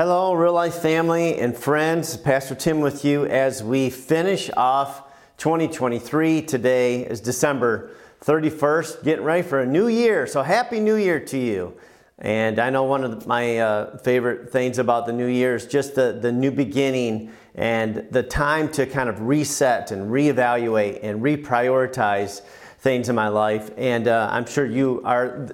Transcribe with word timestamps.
Hello, 0.00 0.32
real 0.32 0.52
life 0.52 0.76
family 0.76 1.40
and 1.40 1.56
friends. 1.56 2.16
Pastor 2.16 2.54
Tim 2.54 2.78
with 2.78 3.04
you 3.04 3.26
as 3.26 3.64
we 3.64 3.90
finish 3.90 4.48
off 4.56 5.02
2023. 5.38 6.42
Today 6.42 7.02
is 7.02 7.20
December 7.20 7.90
31st, 8.20 9.02
getting 9.02 9.24
ready 9.24 9.42
for 9.42 9.58
a 9.58 9.66
new 9.66 9.88
year. 9.88 10.28
So, 10.28 10.42
Happy 10.42 10.78
New 10.78 10.94
Year 10.94 11.18
to 11.18 11.36
you. 11.36 11.74
And 12.16 12.60
I 12.60 12.70
know 12.70 12.84
one 12.84 13.02
of 13.02 13.26
my 13.26 13.58
uh, 13.58 13.98
favorite 13.98 14.52
things 14.52 14.78
about 14.78 15.06
the 15.06 15.12
new 15.12 15.26
year 15.26 15.56
is 15.56 15.66
just 15.66 15.96
the, 15.96 16.12
the 16.12 16.30
new 16.30 16.52
beginning 16.52 17.32
and 17.56 18.06
the 18.12 18.22
time 18.22 18.68
to 18.74 18.86
kind 18.86 19.08
of 19.08 19.22
reset 19.22 19.90
and 19.90 20.12
reevaluate 20.12 21.00
and 21.02 21.20
reprioritize 21.20 22.42
things 22.78 23.08
in 23.08 23.16
my 23.16 23.28
life. 23.28 23.70
And 23.76 24.08
uh, 24.08 24.28
I'm 24.30 24.46
sure 24.46 24.64
you 24.64 25.02
are 25.04 25.48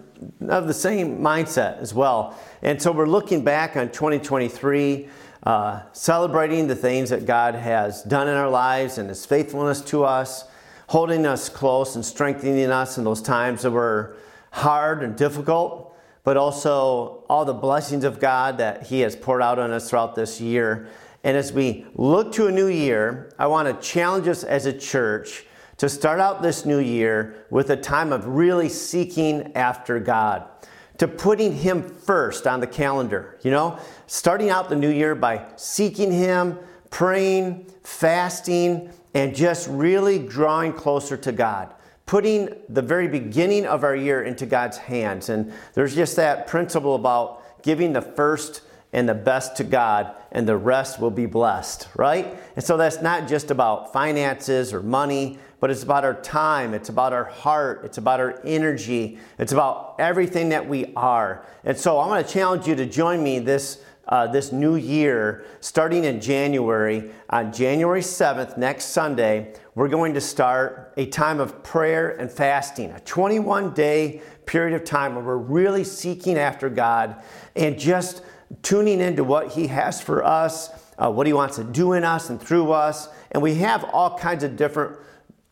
of 0.48 0.66
the 0.66 0.74
same 0.74 1.18
mindset 1.18 1.78
as 1.78 1.94
well. 1.94 2.38
And 2.62 2.80
so 2.80 2.92
we're 2.92 3.06
looking 3.06 3.42
back 3.42 3.76
on 3.76 3.90
2023, 3.90 5.08
uh, 5.42 5.82
celebrating 5.92 6.66
the 6.66 6.76
things 6.76 7.10
that 7.10 7.26
God 7.26 7.54
has 7.54 8.02
done 8.02 8.28
in 8.28 8.34
our 8.34 8.50
lives 8.50 8.98
and 8.98 9.08
His 9.08 9.24
faithfulness 9.24 9.80
to 9.82 10.04
us, 10.04 10.44
holding 10.88 11.24
us 11.24 11.48
close 11.48 11.96
and 11.96 12.04
strengthening 12.04 12.70
us 12.70 12.98
in 12.98 13.04
those 13.04 13.22
times 13.22 13.62
that 13.62 13.70
were 13.70 14.16
hard 14.50 15.02
and 15.02 15.16
difficult, 15.16 15.96
but 16.24 16.36
also 16.36 17.24
all 17.28 17.44
the 17.44 17.54
blessings 17.54 18.04
of 18.04 18.20
God 18.20 18.58
that 18.58 18.84
He 18.84 19.00
has 19.00 19.16
poured 19.16 19.42
out 19.42 19.58
on 19.58 19.70
us 19.70 19.88
throughout 19.88 20.14
this 20.14 20.40
year. 20.40 20.88
And 21.22 21.38
as 21.38 21.54
we 21.54 21.86
look 21.94 22.32
to 22.32 22.48
a 22.48 22.52
new 22.52 22.66
year, 22.66 23.32
I 23.38 23.46
want 23.46 23.68
to 23.68 23.86
challenge 23.86 24.28
us 24.28 24.44
as 24.44 24.66
a 24.66 24.72
church 24.74 25.46
to 25.84 25.88
start 25.90 26.18
out 26.18 26.40
this 26.40 26.64
new 26.64 26.78
year 26.78 27.44
with 27.50 27.68
a 27.68 27.76
time 27.76 28.10
of 28.10 28.26
really 28.26 28.70
seeking 28.70 29.52
after 29.54 30.00
God, 30.00 30.48
to 30.96 31.06
putting 31.06 31.52
Him 31.52 31.82
first 31.82 32.46
on 32.46 32.60
the 32.60 32.66
calendar. 32.66 33.38
You 33.42 33.50
know, 33.50 33.78
starting 34.06 34.48
out 34.48 34.70
the 34.70 34.76
new 34.76 34.88
year 34.88 35.14
by 35.14 35.44
seeking 35.56 36.10
Him, 36.10 36.58
praying, 36.88 37.66
fasting, 37.82 38.90
and 39.12 39.36
just 39.36 39.68
really 39.68 40.18
drawing 40.18 40.72
closer 40.72 41.18
to 41.18 41.32
God. 41.32 41.74
Putting 42.06 42.48
the 42.70 42.80
very 42.80 43.06
beginning 43.06 43.66
of 43.66 43.84
our 43.84 43.94
year 43.94 44.22
into 44.22 44.46
God's 44.46 44.78
hands. 44.78 45.28
And 45.28 45.52
there's 45.74 45.94
just 45.94 46.16
that 46.16 46.46
principle 46.46 46.94
about 46.94 47.62
giving 47.62 47.92
the 47.92 48.00
first 48.00 48.62
and 48.94 49.06
the 49.06 49.14
best 49.14 49.56
to 49.56 49.64
God, 49.64 50.14
and 50.30 50.48
the 50.48 50.56
rest 50.56 51.00
will 51.00 51.10
be 51.10 51.26
blessed, 51.26 51.88
right? 51.96 52.38
And 52.54 52.64
so 52.64 52.76
that's 52.76 53.02
not 53.02 53.26
just 53.26 53.50
about 53.50 53.92
finances 53.92 54.72
or 54.72 54.82
money, 54.82 55.40
but 55.60 55.70
it's 55.70 55.82
about 55.82 56.04
our 56.04 56.14
time, 56.14 56.74
it's 56.74 56.88
about 56.88 57.12
our 57.12 57.24
heart, 57.24 57.82
it's 57.84 57.98
about 57.98 58.20
our 58.20 58.40
energy, 58.44 59.18
it's 59.38 59.52
about 59.52 59.96
everything 59.98 60.50
that 60.50 60.68
we 60.68 60.92
are. 60.94 61.44
And 61.64 61.76
so 61.76 61.98
I 61.98 62.06
want 62.06 62.26
to 62.26 62.32
challenge 62.32 62.66
you 62.66 62.74
to 62.76 62.86
join 62.86 63.22
me 63.22 63.38
this. 63.38 63.80
Uh, 64.06 64.26
this 64.26 64.52
new 64.52 64.76
year, 64.76 65.46
starting 65.60 66.04
in 66.04 66.20
January, 66.20 67.10
on 67.30 67.50
January 67.50 68.02
7th, 68.02 68.58
next 68.58 68.88
Sunday, 68.88 69.54
we're 69.74 69.88
going 69.88 70.12
to 70.12 70.20
start 70.20 70.92
a 70.98 71.06
time 71.06 71.40
of 71.40 71.62
prayer 71.62 72.10
and 72.10 72.30
fasting, 72.30 72.90
a 72.90 73.00
21 73.00 73.72
day 73.72 74.20
period 74.44 74.74
of 74.74 74.84
time 74.84 75.14
where 75.14 75.24
we're 75.24 75.36
really 75.38 75.84
seeking 75.84 76.36
after 76.36 76.68
God 76.68 77.16
and 77.56 77.78
just 77.78 78.22
tuning 78.62 79.00
into 79.00 79.24
what 79.24 79.52
He 79.52 79.66
has 79.68 80.00
for 80.00 80.24
us, 80.24 80.70
uh, 80.98 81.10
what 81.10 81.26
He 81.26 81.32
wants 81.32 81.56
to 81.56 81.64
do 81.64 81.92
in 81.92 82.04
us 82.04 82.30
and 82.30 82.40
through 82.40 82.72
us. 82.72 83.08
And 83.30 83.42
we 83.42 83.56
have 83.56 83.84
all 83.84 84.16
kinds 84.16 84.44
of 84.44 84.56
different 84.56 84.96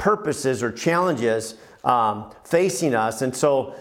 purposes 0.02 0.64
or 0.64 0.72
challenges 0.72 1.54
um, 1.84 2.28
facing 2.42 2.92
us. 2.92 3.22
And 3.22 3.34
so 3.34 3.72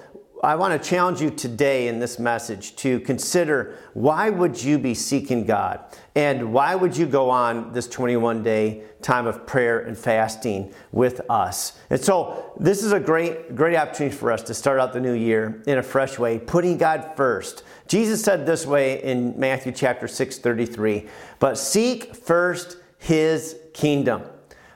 I 0.44 0.53
want 0.53 0.80
to 0.80 0.89
challenge 0.89 1.19
you 1.19 1.31
today 1.31 1.88
in 1.88 1.97
this 1.97 2.19
message 2.19 2.75
to 2.75 3.00
consider 3.00 3.75
why 3.95 4.30
would 4.30 4.63
you 4.63 4.78
be 4.78 4.94
seeking 4.94 5.45
God? 5.45 5.83
And 6.13 6.53
why 6.53 6.75
would 6.75 6.95
you 6.95 7.08
go 7.08 7.31
on 7.31 7.73
this 7.73 7.88
21 7.88 8.44
day 8.44 8.83
time 9.02 9.25
of 9.25 9.47
prayer 9.47 9.80
and 9.80 9.97
fasting 9.97 10.72
with 10.91 11.22
us? 11.28 11.80
And 11.89 12.00
so 12.00 12.53
this 12.59 12.83
is 12.83 12.91
a 12.91 13.00
great, 13.00 13.56
great 13.56 13.75
opportunity 13.75 14.16
for 14.16 14.31
us 14.31 14.44
to 14.44 14.53
start 14.53 14.79
out 14.79 14.94
the 14.94 15.01
new 15.01 15.13
year 15.13 15.63
in 15.66 15.79
a 15.79 15.84
fresh 15.84 16.19
way, 16.19 16.38
putting 16.38 16.78
God 16.78 17.13
first. 17.16 17.63
Jesus 17.88 18.23
said 18.23 18.46
this 18.46 18.67
way 18.67 19.01
in 19.01 19.40
Matthew 19.40 19.72
chapter 19.72 20.07
6, 20.07 20.38
33, 20.38 21.07
but 21.40 21.57
seek 21.57 22.16
first 22.16 22.78
his 23.00 23.57
kingdom. 23.73 24.22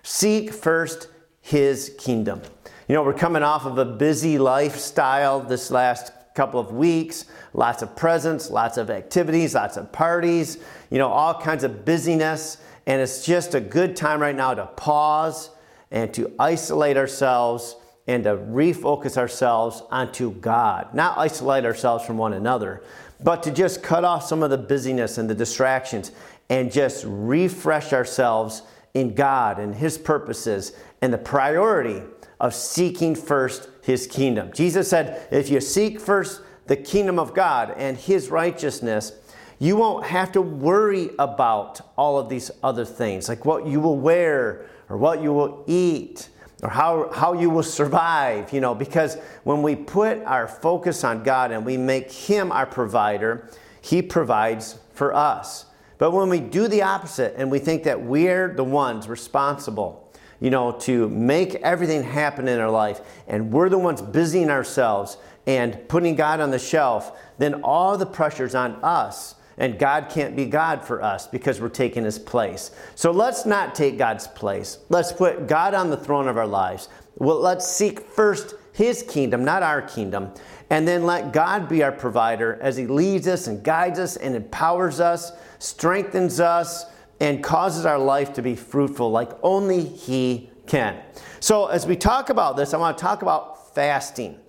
Seek 0.01 0.51
first 0.51 1.09
his 1.45 1.93
kingdom. 1.99 2.41
You 2.87 2.95
know, 2.95 3.03
we're 3.03 3.13
coming 3.13 3.43
off 3.43 3.65
of 3.65 3.77
a 3.77 3.85
busy 3.85 4.39
lifestyle 4.39 5.39
this 5.41 5.69
last 5.69 6.11
couple 6.33 6.59
of 6.59 6.71
weeks, 6.71 7.25
lots 7.53 7.83
of 7.83 7.95
presents, 7.95 8.49
lots 8.49 8.77
of 8.77 8.89
activities, 8.89 9.53
lots 9.53 9.77
of 9.77 9.91
parties, 9.91 10.57
you 10.89 10.97
know, 10.97 11.07
all 11.07 11.39
kinds 11.39 11.63
of 11.63 11.85
busyness. 11.85 12.57
And 12.87 12.99
it's 12.99 13.23
just 13.23 13.53
a 13.53 13.59
good 13.59 13.95
time 13.95 14.19
right 14.21 14.35
now 14.35 14.55
to 14.55 14.65
pause 14.65 15.51
and 15.91 16.11
to 16.15 16.33
isolate 16.39 16.97
ourselves 16.97 17.75
and 18.07 18.23
to 18.23 18.31
refocus 18.37 19.15
ourselves 19.15 19.83
onto 19.91 20.31
God. 20.31 20.95
Not 20.95 21.15
isolate 21.19 21.63
ourselves 21.63 22.03
from 22.03 22.17
one 22.17 22.33
another, 22.33 22.81
but 23.23 23.43
to 23.43 23.51
just 23.51 23.83
cut 23.83 24.03
off 24.03 24.25
some 24.25 24.41
of 24.41 24.49
the 24.49 24.57
busyness 24.57 25.19
and 25.19 25.29
the 25.29 25.35
distractions 25.35 26.11
and 26.49 26.71
just 26.71 27.05
refresh 27.07 27.93
ourselves 27.93 28.63
in 28.95 29.13
God 29.13 29.59
and 29.59 29.75
His 29.75 29.99
purposes 29.99 30.71
and 31.01 31.13
the 31.13 31.19
priority 31.19 32.01
of 32.39 32.55
seeking 32.55 33.13
first 33.13 33.69
His 33.83 34.07
kingdom. 34.07 34.51
Jesus 34.53 34.89
said, 34.89 35.27
if 35.31 35.49
you 35.49 35.61
seek 35.61 35.99
first 35.99 36.41
the 36.65 36.75
kingdom 36.75 37.19
of 37.19 37.35
God 37.35 37.75
and 37.77 37.95
His 37.95 38.29
righteousness, 38.29 39.11
you 39.59 39.75
won't 39.75 40.05
have 40.05 40.31
to 40.31 40.41
worry 40.41 41.11
about 41.19 41.81
all 41.97 42.17
of 42.17 42.29
these 42.29 42.49
other 42.63 42.85
things, 42.85 43.29
like 43.29 43.45
what 43.45 43.67
you 43.67 43.79
will 43.79 43.97
wear 43.97 44.65
or 44.89 44.97
what 44.97 45.21
you 45.21 45.31
will 45.31 45.63
eat 45.67 46.29
or 46.63 46.69
how, 46.69 47.11
how 47.11 47.33
you 47.33 47.49
will 47.49 47.63
survive, 47.63 48.51
you 48.51 48.61
know, 48.61 48.73
because 48.73 49.17
when 49.43 49.61
we 49.61 49.75
put 49.75 50.19
our 50.23 50.47
focus 50.47 51.03
on 51.03 51.23
God 51.23 51.51
and 51.51 51.65
we 51.65 51.77
make 51.77 52.11
Him 52.11 52.51
our 52.51 52.65
provider, 52.65 53.49
He 53.81 54.01
provides 54.01 54.79
for 54.93 55.13
us. 55.13 55.65
But 55.97 56.11
when 56.11 56.29
we 56.29 56.39
do 56.39 56.67
the 56.67 56.83
opposite 56.83 57.35
and 57.37 57.49
we 57.49 57.59
think 57.59 57.83
that 57.83 58.01
we're 58.01 58.53
the 58.53 58.63
ones 58.63 59.07
responsible, 59.07 60.13
you 60.39 60.49
know, 60.49 60.71
to 60.71 61.07
make 61.09 61.55
everything 61.55 62.03
happen 62.03 62.47
in 62.47 62.59
our 62.59 62.69
life, 62.69 63.01
and 63.27 63.51
we're 63.51 63.69
the 63.69 63.77
ones 63.77 64.01
busying 64.01 64.49
ourselves 64.49 65.17
and 65.47 65.87
putting 65.87 66.15
God 66.15 66.39
on 66.39 66.51
the 66.51 66.59
shelf, 66.59 67.17
then 67.37 67.61
all 67.63 67.97
the 67.97 68.05
pressure's 68.05 68.55
on 68.55 68.73
us. 68.83 69.35
And 69.57 69.79
God 69.79 70.09
can't 70.09 70.35
be 70.35 70.45
God 70.45 70.83
for 70.83 71.01
us 71.01 71.27
because 71.27 71.61
we're 71.61 71.69
taking 71.69 72.03
his 72.03 72.19
place. 72.19 72.71
So 72.95 73.11
let's 73.11 73.45
not 73.45 73.73
take 73.73 73.97
God's 73.97 74.27
place. 74.27 74.79
Let's 74.89 75.13
put 75.13 75.47
God 75.47 75.73
on 75.73 75.89
the 75.89 75.95
throne 75.95 76.27
of 76.27 76.37
our 76.37 76.47
lives. 76.47 76.89
Well, 77.15 77.39
let's 77.39 77.65
seek 77.65 78.01
first 78.01 78.55
his 78.73 79.01
kingdom, 79.03 79.45
not 79.45 79.63
our 79.63 79.81
kingdom. 79.81 80.31
And 80.69 80.85
then 80.85 81.05
let 81.05 81.31
God 81.31 81.69
be 81.69 81.83
our 81.83 81.91
provider 81.93 82.59
as 82.61 82.75
he 82.75 82.85
leads 82.85 83.29
us 83.29 83.47
and 83.47 83.63
guides 83.63 83.97
us 83.97 84.17
and 84.17 84.35
empowers 84.35 84.99
us 84.99 85.31
strengthens 85.59 86.39
us, 86.39 86.85
and 87.19 87.43
causes 87.43 87.85
our 87.85 87.99
life 87.99 88.33
to 88.33 88.41
be 88.41 88.55
fruitful 88.55 89.09
like 89.09 89.31
only 89.41 89.83
He 89.83 90.49
can. 90.67 91.01
So, 91.39 91.67
as 91.67 91.85
we 91.85 91.95
talk 91.95 92.29
about 92.29 92.57
this, 92.57 92.73
I 92.73 92.77
want 92.77 92.97
to 92.97 93.01
talk 93.01 93.21
about 93.21 93.73
fasting. 93.73 94.39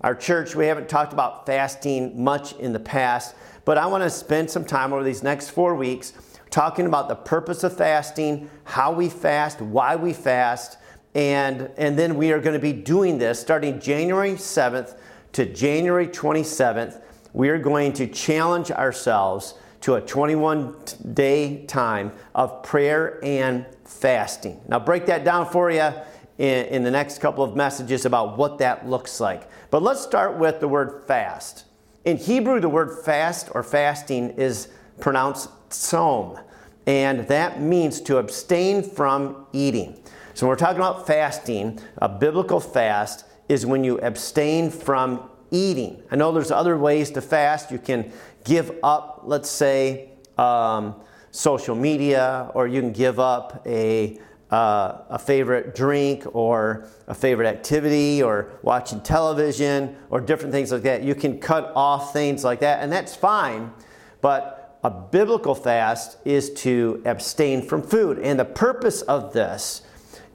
Our 0.00 0.14
church, 0.14 0.54
we 0.54 0.66
haven't 0.66 0.88
talked 0.88 1.12
about 1.12 1.46
fasting 1.46 2.22
much 2.22 2.52
in 2.54 2.72
the 2.72 2.80
past, 2.80 3.34
but 3.64 3.78
I 3.78 3.86
want 3.86 4.04
to 4.04 4.10
spend 4.10 4.50
some 4.50 4.64
time 4.64 4.92
over 4.92 5.02
these 5.02 5.22
next 5.22 5.50
four 5.50 5.74
weeks 5.74 6.12
talking 6.50 6.86
about 6.86 7.08
the 7.08 7.14
purpose 7.14 7.64
of 7.64 7.76
fasting, 7.76 8.48
how 8.64 8.92
we 8.92 9.08
fast, 9.08 9.60
why 9.60 9.96
we 9.96 10.12
fast, 10.12 10.78
and, 11.14 11.70
and 11.76 11.98
then 11.98 12.14
we 12.16 12.32
are 12.32 12.40
going 12.40 12.54
to 12.54 12.60
be 12.60 12.72
doing 12.72 13.18
this 13.18 13.40
starting 13.40 13.80
January 13.80 14.32
7th 14.32 14.96
to 15.32 15.46
January 15.46 16.06
27th. 16.06 17.00
We 17.32 17.48
are 17.48 17.58
going 17.58 17.92
to 17.94 18.06
challenge 18.06 18.70
ourselves 18.70 19.54
to 19.86 19.94
a 19.94 20.00
21 20.00 20.74
day 21.14 21.64
time 21.66 22.10
of 22.34 22.60
prayer 22.64 23.20
and 23.22 23.64
fasting. 23.84 24.60
Now, 24.66 24.80
break 24.80 25.06
that 25.06 25.22
down 25.22 25.48
for 25.48 25.70
you 25.70 25.92
in, 26.38 26.66
in, 26.66 26.82
the 26.82 26.90
next 26.90 27.20
couple 27.20 27.44
of 27.44 27.54
messages 27.54 28.04
about 28.04 28.36
what 28.36 28.58
that 28.58 28.88
looks 28.88 29.20
like. 29.20 29.48
But 29.70 29.84
let's 29.84 30.00
start 30.00 30.38
with 30.38 30.58
the 30.58 30.66
word 30.66 31.04
fast. 31.06 31.66
In 32.04 32.16
Hebrew, 32.16 32.58
the 32.58 32.68
word 32.68 33.04
fast 33.04 33.48
or 33.52 33.62
fasting 33.62 34.30
is 34.30 34.66
pronounced 34.98 35.50
tzom, 35.70 36.42
and 36.88 37.20
that 37.28 37.60
means 37.62 38.00
to 38.00 38.16
abstain 38.16 38.82
from 38.82 39.46
eating. 39.52 40.02
So, 40.34 40.46
when 40.46 40.48
we're 40.48 40.56
talking 40.56 40.78
about 40.78 41.06
fasting, 41.06 41.78
a 41.98 42.08
biblical 42.08 42.58
fast 42.58 43.24
is 43.48 43.64
when 43.64 43.84
you 43.84 44.00
abstain 44.00 44.68
from 44.68 45.30
eating. 45.52 46.02
I 46.10 46.16
know 46.16 46.32
there's 46.32 46.50
other 46.50 46.76
ways 46.76 47.10
to 47.12 47.22
fast. 47.22 47.70
You 47.70 47.78
can 47.78 48.12
give 48.46 48.72
up, 48.82 49.22
let's 49.24 49.50
say, 49.50 50.10
um, 50.38 50.94
social 51.32 51.74
media, 51.74 52.50
or 52.54 52.66
you 52.66 52.80
can 52.80 52.92
give 52.92 53.20
up 53.20 53.62
a, 53.66 54.18
uh, 54.50 54.98
a 55.10 55.18
favorite 55.18 55.74
drink 55.74 56.24
or 56.32 56.88
a 57.08 57.14
favorite 57.14 57.48
activity 57.48 58.22
or 58.22 58.58
watching 58.62 59.00
television 59.00 59.96
or 60.08 60.20
different 60.20 60.52
things 60.52 60.72
like 60.72 60.82
that. 60.82 61.02
You 61.02 61.14
can 61.14 61.38
cut 61.38 61.72
off 61.74 62.12
things 62.12 62.44
like 62.44 62.60
that, 62.60 62.82
and 62.82 62.90
that's 62.90 63.14
fine. 63.14 63.72
But 64.20 64.78
a 64.84 64.90
biblical 64.90 65.56
fast 65.56 66.18
is 66.24 66.50
to 66.54 67.02
abstain 67.04 67.60
from 67.60 67.82
food. 67.82 68.20
And 68.20 68.38
the 68.38 68.44
purpose 68.44 69.02
of 69.02 69.32
this 69.32 69.82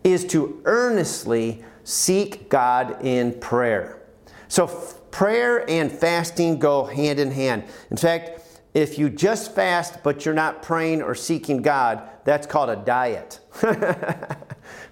is 0.04 0.26
to 0.26 0.62
earnestly 0.66 1.64
seek 1.86 2.50
God 2.50 3.04
in 3.04 3.40
prayer. 3.40 4.02
So, 4.50 4.68
prayer 5.12 5.70
and 5.70 5.92
fasting 5.92 6.60
go 6.60 6.86
hand 6.86 7.20
in 7.20 7.32
hand. 7.32 7.64
In 7.90 7.98
fact, 7.98 8.42
if 8.74 8.98
you 8.98 9.10
just 9.10 9.54
fast 9.54 10.02
but 10.04 10.26
you're 10.26 10.34
not 10.34 10.62
praying 10.62 11.02
or 11.02 11.14
seeking 11.14 11.62
God, 11.62 12.08
that's 12.24 12.48
called 12.48 12.70
a 12.70 12.78
diet. 12.78 13.40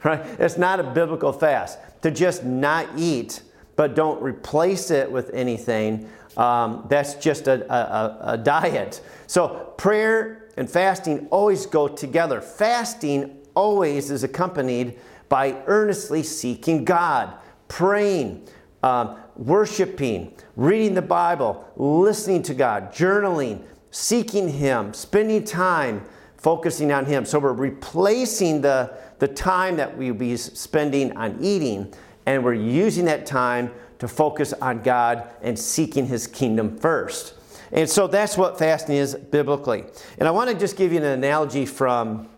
right? 0.03 0.25
It's 0.39 0.57
not 0.57 0.79
a 0.79 0.83
biblical 0.83 1.31
fast. 1.31 1.79
To 2.01 2.11
just 2.11 2.43
not 2.43 2.87
eat 2.97 3.41
but 3.75 3.95
don't 3.95 4.21
replace 4.21 4.91
it 4.91 5.09
with 5.09 5.29
anything, 5.33 6.09
um, 6.35 6.85
that's 6.89 7.15
just 7.15 7.47
a, 7.47 7.73
a, 7.73 8.33
a 8.33 8.37
diet. 8.37 8.99
So 9.25 9.73
prayer 9.77 10.49
and 10.57 10.69
fasting 10.69 11.27
always 11.31 11.65
go 11.65 11.87
together. 11.87 12.41
Fasting 12.41 13.37
always 13.55 14.11
is 14.11 14.23
accompanied 14.23 14.99
by 15.29 15.63
earnestly 15.65 16.23
seeking 16.23 16.83
God, 16.83 17.33
praying, 17.69 18.47
um, 18.83 19.17
worshiping, 19.35 20.33
reading 20.55 20.93
the 20.93 21.01
Bible, 21.01 21.65
listening 21.75 22.43
to 22.43 22.53
God, 22.53 22.93
journaling, 22.93 23.61
seeking 23.91 24.49
Him, 24.49 24.93
spending 24.93 25.43
time 25.43 26.03
focusing 26.37 26.91
on 26.91 27.05
Him. 27.05 27.25
So 27.25 27.39
we're 27.39 27.53
replacing 27.53 28.61
the, 28.61 28.97
the 29.19 29.27
time 29.27 29.75
that 29.77 29.97
we 29.97 30.11
would 30.11 30.19
be 30.19 30.37
spending 30.37 31.15
on 31.17 31.37
eating, 31.41 31.93
and 32.25 32.43
we're 32.43 32.53
using 32.53 33.05
that 33.05 33.25
time 33.25 33.71
to 33.99 34.07
focus 34.07 34.53
on 34.53 34.81
God 34.81 35.29
and 35.41 35.59
seeking 35.59 36.05
His 36.05 36.27
kingdom 36.27 36.77
first. 36.77 37.33
And 37.71 37.89
so 37.89 38.07
that's 38.07 38.37
what 38.37 38.57
fasting 38.57 38.95
is 38.95 39.13
biblically. 39.13 39.83
And 40.17 40.27
I 40.27 40.31
want 40.31 40.49
to 40.49 40.57
just 40.57 40.75
give 40.75 40.91
you 40.91 40.97
an 40.99 41.05
analogy 41.05 41.65
from 41.65 42.29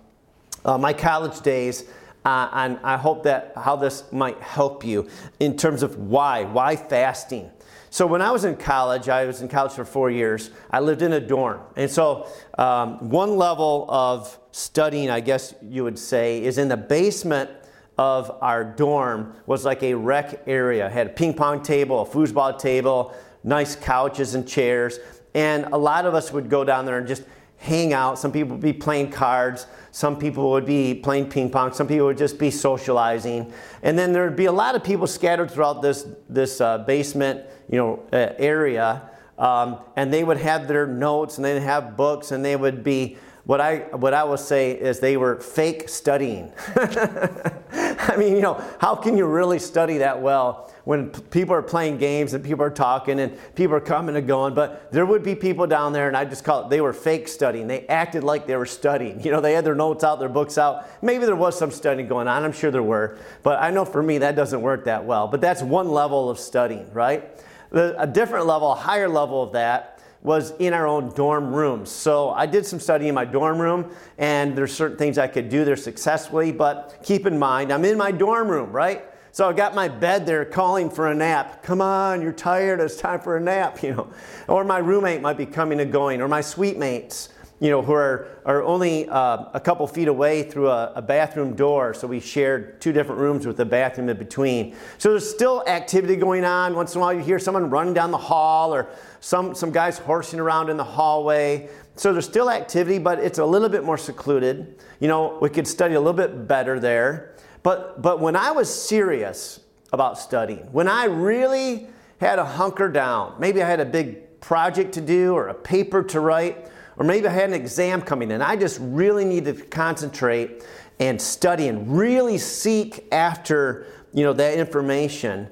uh, 0.65 0.77
my 0.77 0.93
college 0.93 1.39
days. 1.41 1.85
Uh, 2.23 2.49
and 2.53 2.79
I 2.83 2.97
hope 2.97 3.23
that 3.23 3.53
how 3.55 3.75
this 3.75 4.03
might 4.11 4.39
help 4.41 4.85
you 4.85 5.07
in 5.39 5.57
terms 5.57 5.81
of 5.81 5.97
why. 5.97 6.43
Why 6.43 6.75
fasting? 6.75 7.49
So 7.89 8.07
when 8.07 8.21
I 8.21 8.31
was 8.31 8.45
in 8.45 8.55
college, 8.55 9.09
I 9.09 9.25
was 9.25 9.41
in 9.41 9.49
college 9.49 9.73
for 9.73 9.83
four 9.83 10.09
years. 10.09 10.51
I 10.69 10.79
lived 10.79 11.01
in 11.01 11.13
a 11.13 11.19
dorm, 11.19 11.59
and 11.75 11.91
so 11.91 12.27
um, 12.57 13.09
one 13.09 13.35
level 13.35 13.85
of 13.89 14.39
studying, 14.51 15.09
I 15.09 15.19
guess 15.19 15.53
you 15.61 15.83
would 15.83 15.99
say, 15.99 16.41
is 16.43 16.57
in 16.57 16.69
the 16.69 16.77
basement 16.77 17.49
of 17.97 18.31
our 18.41 18.63
dorm. 18.63 19.35
Was 19.45 19.65
like 19.65 19.83
a 19.83 19.93
rec 19.93 20.47
area. 20.47 20.85
It 20.85 20.91
had 20.91 21.07
a 21.07 21.09
ping 21.09 21.33
pong 21.33 21.63
table, 21.63 22.03
a 22.03 22.05
foosball 22.05 22.57
table, 22.57 23.13
nice 23.43 23.75
couches 23.75 24.35
and 24.35 24.47
chairs, 24.47 24.99
and 25.33 25.65
a 25.65 25.77
lot 25.77 26.05
of 26.05 26.13
us 26.13 26.31
would 26.31 26.49
go 26.49 26.63
down 26.63 26.85
there 26.85 26.97
and 26.97 27.07
just 27.07 27.23
hang 27.57 27.93
out. 27.93 28.17
Some 28.17 28.31
people 28.31 28.51
would 28.53 28.61
be 28.61 28.73
playing 28.73 29.11
cards. 29.11 29.67
Some 29.91 30.17
people 30.17 30.51
would 30.51 30.65
be 30.65 30.93
playing 30.93 31.29
ping 31.29 31.49
pong. 31.49 31.73
Some 31.73 31.87
people 31.87 32.07
would 32.07 32.17
just 32.17 32.39
be 32.39 32.49
socializing. 32.49 33.51
And 33.83 33.99
then 33.99 34.13
there 34.13 34.23
would 34.23 34.37
be 34.37 34.45
a 34.45 34.51
lot 34.51 34.75
of 34.75 34.83
people 34.83 35.05
scattered 35.05 35.51
throughout 35.51 35.81
this, 35.81 36.07
this 36.29 36.61
uh, 36.61 36.79
basement 36.79 37.41
you 37.69 37.77
know, 37.77 38.03
uh, 38.13 38.33
area. 38.37 39.09
Um, 39.37 39.79
and 39.95 40.13
they 40.13 40.23
would 40.23 40.37
have 40.37 40.67
their 40.67 40.87
notes 40.87 41.37
and 41.37 41.45
they'd 41.45 41.59
have 41.59 41.97
books 41.97 42.31
and 42.31 42.43
they 42.43 42.55
would 42.55 42.83
be 42.83 43.17
what 43.45 43.59
I 43.59 43.77
what 43.91 44.13
I 44.13 44.23
will 44.23 44.37
say 44.37 44.71
is 44.71 44.99
they 44.99 45.17
were 45.17 45.39
fake 45.39 45.89
studying. 45.89 46.53
I 46.75 48.15
mean, 48.17 48.35
you 48.35 48.41
know, 48.41 48.63
how 48.79 48.95
can 48.95 49.17
you 49.17 49.25
really 49.25 49.57
study 49.57 49.97
that 49.97 50.21
well 50.21 50.70
when 50.83 51.09
people 51.09 51.53
are 51.53 51.61
playing 51.61 51.97
games 51.97 52.33
and 52.33 52.43
people 52.43 52.63
are 52.63 52.71
talking 52.71 53.19
and 53.19 53.37
people 53.55 53.75
are 53.75 53.81
coming 53.81 54.15
and 54.15 54.27
going? 54.27 54.53
But 54.53 54.91
there 54.91 55.05
would 55.05 55.23
be 55.23 55.35
people 55.35 55.67
down 55.67 55.93
there, 55.93 56.07
and 56.07 56.17
I 56.17 56.25
just 56.25 56.43
call 56.43 56.65
it 56.65 56.69
they 56.69 56.81
were 56.81 56.93
fake 56.93 57.27
studying. 57.27 57.67
They 57.67 57.87
acted 57.87 58.23
like 58.23 58.47
they 58.47 58.55
were 58.55 58.65
studying. 58.65 59.21
You 59.31 59.31
know, 59.31 59.39
they 59.39 59.53
had 59.53 59.63
their 59.63 59.75
notes 59.75 60.03
out, 60.03 60.19
their 60.19 60.27
books 60.27 60.57
out. 60.57 60.85
Maybe 61.01 61.25
there 61.25 61.35
was 61.35 61.57
some 61.57 61.71
studying 61.71 62.07
going 62.07 62.27
on. 62.27 62.43
I'm 62.43 62.51
sure 62.51 62.69
there 62.69 62.83
were, 62.83 63.17
but 63.43 63.61
I 63.61 63.71
know 63.71 63.85
for 63.85 64.03
me 64.03 64.17
that 64.17 64.35
doesn't 64.35 64.61
work 64.61 64.85
that 64.85 65.05
well. 65.05 65.27
But 65.27 65.39
that's 65.39 65.61
one 65.61 65.89
level 65.89 66.29
of 66.29 66.37
studying, 66.37 66.91
right? 66.91 67.23
A 67.71 68.05
different 68.05 68.47
level, 68.47 68.71
a 68.73 68.75
higher 68.75 69.07
level 69.07 69.41
of 69.41 69.53
that 69.53 70.01
was 70.23 70.51
in 70.59 70.73
our 70.73 70.87
own 70.87 71.09
dorm 71.13 71.53
rooms. 71.53 71.89
So 71.89 72.29
I 72.29 72.45
did 72.45 72.65
some 72.65 72.79
study 72.79 73.07
in 73.07 73.15
my 73.15 73.25
dorm 73.25 73.59
room, 73.59 73.91
and 74.17 74.55
there's 74.55 74.73
certain 74.73 74.97
things 74.97 75.17
I 75.17 75.27
could 75.27 75.49
do 75.49 75.65
there 75.65 75.75
successfully, 75.75 76.51
but 76.51 76.99
keep 77.03 77.25
in 77.25 77.39
mind, 77.39 77.71
I'm 77.71 77.85
in 77.85 77.97
my 77.97 78.11
dorm 78.11 78.47
room, 78.47 78.71
right? 78.71 79.03
So 79.33 79.47
I 79.47 79.53
got 79.53 79.73
my 79.73 79.87
bed 79.87 80.25
there 80.25 80.43
calling 80.43 80.89
for 80.89 81.07
a 81.07 81.15
nap. 81.15 81.63
Come 81.63 81.81
on, 81.81 82.21
you're 82.21 82.33
tired, 82.33 82.81
it's 82.81 82.97
time 82.97 83.21
for 83.21 83.37
a 83.37 83.39
nap, 83.39 83.81
you 83.83 83.93
know. 83.93 84.11
Or 84.47 84.63
my 84.63 84.79
roommate 84.79 85.21
might 85.21 85.37
be 85.37 85.45
coming 85.45 85.79
and 85.79 85.91
going, 85.91 86.21
or 86.21 86.27
my 86.27 86.41
suite 86.41 86.77
mates 86.77 87.29
you 87.61 87.69
know, 87.69 87.83
who 87.83 87.93
are, 87.93 88.27
are 88.43 88.63
only 88.63 89.07
uh, 89.07 89.45
a 89.53 89.59
couple 89.59 89.85
feet 89.85 90.07
away 90.07 90.41
through 90.41 90.67
a, 90.67 90.93
a, 90.95 91.01
bathroom 91.01 91.55
door. 91.55 91.93
So 91.93 92.07
we 92.07 92.19
shared 92.19 92.81
two 92.81 92.91
different 92.91 93.21
rooms 93.21 93.45
with 93.45 93.59
a 93.59 93.65
bathroom 93.65 94.09
in 94.09 94.17
between. 94.17 94.75
So 94.97 95.11
there's 95.11 95.29
still 95.29 95.63
activity 95.67 96.15
going 96.15 96.43
on. 96.43 96.73
Once 96.73 96.95
in 96.95 96.99
a 96.99 97.01
while, 97.03 97.13
you 97.13 97.19
hear 97.19 97.37
someone 97.37 97.69
running 97.69 97.93
down 97.93 98.09
the 98.09 98.17
hall 98.17 98.73
or 98.73 98.89
some, 99.19 99.53
some 99.53 99.71
guys 99.71 99.99
horsing 99.99 100.39
around 100.39 100.71
in 100.71 100.77
the 100.77 100.83
hallway. 100.83 101.69
So 101.95 102.11
there's 102.11 102.25
still 102.25 102.49
activity, 102.49 102.97
but 102.97 103.19
it's 103.19 103.37
a 103.37 103.45
little 103.45 103.69
bit 103.69 103.83
more 103.83 103.97
secluded. 103.97 104.79
You 104.99 105.07
know, 105.07 105.37
we 105.39 105.51
could 105.51 105.67
study 105.67 105.93
a 105.93 105.99
little 105.99 106.13
bit 106.13 106.47
better 106.47 106.79
there. 106.79 107.35
But, 107.63 108.01
but 108.01 108.19
when 108.19 108.35
I 108.35 108.51
was 108.51 108.73
serious 108.73 109.59
about 109.93 110.17
studying, 110.17 110.71
when 110.71 110.87
I 110.87 111.05
really 111.05 111.87
had 112.19 112.37
to 112.37 112.45
hunker 112.45 112.89
down, 112.89 113.35
maybe 113.39 113.61
I 113.61 113.67
had 113.67 113.79
a 113.79 113.85
big 113.85 114.39
project 114.39 114.93
to 114.93 115.01
do 115.01 115.33
or 115.33 115.49
a 115.49 115.53
paper 115.53 116.03
to 116.03 116.19
write, 116.19 116.67
or 116.97 117.05
maybe 117.05 117.27
I 117.27 117.31
had 117.31 117.49
an 117.49 117.55
exam 117.55 118.01
coming 118.01 118.31
in. 118.31 118.41
I 118.41 118.55
just 118.55 118.79
really 118.81 119.25
needed 119.25 119.57
to 119.57 119.63
concentrate 119.65 120.63
and 120.99 121.21
study 121.21 121.67
and 121.67 121.97
really 121.97 122.37
seek 122.37 123.07
after 123.11 123.85
you 124.13 124.23
know 124.23 124.33
that 124.33 124.57
information. 124.57 125.47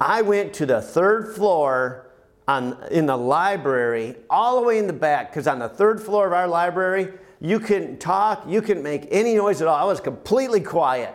I 0.00 0.22
went 0.22 0.52
to 0.54 0.66
the 0.66 0.80
third 0.80 1.34
floor 1.34 2.10
on, 2.46 2.78
in 2.90 3.06
the 3.06 3.16
library, 3.16 4.16
all 4.28 4.60
the 4.60 4.66
way 4.66 4.78
in 4.78 4.86
the 4.86 4.92
back, 4.92 5.30
because 5.30 5.46
on 5.46 5.58
the 5.58 5.68
third 5.68 6.00
floor 6.00 6.26
of 6.26 6.32
our 6.32 6.46
library, 6.46 7.12
you 7.40 7.58
couldn't 7.58 8.00
talk, 8.00 8.44
you 8.46 8.60
couldn't 8.60 8.82
make 8.82 9.08
any 9.10 9.34
noise 9.34 9.62
at 9.62 9.68
all. 9.68 9.76
I 9.76 9.84
was 9.84 10.00
completely 10.00 10.60
quiet. 10.60 11.14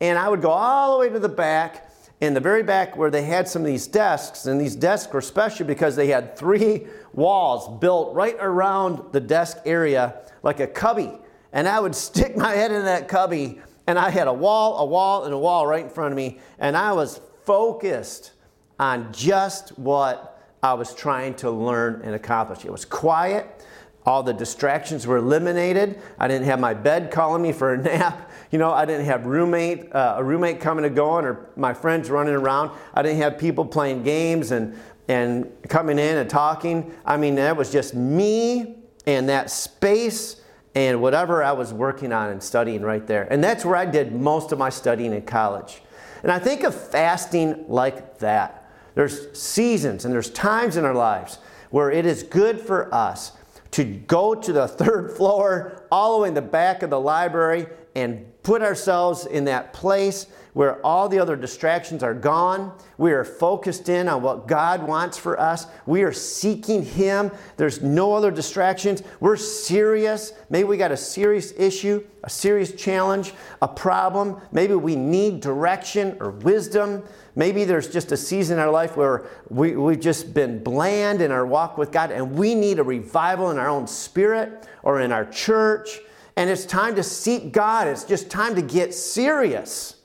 And 0.00 0.18
I 0.18 0.28
would 0.28 0.42
go 0.42 0.50
all 0.50 0.92
the 0.92 0.98
way 0.98 1.08
to 1.08 1.18
the 1.18 1.28
back 1.28 1.90
in 2.20 2.34
the 2.34 2.40
very 2.40 2.62
back 2.62 2.96
where 2.96 3.10
they 3.10 3.22
had 3.22 3.48
some 3.48 3.62
of 3.62 3.66
these 3.66 3.86
desks, 3.86 4.46
and 4.46 4.60
these 4.60 4.76
desks 4.76 5.12
were 5.12 5.20
special 5.20 5.66
because 5.66 5.96
they 5.96 6.06
had 6.06 6.36
three 6.36 6.86
walls 7.12 7.80
built 7.80 8.14
right 8.14 8.36
around 8.40 9.12
the 9.12 9.20
desk 9.20 9.58
area 9.64 10.14
like 10.42 10.60
a 10.60 10.66
cubby. 10.66 11.10
And 11.52 11.68
I 11.68 11.80
would 11.80 11.94
stick 12.08 12.36
my 12.36 12.52
head 12.52 12.72
in 12.72 12.84
that 12.84 13.08
cubby, 13.08 13.60
and 13.86 13.98
I 13.98 14.10
had 14.10 14.28
a 14.28 14.32
wall, 14.32 14.78
a 14.78 14.86
wall, 14.86 15.24
and 15.24 15.34
a 15.34 15.38
wall 15.38 15.66
right 15.66 15.84
in 15.84 15.90
front 15.90 16.12
of 16.12 16.16
me, 16.16 16.38
and 16.58 16.76
I 16.76 16.92
was 16.92 17.20
focused 17.44 18.32
on 18.78 19.12
just 19.12 19.78
what 19.78 20.42
I 20.62 20.74
was 20.74 20.94
trying 20.94 21.34
to 21.36 21.50
learn 21.50 22.00
and 22.04 22.14
accomplish. 22.14 22.64
It 22.64 22.72
was 22.72 22.84
quiet. 22.84 23.64
All 24.06 24.22
the 24.22 24.32
distractions 24.32 25.06
were 25.06 25.18
eliminated. 25.18 26.00
I 26.18 26.28
didn't 26.28 26.46
have 26.46 26.60
my 26.60 26.74
bed 26.74 27.10
calling 27.10 27.42
me 27.42 27.52
for 27.52 27.74
a 27.74 27.78
nap. 27.82 28.30
You 28.50 28.58
know, 28.58 28.72
I 28.72 28.84
didn't 28.84 29.06
have 29.06 29.26
roommate, 29.26 29.92
uh, 29.94 30.16
a 30.18 30.24
roommate 30.24 30.60
coming 30.60 30.84
and 30.84 30.94
going, 30.94 31.24
or 31.24 31.50
my 31.56 31.74
friends 31.74 32.10
running 32.10 32.34
around. 32.34 32.70
I 32.94 33.02
didn't 33.02 33.18
have 33.18 33.38
people 33.38 33.64
playing 33.64 34.02
games 34.02 34.50
and 34.50 34.78
and 35.08 35.50
coming 35.68 35.98
in 35.98 36.16
and 36.16 36.28
talking. 36.28 36.94
I 37.04 37.16
mean, 37.16 37.34
that 37.34 37.56
was 37.56 37.70
just 37.70 37.94
me 37.94 38.76
and 39.06 39.28
that 39.28 39.50
space 39.50 40.40
and 40.74 41.00
whatever 41.00 41.42
I 41.42 41.52
was 41.52 41.72
working 41.72 42.12
on 42.12 42.30
and 42.30 42.42
studying 42.42 42.82
right 42.82 43.06
there. 43.06 43.28
And 43.30 43.42
that's 43.42 43.64
where 43.64 43.76
I 43.76 43.86
did 43.86 44.14
most 44.14 44.50
of 44.50 44.58
my 44.58 44.70
studying 44.70 45.12
in 45.12 45.22
college. 45.22 45.82
And 46.22 46.32
I 46.32 46.38
think 46.38 46.64
of 46.64 46.74
fasting 46.74 47.66
like 47.68 48.18
that. 48.18 48.70
There's 48.94 49.38
seasons 49.38 50.04
and 50.04 50.14
there's 50.14 50.30
times 50.30 50.76
in 50.76 50.84
our 50.84 50.94
lives 50.94 51.38
where 51.70 51.90
it 51.90 52.06
is 52.06 52.22
good 52.22 52.60
for 52.60 52.92
us 52.94 53.32
to 53.72 53.84
go 53.84 54.34
to 54.34 54.52
the 54.52 54.68
third 54.80 55.12
floor, 55.12 55.86
all 55.92 56.16
the 56.16 56.22
way 56.22 56.28
in 56.28 56.34
the 56.34 56.42
back 56.42 56.82
of 56.82 56.90
the 56.90 57.00
library, 57.00 57.66
and 57.94 58.24
put 58.44 58.62
ourselves 58.62 59.26
in 59.26 59.46
that 59.46 59.72
place 59.72 60.26
where 60.52 60.84
all 60.86 61.08
the 61.08 61.18
other 61.18 61.34
distractions 61.34 62.02
are 62.02 62.14
gone. 62.14 62.72
We 62.96 63.12
are 63.12 63.24
focused 63.24 63.88
in 63.88 64.06
on 64.06 64.22
what 64.22 64.46
God 64.46 64.86
wants 64.86 65.18
for 65.18 65.40
us. 65.40 65.66
We 65.84 66.04
are 66.04 66.12
seeking 66.12 66.84
Him. 66.84 67.32
There's 67.56 67.82
no 67.82 68.14
other 68.14 68.30
distractions. 68.30 69.02
We're 69.18 69.36
serious. 69.36 70.32
Maybe 70.50 70.64
we 70.64 70.76
got 70.76 70.92
a 70.92 70.96
serious 70.96 71.52
issue, 71.58 72.04
a 72.22 72.30
serious 72.30 72.72
challenge, 72.72 73.32
a 73.62 73.66
problem. 73.66 74.40
Maybe 74.52 74.74
we 74.74 74.94
need 74.94 75.40
direction 75.40 76.16
or 76.20 76.30
wisdom. 76.30 77.02
Maybe 77.34 77.64
there's 77.64 77.88
just 77.88 78.12
a 78.12 78.16
season 78.16 78.58
in 78.58 78.64
our 78.64 78.70
life 78.70 78.96
where 78.96 79.26
we, 79.48 79.74
we've 79.74 79.98
just 79.98 80.34
been 80.34 80.62
bland 80.62 81.20
in 81.20 81.32
our 81.32 81.44
walk 81.44 81.78
with 81.78 81.90
God 81.90 82.12
and 82.12 82.32
we 82.38 82.54
need 82.54 82.78
a 82.78 82.84
revival 82.84 83.50
in 83.50 83.58
our 83.58 83.68
own 83.68 83.88
spirit 83.88 84.68
or 84.84 85.00
in 85.00 85.10
our 85.10 85.24
church. 85.24 85.98
And 86.36 86.50
it's 86.50 86.66
time 86.66 86.94
to 86.96 87.02
seek 87.02 87.52
God. 87.52 87.86
It's 87.86 88.04
just 88.04 88.30
time 88.30 88.54
to 88.56 88.62
get 88.62 88.92
serious. 88.92 89.96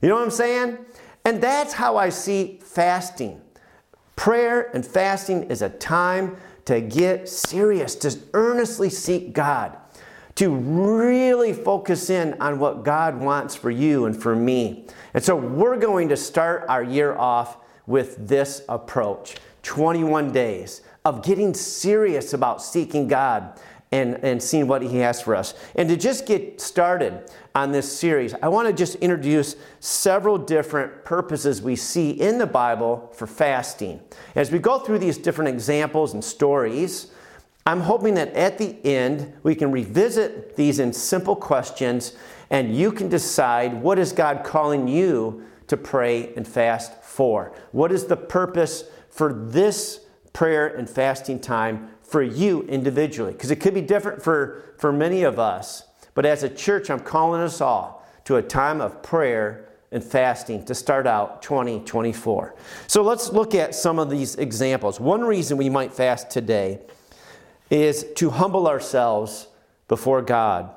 You 0.00 0.08
know 0.08 0.14
what 0.14 0.24
I'm 0.24 0.30
saying? 0.30 0.78
And 1.24 1.40
that's 1.40 1.72
how 1.72 1.96
I 1.96 2.08
see 2.08 2.60
fasting. 2.62 3.40
Prayer 4.16 4.70
and 4.74 4.84
fasting 4.84 5.44
is 5.44 5.62
a 5.62 5.68
time 5.68 6.36
to 6.64 6.80
get 6.80 7.28
serious, 7.28 7.94
to 7.96 8.16
earnestly 8.34 8.90
seek 8.90 9.32
God, 9.32 9.76
to 10.36 10.54
really 10.54 11.52
focus 11.52 12.10
in 12.10 12.40
on 12.40 12.58
what 12.58 12.84
God 12.84 13.20
wants 13.20 13.54
for 13.54 13.70
you 13.70 14.06
and 14.06 14.20
for 14.20 14.36
me. 14.36 14.86
And 15.14 15.22
so 15.22 15.34
we're 15.34 15.76
going 15.76 16.08
to 16.10 16.16
start 16.16 16.64
our 16.68 16.82
year 16.82 17.16
off 17.16 17.56
with 17.86 18.28
this 18.28 18.62
approach 18.68 19.36
21 19.62 20.32
days 20.32 20.82
of 21.04 21.24
getting 21.24 21.52
serious 21.52 22.32
about 22.32 22.62
seeking 22.62 23.08
God 23.08 23.58
and, 23.92 24.16
and 24.24 24.42
seeing 24.42 24.66
what 24.66 24.82
He 24.82 24.98
has 24.98 25.20
for 25.20 25.36
us. 25.36 25.54
And 25.76 25.88
to 25.90 25.96
just 25.96 26.26
get 26.26 26.60
started 26.60 27.30
on 27.54 27.70
this 27.70 27.96
series, 27.96 28.34
I 28.42 28.48
want 28.48 28.66
to 28.66 28.74
just 28.74 28.96
introduce 28.96 29.54
several 29.80 30.38
different 30.38 31.04
purposes 31.04 31.62
we 31.62 31.76
see 31.76 32.10
in 32.10 32.38
the 32.38 32.46
Bible 32.46 33.12
for 33.14 33.26
fasting. 33.26 34.00
As 34.34 34.50
we 34.50 34.58
go 34.58 34.78
through 34.78 34.98
these 34.98 35.18
different 35.18 35.50
examples 35.50 36.14
and 36.14 36.24
stories, 36.24 37.12
I'm 37.64 37.80
hoping 37.80 38.14
that 38.14 38.34
at 38.34 38.58
the 38.58 38.76
end 38.84 39.34
we 39.42 39.54
can 39.54 39.70
revisit 39.70 40.56
these 40.56 40.80
in 40.80 40.92
simple 40.92 41.36
questions 41.36 42.16
and 42.50 42.74
you 42.74 42.90
can 42.90 43.08
decide 43.08 43.74
what 43.74 43.98
is 43.98 44.12
God 44.12 44.42
calling 44.42 44.88
you 44.88 45.44
to 45.68 45.76
pray 45.76 46.34
and 46.34 46.46
fast 46.46 47.02
for? 47.02 47.54
What 47.70 47.92
is 47.92 48.06
the 48.06 48.16
purpose 48.16 48.84
for 49.10 49.32
this 49.32 50.00
prayer 50.32 50.66
and 50.66 50.88
fasting 50.88 51.38
time 51.38 51.90
for 52.12 52.22
you 52.22 52.62
individually? 52.64 53.32
Because 53.32 53.50
it 53.50 53.56
could 53.56 53.72
be 53.72 53.80
different 53.80 54.22
for, 54.22 54.74
for 54.76 54.92
many 54.92 55.22
of 55.22 55.38
us. 55.38 55.84
But 56.14 56.26
as 56.26 56.42
a 56.42 56.48
church, 56.48 56.90
I'm 56.90 57.00
calling 57.00 57.40
us 57.40 57.62
all 57.62 58.06
to 58.24 58.36
a 58.36 58.42
time 58.42 58.82
of 58.82 59.02
prayer 59.02 59.70
and 59.90 60.04
fasting 60.04 60.64
to 60.66 60.74
start 60.74 61.06
out 61.06 61.40
2024. 61.42 62.54
So 62.86 63.02
let's 63.02 63.32
look 63.32 63.54
at 63.54 63.74
some 63.74 63.98
of 63.98 64.10
these 64.10 64.36
examples. 64.36 65.00
One 65.00 65.22
reason 65.22 65.56
we 65.56 65.70
might 65.70 65.92
fast 65.92 66.30
today 66.30 66.80
is 67.70 68.04
to 68.16 68.28
humble 68.28 68.68
ourselves 68.68 69.48
before 69.88 70.20
God 70.20 70.70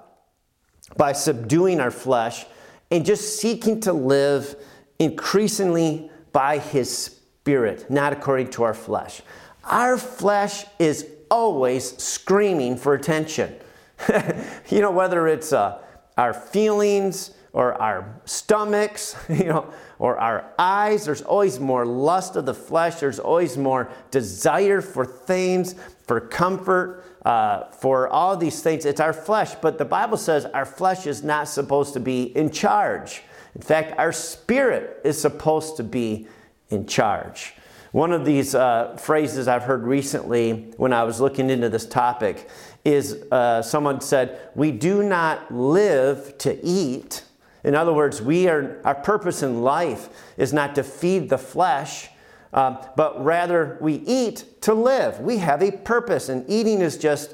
by 0.95 1.11
subduing 1.11 1.81
our 1.81 1.91
flesh 1.91 2.45
and 2.89 3.05
just 3.05 3.39
seeking 3.41 3.81
to 3.81 3.91
live 3.91 4.55
increasingly 4.99 6.09
by 6.31 6.59
His 6.59 6.89
Spirit, 6.95 7.89
not 7.89 8.13
according 8.13 8.51
to 8.51 8.63
our 8.63 8.73
flesh. 8.73 9.21
Our 9.65 9.97
flesh 9.97 10.65
is 10.79 11.07
always 11.29 11.97
screaming 12.01 12.77
for 12.77 12.93
attention. 12.93 13.55
you 14.69 14.81
know, 14.81 14.91
whether 14.91 15.27
it's 15.27 15.53
uh, 15.53 15.81
our 16.17 16.33
feelings 16.33 17.31
or 17.53 17.81
our 17.81 18.19
stomachs, 18.25 19.15
you 19.29 19.45
know, 19.45 19.73
or 19.97 20.17
our 20.17 20.51
eyes, 20.59 21.05
there's 21.05 21.21
always 21.21 21.59
more 21.59 21.85
lust 21.85 22.35
of 22.35 22.45
the 22.45 22.53
flesh. 22.53 22.95
There's 22.95 23.19
always 23.19 23.57
more 23.57 23.89
desire 24.11 24.81
for 24.81 25.05
things, 25.05 25.75
for 26.05 26.19
comfort, 26.19 27.05
uh, 27.25 27.71
for 27.71 28.07
all 28.09 28.35
these 28.35 28.61
things. 28.61 28.85
It's 28.85 28.99
our 28.99 29.13
flesh, 29.13 29.55
but 29.55 29.77
the 29.77 29.85
Bible 29.85 30.17
says 30.17 30.45
our 30.45 30.65
flesh 30.65 31.07
is 31.07 31.23
not 31.23 31.47
supposed 31.47 31.93
to 31.93 31.99
be 31.99 32.23
in 32.35 32.49
charge. 32.49 33.23
In 33.55 33.61
fact, 33.61 33.97
our 33.97 34.11
spirit 34.11 34.99
is 35.05 35.19
supposed 35.19 35.77
to 35.77 35.83
be 35.83 36.27
in 36.69 36.85
charge. 36.85 37.55
One 37.95 38.11
of 38.11 38.25
these 38.25 38.53
uh, 38.53 38.97
phrases 38.97 39.47
I've 39.47 39.63
heard 39.63 39.83
recently 39.83 40.73
when 40.75 40.91
I 40.91 41.03
was 41.05 41.21
looking 41.21 41.49
into 41.49 41.69
this 41.69 41.85
topic 41.85 42.49
is 42.83 43.13
uh, 43.31 43.61
someone 43.61 44.01
said, 44.01 44.49
We 44.53 44.71
do 44.71 45.01
not 45.01 45.49
live 45.49 46.37
to 46.39 46.59
eat. 46.61 47.23
In 47.63 47.73
other 47.73 47.93
words, 47.93 48.21
we 48.21 48.49
are, 48.49 48.81
our 48.83 48.95
purpose 48.95 49.43
in 49.43 49.61
life 49.61 50.09
is 50.35 50.51
not 50.51 50.75
to 50.75 50.83
feed 50.83 51.29
the 51.29 51.37
flesh, 51.37 52.09
um, 52.51 52.79
but 52.97 53.23
rather 53.23 53.77
we 53.79 53.93
eat 53.93 54.61
to 54.63 54.73
live. 54.73 55.21
We 55.21 55.37
have 55.37 55.63
a 55.63 55.71
purpose, 55.71 56.27
and 56.27 56.43
eating 56.49 56.81
is 56.81 56.97
just 56.97 57.33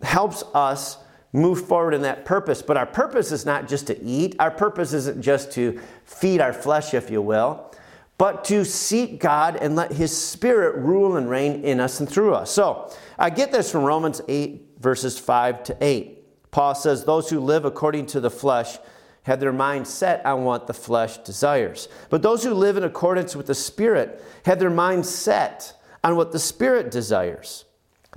helps 0.00 0.44
us 0.54 0.98
move 1.32 1.66
forward 1.66 1.92
in 1.92 2.02
that 2.02 2.24
purpose. 2.24 2.62
But 2.62 2.76
our 2.76 2.86
purpose 2.86 3.32
is 3.32 3.44
not 3.44 3.66
just 3.66 3.88
to 3.88 4.00
eat, 4.00 4.36
our 4.38 4.52
purpose 4.52 4.92
isn't 4.92 5.20
just 5.22 5.50
to 5.54 5.80
feed 6.04 6.40
our 6.40 6.52
flesh, 6.52 6.94
if 6.94 7.10
you 7.10 7.20
will 7.20 7.71
but 8.18 8.44
to 8.44 8.64
seek 8.64 9.20
God 9.20 9.56
and 9.56 9.74
let 9.74 9.92
His 9.92 10.16
Spirit 10.16 10.76
rule 10.76 11.16
and 11.16 11.28
reign 11.28 11.64
in 11.64 11.80
us 11.80 12.00
and 12.00 12.08
through 12.08 12.34
us. 12.34 12.50
So 12.50 12.92
I 13.18 13.30
get 13.30 13.52
this 13.52 13.70
from 13.70 13.84
Romans 13.84 14.20
8, 14.28 14.76
verses 14.78 15.18
5 15.18 15.64
to 15.64 15.76
8. 15.80 16.50
Paul 16.50 16.74
says, 16.74 17.04
Those 17.04 17.30
who 17.30 17.40
live 17.40 17.64
according 17.64 18.06
to 18.06 18.20
the 18.20 18.30
flesh 18.30 18.78
have 19.24 19.40
their 19.40 19.52
mind 19.52 19.86
set 19.86 20.24
on 20.26 20.44
what 20.44 20.66
the 20.66 20.74
flesh 20.74 21.18
desires. 21.18 21.88
But 22.10 22.22
those 22.22 22.44
who 22.44 22.54
live 22.54 22.76
in 22.76 22.84
accordance 22.84 23.36
with 23.36 23.46
the 23.46 23.54
Spirit 23.54 24.22
have 24.44 24.58
their 24.58 24.70
mind 24.70 25.06
set 25.06 25.80
on 26.04 26.16
what 26.16 26.32
the 26.32 26.38
Spirit 26.38 26.90
desires. 26.90 27.64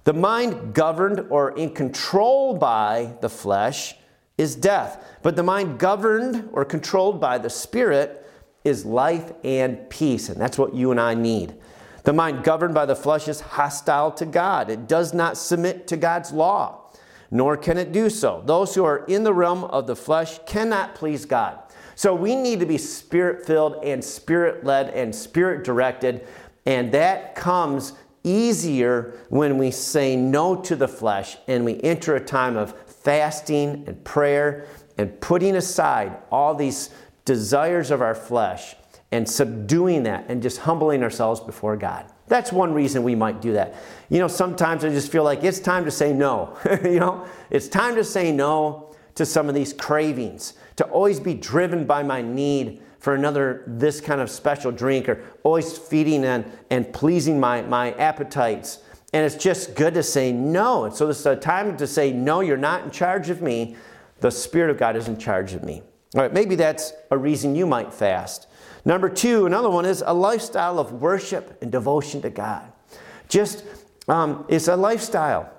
The 0.03 0.13
mind 0.13 0.73
governed 0.73 1.25
or 1.29 1.51
in 1.57 1.71
control 1.73 2.55
by 2.55 3.13
the 3.21 3.29
flesh 3.29 3.95
is 4.37 4.55
death, 4.55 5.03
but 5.21 5.35
the 5.35 5.43
mind 5.43 5.79
governed 5.79 6.49
or 6.51 6.65
controlled 6.65 7.21
by 7.21 7.37
the 7.37 7.49
Spirit 7.49 8.24
is 8.65 8.85
life 8.85 9.31
and 9.43 9.89
peace, 9.89 10.27
and 10.27 10.41
that's 10.41 10.57
what 10.57 10.73
you 10.73 10.91
and 10.91 10.99
I 10.99 11.13
need. 11.13 11.55
The 12.03 12.13
mind 12.13 12.43
governed 12.43 12.73
by 12.73 12.85
the 12.85 12.95
flesh 12.95 13.27
is 13.27 13.39
hostile 13.39 14.11
to 14.11 14.25
God. 14.25 14.69
It 14.69 14.87
does 14.87 15.13
not 15.13 15.37
submit 15.37 15.87
to 15.87 15.97
God's 15.97 16.31
law, 16.31 16.91
nor 17.31 17.55
can 17.57 17.77
it 17.77 17.91
do 17.91 18.09
so. 18.09 18.43
Those 18.45 18.75
who 18.75 18.83
are 18.83 19.05
in 19.05 19.23
the 19.23 19.33
realm 19.33 19.63
of 19.63 19.87
the 19.87 19.95
flesh 19.95 20.39
cannot 20.45 20.95
please 20.95 21.25
God. 21.25 21.59
So 21.95 22.13
we 22.13 22.35
need 22.35 22.59
to 22.59 22.65
be 22.65 22.77
spirit 22.77 23.45
filled 23.45 23.83
and 23.83 24.03
spirit 24.03 24.65
led 24.65 24.89
and 24.89 25.15
spirit 25.15 25.63
directed, 25.63 26.27
and 26.65 26.91
that 26.91 27.35
comes 27.35 27.93
easier 28.23 29.19
when 29.29 29.57
we 29.57 29.71
say 29.71 30.15
no 30.15 30.55
to 30.55 30.75
the 30.75 30.87
flesh 30.87 31.37
and 31.47 31.63
we 31.63 31.79
enter 31.81 32.15
a 32.15 32.19
time 32.19 32.57
of 32.57 32.75
fasting 32.87 33.83
and 33.87 34.03
prayer 34.03 34.65
and 34.97 35.21
putting 35.21 35.55
aside 35.55 36.17
all 36.31 36.55
these 36.55 36.89
desires 37.25 37.91
of 37.91 38.01
our 38.01 38.15
flesh 38.15 38.75
and 39.11 39.27
subduing 39.27 40.03
that 40.03 40.25
and 40.29 40.41
just 40.41 40.59
humbling 40.59 41.03
ourselves 41.03 41.39
before 41.39 41.75
God. 41.75 42.05
That's 42.27 42.51
one 42.51 42.73
reason 42.73 43.03
we 43.03 43.15
might 43.15 43.41
do 43.41 43.53
that. 43.53 43.75
You 44.09 44.19
know, 44.19 44.27
sometimes 44.27 44.83
I 44.83 44.89
just 44.89 45.11
feel 45.11 45.23
like 45.23 45.43
it's 45.43 45.59
time 45.59 45.85
to 45.85 45.91
say 45.91 46.13
no. 46.13 46.57
you 46.83 46.99
know, 46.99 47.25
it's 47.49 47.67
time 47.67 47.95
to 47.95 48.03
say 48.03 48.31
no 48.31 48.95
to 49.15 49.25
some 49.25 49.47
of 49.47 49.55
these 49.55 49.73
cravings, 49.73 50.53
to 50.75 50.85
always 50.85 51.19
be 51.19 51.33
driven 51.33 51.85
by 51.85 52.03
my 52.03 52.21
need 52.21 52.81
for 52.99 53.13
another 53.13 53.63
this 53.67 54.01
kind 54.01 54.19
of 54.19 54.29
special 54.29 54.71
drink 54.71 55.07
or 55.07 55.23
always 55.43 55.77
feeding 55.77 56.25
and, 56.25 56.51
and 56.71 56.91
pleasing 56.91 57.39
my, 57.39 57.61
my 57.61 57.93
appetites. 57.93 58.79
And 59.13 59.23
it's 59.25 59.41
just 59.41 59.75
good 59.75 59.93
to 59.93 60.03
say 60.03 60.31
no. 60.33 60.85
And 60.85 60.93
so 60.93 61.07
this 61.07 61.19
is 61.19 61.25
a 61.25 61.35
time 61.35 61.77
to 61.77 61.87
say, 61.87 62.11
no, 62.11 62.41
you're 62.41 62.57
not 62.57 62.83
in 62.83 62.91
charge 62.91 63.29
of 63.29 63.41
me. 63.41 63.75
The 64.19 64.31
Spirit 64.31 64.71
of 64.71 64.77
God 64.77 64.95
is 64.95 65.07
in 65.07 65.17
charge 65.17 65.53
of 65.53 65.63
me. 65.63 65.83
All 66.15 66.21
right, 66.21 66.31
maybe 66.31 66.55
that's 66.55 66.93
a 67.11 67.17
reason 67.17 67.55
you 67.55 67.65
might 67.65 67.93
fast. 67.93 68.47
Number 68.85 69.09
two, 69.09 69.45
another 69.45 69.69
one 69.69 69.83
is 69.83 70.01
a 70.05 70.13
lifestyle 70.13 70.79
of 70.79 70.93
worship 70.93 71.57
and 71.61 71.69
devotion 71.69 72.21
to 72.21 72.29
God. 72.29 72.71
Just, 73.27 73.65
um, 74.07 74.45
it's 74.47 74.69
a 74.69 74.77
lifestyle 74.77 75.51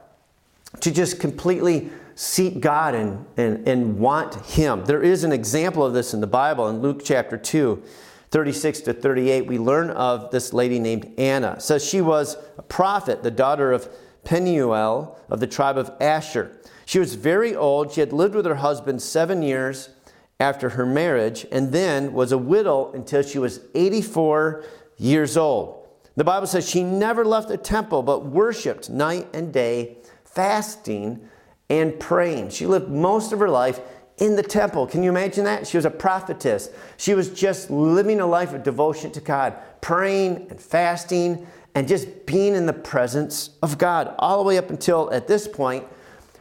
to 0.80 0.90
just 0.90 1.20
completely 1.20 1.90
seek 2.14 2.60
God 2.60 2.94
and, 2.94 3.26
and, 3.36 3.68
and 3.68 3.98
want 3.98 4.34
Him. 4.46 4.84
There 4.86 5.02
is 5.02 5.24
an 5.24 5.32
example 5.32 5.84
of 5.84 5.92
this 5.92 6.14
in 6.14 6.22
the 6.22 6.26
Bible 6.26 6.68
in 6.68 6.80
Luke 6.80 7.02
chapter 7.04 7.36
2, 7.36 7.82
36 8.30 8.80
to 8.80 8.94
38. 8.94 9.46
We 9.46 9.58
learn 9.58 9.90
of 9.90 10.30
this 10.30 10.54
lady 10.54 10.78
named 10.78 11.12
Anna. 11.18 11.54
It 11.54 11.62
says 11.62 11.84
she 11.84 12.00
was 12.00 12.38
a 12.56 12.62
prophet, 12.62 13.22
the 13.22 13.30
daughter 13.30 13.72
of 13.72 13.90
Penuel 14.24 15.18
of 15.28 15.40
the 15.40 15.46
tribe 15.46 15.76
of 15.76 15.90
Asher. 16.00 16.58
She 16.86 16.98
was 16.98 17.14
very 17.14 17.54
old. 17.54 17.92
She 17.92 18.00
had 18.00 18.14
lived 18.14 18.34
with 18.34 18.46
her 18.46 18.54
husband 18.54 19.02
seven 19.02 19.42
years 19.42 19.90
after 20.38 20.70
her 20.70 20.86
marriage 20.86 21.46
and 21.50 21.72
then 21.72 22.12
was 22.12 22.32
a 22.32 22.38
widow 22.38 22.92
until 22.92 23.22
she 23.22 23.38
was 23.38 23.60
84 23.74 24.64
years 24.98 25.36
old. 25.36 25.86
The 26.16 26.24
Bible 26.24 26.46
says 26.46 26.68
she 26.68 26.82
never 26.82 27.24
left 27.24 27.48
the 27.48 27.56
temple 27.56 28.02
but 28.02 28.26
worshiped 28.26 28.88
night 28.88 29.28
and 29.34 29.52
day, 29.52 29.98
fasting 30.24 31.28
and 31.68 31.98
praying. 31.98 32.50
She 32.50 32.66
lived 32.66 32.88
most 32.88 33.32
of 33.32 33.40
her 33.40 33.48
life 33.48 33.80
in 34.18 34.36
the 34.36 34.42
temple. 34.42 34.86
Can 34.86 35.02
you 35.02 35.10
imagine 35.10 35.44
that? 35.44 35.66
She 35.66 35.76
was 35.76 35.84
a 35.84 35.90
prophetess. 35.90 36.70
She 36.96 37.14
was 37.14 37.28
just 37.30 37.70
living 37.70 38.20
a 38.20 38.26
life 38.26 38.54
of 38.54 38.62
devotion 38.62 39.10
to 39.12 39.20
God, 39.20 39.54
praying 39.80 40.46
and 40.50 40.60
fasting 40.60 41.46
and 41.74 41.86
just 41.86 42.24
being 42.24 42.54
in 42.54 42.64
the 42.64 42.72
presence 42.72 43.50
of 43.62 43.76
God, 43.76 44.14
all 44.18 44.38
the 44.38 44.44
way 44.44 44.56
up 44.56 44.70
until 44.70 45.12
at 45.12 45.28
this 45.28 45.46
point, 45.46 45.84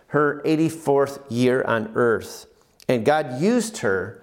her 0.08 0.42
84th 0.46 1.22
year 1.30 1.62
on 1.64 1.92
earth. 1.96 2.46
And 2.88 3.06
God 3.06 3.42
used 3.42 3.80
her 3.80 4.22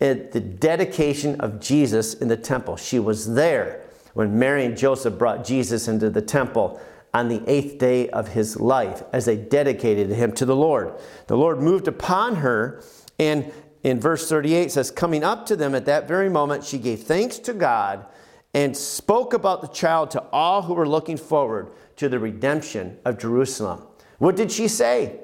at 0.00 0.32
the 0.32 0.40
dedication 0.40 1.40
of 1.40 1.60
Jesus 1.60 2.14
in 2.14 2.28
the 2.28 2.36
temple. 2.36 2.76
She 2.76 2.98
was 2.98 3.34
there 3.34 3.84
when 4.14 4.38
Mary 4.38 4.64
and 4.64 4.76
Joseph 4.76 5.18
brought 5.18 5.44
Jesus 5.44 5.88
into 5.88 6.10
the 6.10 6.22
temple 6.22 6.80
on 7.12 7.28
the 7.28 7.42
eighth 7.46 7.78
day 7.78 8.08
of 8.10 8.28
his 8.28 8.58
life 8.58 9.02
as 9.12 9.24
they 9.24 9.36
dedicated 9.36 10.10
him 10.10 10.32
to 10.32 10.44
the 10.44 10.56
Lord. 10.56 10.94
The 11.26 11.36
Lord 11.36 11.60
moved 11.60 11.86
upon 11.88 12.36
her, 12.36 12.82
and 13.18 13.52
in 13.82 14.00
verse 14.00 14.28
38 14.28 14.72
says, 14.72 14.90
Coming 14.90 15.22
up 15.22 15.46
to 15.46 15.56
them 15.56 15.74
at 15.74 15.86
that 15.86 16.08
very 16.08 16.28
moment, 16.28 16.64
she 16.64 16.78
gave 16.78 17.02
thanks 17.02 17.38
to 17.40 17.52
God 17.52 18.06
and 18.52 18.76
spoke 18.76 19.32
about 19.32 19.60
the 19.60 19.68
child 19.68 20.10
to 20.12 20.22
all 20.32 20.62
who 20.62 20.74
were 20.74 20.88
looking 20.88 21.16
forward 21.16 21.70
to 21.96 22.08
the 22.08 22.18
redemption 22.18 22.98
of 23.04 23.18
Jerusalem. 23.18 23.82
What 24.18 24.36
did 24.36 24.50
she 24.50 24.68
say? 24.68 25.20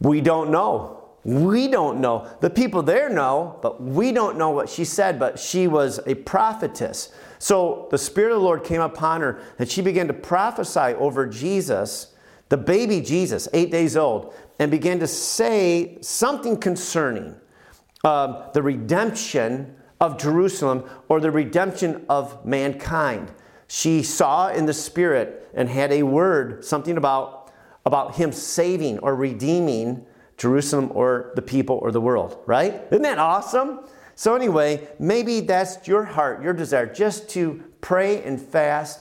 We 0.00 0.20
don't 0.20 0.50
know. 0.50 1.01
We 1.24 1.68
don't 1.68 2.00
know. 2.00 2.28
The 2.40 2.50
people 2.50 2.82
there 2.82 3.08
know, 3.08 3.58
but 3.62 3.80
we 3.80 4.10
don't 4.10 4.36
know 4.36 4.50
what 4.50 4.68
she 4.68 4.84
said, 4.84 5.18
but 5.18 5.38
she 5.38 5.68
was 5.68 6.00
a 6.06 6.14
prophetess. 6.14 7.12
So 7.38 7.86
the 7.90 7.98
Spirit 7.98 8.32
of 8.32 8.38
the 8.38 8.44
Lord 8.44 8.64
came 8.64 8.80
upon 8.80 9.20
her, 9.20 9.40
and 9.58 9.68
she 9.68 9.82
began 9.82 10.08
to 10.08 10.14
prophesy 10.14 10.94
over 10.94 11.26
Jesus, 11.26 12.14
the 12.48 12.56
baby 12.56 13.00
Jesus, 13.00 13.48
eight 13.52 13.70
days 13.70 13.96
old, 13.96 14.34
and 14.58 14.70
began 14.70 14.98
to 14.98 15.06
say 15.06 15.98
something 16.00 16.56
concerning 16.56 17.36
uh, 18.02 18.50
the 18.50 18.62
redemption 18.62 19.76
of 20.00 20.18
Jerusalem 20.18 20.84
or 21.08 21.20
the 21.20 21.30
redemption 21.30 22.04
of 22.08 22.44
mankind. 22.44 23.32
She 23.68 24.02
saw 24.02 24.48
in 24.48 24.66
the 24.66 24.74
Spirit 24.74 25.48
and 25.54 25.68
had 25.68 25.92
a 25.92 26.02
word, 26.02 26.64
something 26.64 26.96
about, 26.96 27.52
about 27.86 28.16
Him 28.16 28.32
saving 28.32 28.98
or 28.98 29.14
redeeming 29.14 30.04
Jerusalem 30.42 30.90
or 30.92 31.30
the 31.36 31.40
people 31.40 31.76
or 31.76 31.92
the 31.92 32.00
world, 32.00 32.36
right? 32.46 32.82
Isn't 32.90 33.02
that 33.02 33.20
awesome? 33.20 33.78
So, 34.16 34.34
anyway, 34.34 34.88
maybe 34.98 35.38
that's 35.38 35.86
your 35.86 36.02
heart, 36.02 36.42
your 36.42 36.52
desire, 36.52 36.92
just 36.92 37.30
to 37.30 37.62
pray 37.80 38.24
and 38.24 38.42
fast 38.42 38.98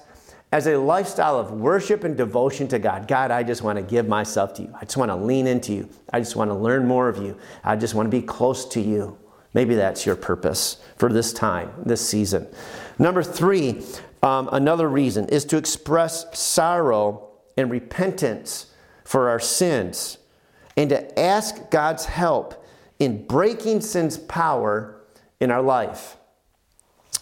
as 0.51 0.67
a 0.67 0.77
lifestyle 0.77 1.39
of 1.39 1.51
worship 1.51 2.03
and 2.03 2.15
devotion 2.15 2.67
to 2.67 2.77
God. 2.77 3.07
God, 3.07 3.31
I 3.31 3.41
just 3.41 3.63
want 3.63 3.77
to 3.77 3.81
give 3.81 4.07
myself 4.07 4.53
to 4.55 4.61
you. 4.61 4.71
I 4.75 4.85
just 4.85 4.97
want 4.97 5.09
to 5.09 5.15
lean 5.15 5.47
into 5.47 5.73
you. 5.73 5.89
I 6.13 6.19
just 6.19 6.35
want 6.35 6.51
to 6.51 6.53
learn 6.53 6.87
more 6.87 7.09
of 7.09 7.17
you. 7.17 7.35
I 7.63 7.75
just 7.75 7.95
want 7.95 8.05
to 8.05 8.15
be 8.15 8.21
close 8.21 8.65
to 8.69 8.79
you. 8.79 9.17
Maybe 9.55 9.73
that's 9.73 10.05
your 10.05 10.15
purpose 10.15 10.77
for 10.95 11.11
this 11.11 11.33
time, 11.33 11.71
this 11.87 12.07
season. 12.07 12.47
Number 12.99 13.23
three, 13.23 13.81
um, 14.21 14.47
another 14.51 14.87
reason 14.87 15.27
is 15.29 15.43
to 15.45 15.57
express 15.57 16.39
sorrow 16.39 17.31
and 17.57 17.71
repentance 17.71 18.67
for 19.03 19.27
our 19.27 19.39
sins 19.39 20.19
and 20.81 20.89
to 20.89 21.19
ask 21.19 21.69
God's 21.69 22.05
help 22.05 22.65
in 22.97 23.27
breaking 23.27 23.81
sin's 23.81 24.17
power 24.17 24.99
in 25.39 25.51
our 25.51 25.61
life. 25.61 26.17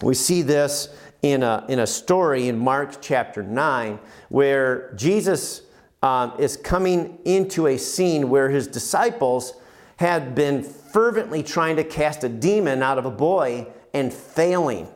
We 0.01 0.15
see 0.15 0.43
this 0.43 0.87
in 1.21 1.43
a, 1.43 1.65
in 1.67 1.79
a 1.79 1.85
story 1.85 2.47
in 2.47 2.57
Mark 2.57 3.01
chapter 3.01 3.43
9 3.43 3.99
where 4.29 4.93
Jesus 4.93 5.63
um, 6.01 6.31
is 6.39 6.55
coming 6.55 7.19
into 7.25 7.67
a 7.67 7.77
scene 7.77 8.29
where 8.29 8.49
his 8.49 8.65
disciples 8.65 9.51
had 9.97 10.35
been 10.35 10.63
fervently 10.63 11.43
trying 11.43 11.75
to 11.75 11.83
cast 11.83 12.23
a 12.23 12.29
demon 12.29 12.81
out 12.81 12.97
of 12.97 13.05
a 13.05 13.11
boy 13.11 13.67
and 13.93 14.13
failing. 14.13 14.87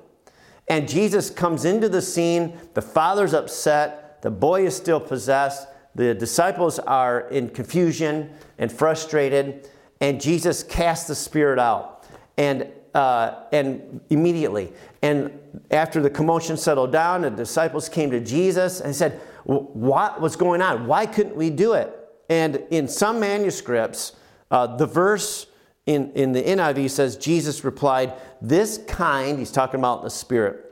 And 0.69 0.87
Jesus 0.87 1.29
comes 1.29 1.65
into 1.65 1.89
the 1.89 2.01
scene, 2.01 2.57
the 2.75 2.81
father's 2.81 3.33
upset, 3.33 4.21
the 4.21 4.31
boy 4.31 4.65
is 4.65 4.73
still 4.73 5.01
possessed, 5.01 5.67
the 5.95 6.13
disciples 6.13 6.79
are 6.79 7.21
in 7.29 7.49
confusion 7.49 8.31
and 8.57 8.71
frustrated, 8.71 9.69
and 10.01 10.19
Jesus 10.19 10.63
casts 10.63 11.07
the 11.07 11.15
spirit 11.15 11.59
out. 11.59 12.05
And 12.37 12.67
uh, 12.93 13.45
and 13.51 14.01
immediately. 14.09 14.71
And 15.01 15.39
after 15.71 16.01
the 16.01 16.09
commotion 16.09 16.57
settled 16.57 16.91
down, 16.91 17.23
the 17.23 17.31
disciples 17.31 17.89
came 17.89 18.11
to 18.11 18.19
Jesus 18.19 18.81
and 18.81 18.95
said, 18.95 19.19
What 19.45 20.21
was 20.21 20.35
going 20.35 20.61
on? 20.61 20.85
Why 20.85 21.05
couldn't 21.05 21.35
we 21.35 21.49
do 21.49 21.73
it? 21.73 21.93
And 22.29 22.63
in 22.69 22.87
some 22.87 23.19
manuscripts, 23.19 24.13
uh, 24.51 24.75
the 24.77 24.85
verse 24.85 25.47
in, 25.85 26.11
in 26.13 26.31
the 26.31 26.43
NIV 26.43 26.89
says, 26.91 27.17
Jesus 27.17 27.63
replied, 27.63 28.13
This 28.41 28.79
kind, 28.87 29.39
he's 29.39 29.51
talking 29.51 29.79
about 29.79 30.03
the 30.03 30.09
spirit, 30.09 30.63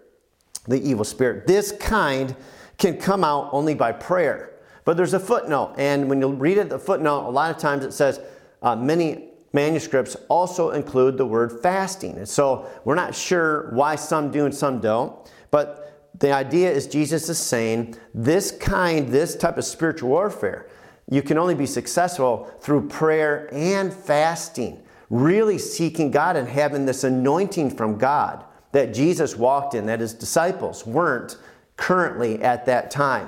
the 0.67 0.81
evil 0.81 1.03
spirit, 1.03 1.47
this 1.47 1.71
kind 1.71 2.35
can 2.77 2.97
come 2.97 3.23
out 3.23 3.49
only 3.51 3.75
by 3.75 3.91
prayer. 3.91 4.50
But 4.83 4.97
there's 4.97 5.13
a 5.13 5.19
footnote, 5.19 5.75
and 5.77 6.09
when 6.09 6.21
you 6.21 6.29
read 6.29 6.57
it, 6.57 6.69
the 6.69 6.79
footnote, 6.79 7.27
a 7.27 7.29
lot 7.29 7.51
of 7.51 7.57
times 7.57 7.85
it 7.85 7.93
says, 7.93 8.19
uh, 8.61 8.75
many 8.75 9.29
manuscripts 9.53 10.15
also 10.29 10.71
include 10.71 11.17
the 11.17 11.25
word 11.25 11.61
fasting. 11.61 12.17
And 12.17 12.27
so 12.27 12.67
we're 12.85 12.95
not 12.95 13.13
sure 13.13 13.69
why 13.73 13.95
some 13.95 14.31
do 14.31 14.45
and 14.45 14.55
some 14.55 14.79
don't, 14.79 15.15
but 15.51 16.09
the 16.19 16.31
idea 16.31 16.71
is 16.71 16.87
Jesus 16.87 17.29
is 17.29 17.37
saying 17.37 17.95
this 18.13 18.51
kind, 18.51 19.09
this 19.09 19.35
type 19.35 19.57
of 19.57 19.65
spiritual 19.65 20.09
warfare, 20.09 20.67
you 21.09 21.21
can 21.21 21.37
only 21.37 21.55
be 21.55 21.65
successful 21.65 22.51
through 22.61 22.87
prayer 22.87 23.49
and 23.51 23.93
fasting, 23.93 24.81
really 25.09 25.57
seeking 25.57 26.11
God 26.11 26.37
and 26.37 26.47
having 26.47 26.85
this 26.85 27.03
anointing 27.03 27.75
from 27.75 27.97
God 27.97 28.45
that 28.71 28.93
Jesus 28.93 29.35
walked 29.35 29.73
in, 29.73 29.85
that 29.87 29.99
his 29.99 30.13
disciples 30.13 30.85
weren't 30.85 31.37
currently 31.75 32.41
at 32.41 32.65
that 32.67 32.91
time. 32.91 33.27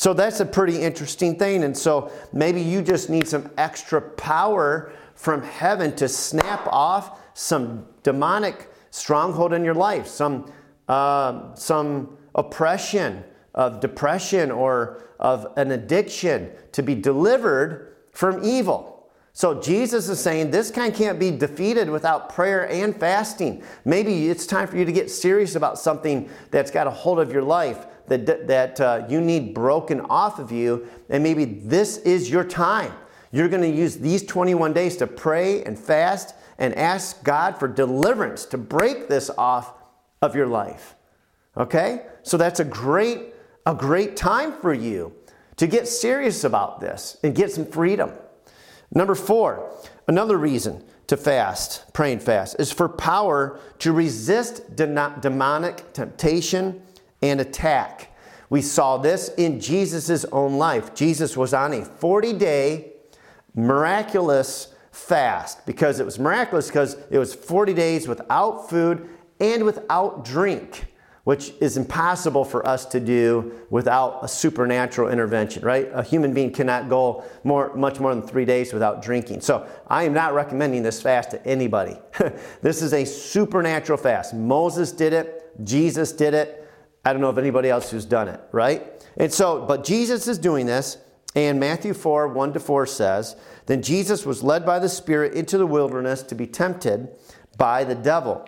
So 0.00 0.14
that's 0.14 0.40
a 0.40 0.46
pretty 0.46 0.80
interesting 0.80 1.38
thing. 1.38 1.62
And 1.62 1.76
so 1.76 2.10
maybe 2.32 2.62
you 2.62 2.80
just 2.80 3.10
need 3.10 3.28
some 3.28 3.50
extra 3.58 4.00
power 4.00 4.94
from 5.14 5.42
heaven 5.42 5.94
to 5.96 6.08
snap 6.08 6.66
off 6.68 7.20
some 7.34 7.84
demonic 8.02 8.70
stronghold 8.90 9.52
in 9.52 9.62
your 9.62 9.74
life, 9.74 10.06
some, 10.06 10.50
uh, 10.88 11.54
some 11.54 12.16
oppression 12.34 13.22
of 13.54 13.80
depression 13.80 14.50
or 14.50 15.04
of 15.18 15.52
an 15.58 15.70
addiction 15.70 16.50
to 16.72 16.82
be 16.82 16.94
delivered 16.94 17.94
from 18.10 18.42
evil. 18.42 19.06
So 19.34 19.60
Jesus 19.60 20.08
is 20.08 20.18
saying 20.18 20.50
this 20.50 20.70
kind 20.70 20.94
can't 20.94 21.18
be 21.18 21.30
defeated 21.30 21.90
without 21.90 22.30
prayer 22.30 22.66
and 22.70 22.98
fasting. 22.98 23.62
Maybe 23.84 24.30
it's 24.30 24.46
time 24.46 24.66
for 24.66 24.78
you 24.78 24.86
to 24.86 24.92
get 24.92 25.10
serious 25.10 25.56
about 25.56 25.78
something 25.78 26.30
that's 26.50 26.70
got 26.70 26.86
a 26.86 26.90
hold 26.90 27.20
of 27.20 27.30
your 27.30 27.42
life 27.42 27.84
that, 28.10 28.46
that 28.46 28.80
uh, 28.80 29.06
you 29.08 29.20
need 29.20 29.54
broken 29.54 30.00
off 30.02 30.38
of 30.38 30.52
you, 30.52 30.86
and 31.08 31.22
maybe 31.22 31.44
this 31.44 31.96
is 31.98 32.28
your 32.28 32.44
time. 32.44 32.92
You're 33.32 33.48
going 33.48 33.62
to 33.62 33.68
use 33.68 33.96
these 33.96 34.22
21 34.24 34.72
days 34.72 34.96
to 34.98 35.06
pray 35.06 35.62
and 35.64 35.78
fast 35.78 36.34
and 36.58 36.74
ask 36.74 37.22
God 37.24 37.58
for 37.58 37.68
deliverance 37.68 38.44
to 38.46 38.58
break 38.58 39.08
this 39.08 39.30
off 39.38 39.72
of 40.20 40.34
your 40.34 40.46
life. 40.46 40.94
Okay? 41.56 42.02
So 42.22 42.36
that's 42.36 42.60
a 42.60 42.64
great 42.64 43.34
a 43.66 43.74
great 43.74 44.16
time 44.16 44.52
for 44.60 44.72
you 44.72 45.12
to 45.56 45.66
get 45.66 45.86
serious 45.86 46.44
about 46.44 46.80
this 46.80 47.18
and 47.22 47.34
get 47.34 47.52
some 47.52 47.66
freedom. 47.66 48.10
Number 48.92 49.14
4, 49.14 49.70
another 50.08 50.36
reason 50.36 50.82
to 51.06 51.16
fast, 51.16 51.92
pray 51.92 52.12
and 52.12 52.22
fast, 52.22 52.56
is 52.58 52.72
for 52.72 52.88
power 52.88 53.60
to 53.80 53.92
resist 53.92 54.74
demonic 54.74 55.92
temptation 55.92 56.82
and 57.22 57.40
attack. 57.40 58.16
We 58.48 58.62
saw 58.62 58.96
this 58.96 59.28
in 59.36 59.60
Jesus' 59.60 60.24
own 60.26 60.58
life. 60.58 60.94
Jesus 60.94 61.36
was 61.36 61.54
on 61.54 61.72
a 61.72 61.84
40 61.84 62.32
day 62.34 62.92
miraculous 63.54 64.74
fast 64.90 65.64
because 65.66 66.00
it 66.00 66.04
was 66.04 66.18
miraculous 66.18 66.66
because 66.66 66.96
it 67.10 67.18
was 67.18 67.34
40 67.34 67.74
days 67.74 68.08
without 68.08 68.68
food 68.68 69.08
and 69.38 69.64
without 69.64 70.24
drink, 70.24 70.86
which 71.24 71.52
is 71.60 71.76
impossible 71.76 72.44
for 72.44 72.66
us 72.66 72.84
to 72.86 73.00
do 73.00 73.52
without 73.70 74.18
a 74.22 74.28
supernatural 74.28 75.10
intervention, 75.10 75.64
right? 75.64 75.88
A 75.92 76.02
human 76.02 76.34
being 76.34 76.52
cannot 76.52 76.88
go 76.88 77.24
more, 77.44 77.74
much 77.74 78.00
more 78.00 78.14
than 78.14 78.26
three 78.26 78.44
days 78.44 78.72
without 78.72 79.00
drinking. 79.00 79.40
So 79.42 79.66
I 79.86 80.04
am 80.04 80.12
not 80.12 80.34
recommending 80.34 80.82
this 80.82 81.00
fast 81.00 81.30
to 81.30 81.46
anybody. 81.46 81.96
this 82.62 82.82
is 82.82 82.92
a 82.92 83.04
supernatural 83.04 83.96
fast. 83.96 84.34
Moses 84.34 84.92
did 84.92 85.12
it, 85.12 85.64
Jesus 85.64 86.12
did 86.12 86.34
it. 86.34 86.59
I 87.04 87.12
don't 87.12 87.22
know 87.22 87.28
of 87.28 87.38
anybody 87.38 87.70
else 87.70 87.90
who's 87.90 88.04
done 88.04 88.28
it, 88.28 88.40
right? 88.52 88.86
And 89.16 89.32
so, 89.32 89.64
but 89.66 89.84
Jesus 89.84 90.28
is 90.28 90.38
doing 90.38 90.66
this, 90.66 90.98
and 91.34 91.60
Matthew 91.60 91.94
4 91.94 92.28
1 92.28 92.52
to 92.54 92.60
4 92.60 92.86
says, 92.86 93.36
Then 93.66 93.82
Jesus 93.82 94.26
was 94.26 94.42
led 94.42 94.66
by 94.66 94.78
the 94.78 94.88
Spirit 94.88 95.34
into 95.34 95.58
the 95.58 95.66
wilderness 95.66 96.22
to 96.24 96.34
be 96.34 96.46
tempted 96.46 97.08
by 97.56 97.84
the 97.84 97.94
devil. 97.94 98.46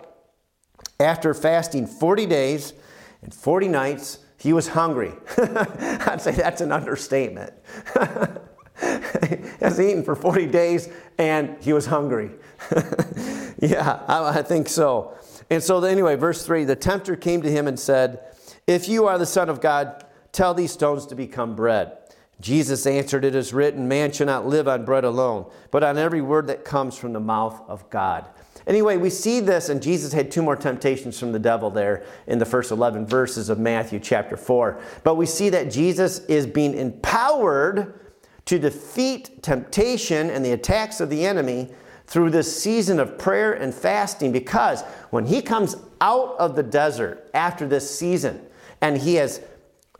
After 0.99 1.33
fasting 1.33 1.87
40 1.87 2.25
days 2.25 2.73
and 3.21 3.33
40 3.33 3.67
nights, 3.67 4.19
he 4.37 4.53
was 4.53 4.67
hungry. 4.67 5.13
I'd 5.37 6.21
say 6.21 6.31
that's 6.31 6.61
an 6.61 6.71
understatement. 6.71 7.53
he 8.81 9.37
has 9.61 9.79
eaten 9.79 10.03
for 10.03 10.15
40 10.15 10.47
days 10.47 10.89
and 11.17 11.55
he 11.61 11.71
was 11.73 11.85
hungry. 11.85 12.31
yeah, 13.59 14.01
I, 14.07 14.39
I 14.39 14.41
think 14.41 14.67
so. 14.67 15.17
And 15.49 15.63
so, 15.63 15.83
anyway, 15.83 16.15
verse 16.15 16.45
3 16.45 16.65
the 16.65 16.75
tempter 16.75 17.15
came 17.15 17.41
to 17.41 17.49
him 17.49 17.67
and 17.67 17.79
said, 17.79 18.19
if 18.67 18.87
you 18.87 19.07
are 19.07 19.17
the 19.17 19.25
Son 19.25 19.49
of 19.49 19.61
God, 19.61 20.05
tell 20.31 20.53
these 20.53 20.71
stones 20.71 21.05
to 21.07 21.15
become 21.15 21.55
bread. 21.55 21.97
Jesus 22.39 22.85
answered, 22.85 23.25
It 23.25 23.35
is 23.35 23.53
written, 23.53 23.87
Man 23.87 24.11
shall 24.11 24.27
not 24.27 24.45
live 24.45 24.67
on 24.67 24.85
bread 24.85 25.03
alone, 25.03 25.49
but 25.71 25.83
on 25.83 25.97
every 25.97 26.21
word 26.21 26.47
that 26.47 26.65
comes 26.65 26.97
from 26.97 27.13
the 27.13 27.19
mouth 27.19 27.61
of 27.67 27.89
God. 27.89 28.25
Anyway, 28.65 28.97
we 28.97 29.09
see 29.09 29.39
this, 29.39 29.69
and 29.69 29.81
Jesus 29.81 30.13
had 30.13 30.31
two 30.31 30.41
more 30.41 30.55
temptations 30.55 31.19
from 31.19 31.31
the 31.31 31.39
devil 31.39 31.69
there 31.69 32.03
in 32.27 32.39
the 32.39 32.45
first 32.45 32.71
11 32.71 33.05
verses 33.05 33.49
of 33.49 33.59
Matthew 33.59 33.99
chapter 33.99 34.37
4. 34.37 34.79
But 35.03 35.15
we 35.15 35.25
see 35.25 35.49
that 35.49 35.71
Jesus 35.71 36.19
is 36.25 36.47
being 36.47 36.73
empowered 36.73 37.99
to 38.45 38.59
defeat 38.59 39.43
temptation 39.43 40.29
and 40.29 40.45
the 40.45 40.51
attacks 40.51 41.01
of 41.01 41.09
the 41.09 41.25
enemy 41.25 41.69
through 42.07 42.29
this 42.29 42.61
season 42.61 42.99
of 42.99 43.17
prayer 43.17 43.53
and 43.53 43.73
fasting 43.73 44.31
because 44.31 44.81
when 45.09 45.25
he 45.25 45.41
comes 45.41 45.75
out 46.01 46.35
of 46.37 46.55
the 46.55 46.63
desert 46.63 47.29
after 47.33 47.65
this 47.67 47.97
season 47.97 48.45
and 48.83 48.97
he 48.97 49.15
has 49.15 49.39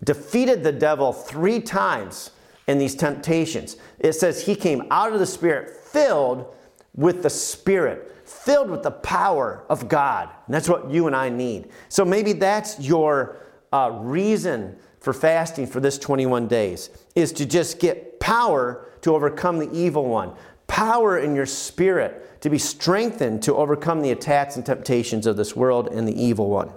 defeated 0.04 0.62
the 0.62 0.72
devil 0.74 1.14
three 1.14 1.62
times 1.62 2.32
in 2.68 2.78
these 2.78 2.96
temptations, 2.96 3.78
it 3.98 4.12
says 4.12 4.46
he 4.46 4.56
came 4.56 4.84
out 4.92 5.14
of 5.14 5.20
the 5.20 5.26
Spirit 5.26 5.74
filled 5.74 6.54
with 6.94 7.24
the 7.24 7.30
Spirit, 7.30 8.14
filled 8.26 8.70
with 8.70 8.84
the 8.84 8.92
power 8.92 9.64
of 9.70 9.88
God. 9.88 10.30
And 10.46 10.54
that's 10.54 10.68
what 10.68 10.92
you 10.92 11.08
and 11.08 11.16
I 11.16 11.30
need. 11.30 11.70
So 11.88 12.04
maybe 12.04 12.34
that's 12.34 12.78
your 12.78 13.38
uh, 13.72 13.92
reason 13.94 14.76
for 15.00 15.14
fasting 15.14 15.66
for 15.66 15.80
this 15.80 15.98
21 15.98 16.50
days 16.50 16.90
is 17.16 17.32
to 17.34 17.46
just 17.46 17.80
get 17.80 18.20
power 18.20 18.90
to 19.02 19.16
overcome 19.16 19.60
the 19.60 19.72
evil 19.72 20.10
one, 20.10 20.34
power 20.68 21.20
in 21.20 21.36
your 21.36 21.46
spirit 21.46 22.42
to 22.42 22.50
be 22.50 22.58
strengthened 22.58 23.42
to 23.44 23.56
overcome 23.56 24.02
the 24.02 24.12
attacks 24.12 24.58
and 24.58 24.66
temptations 24.66 25.26
of 25.26 25.38
this 25.38 25.56
world 25.56 25.88
and 25.88 26.06
the 26.06 26.22
evil 26.22 26.50
one. 26.50 26.70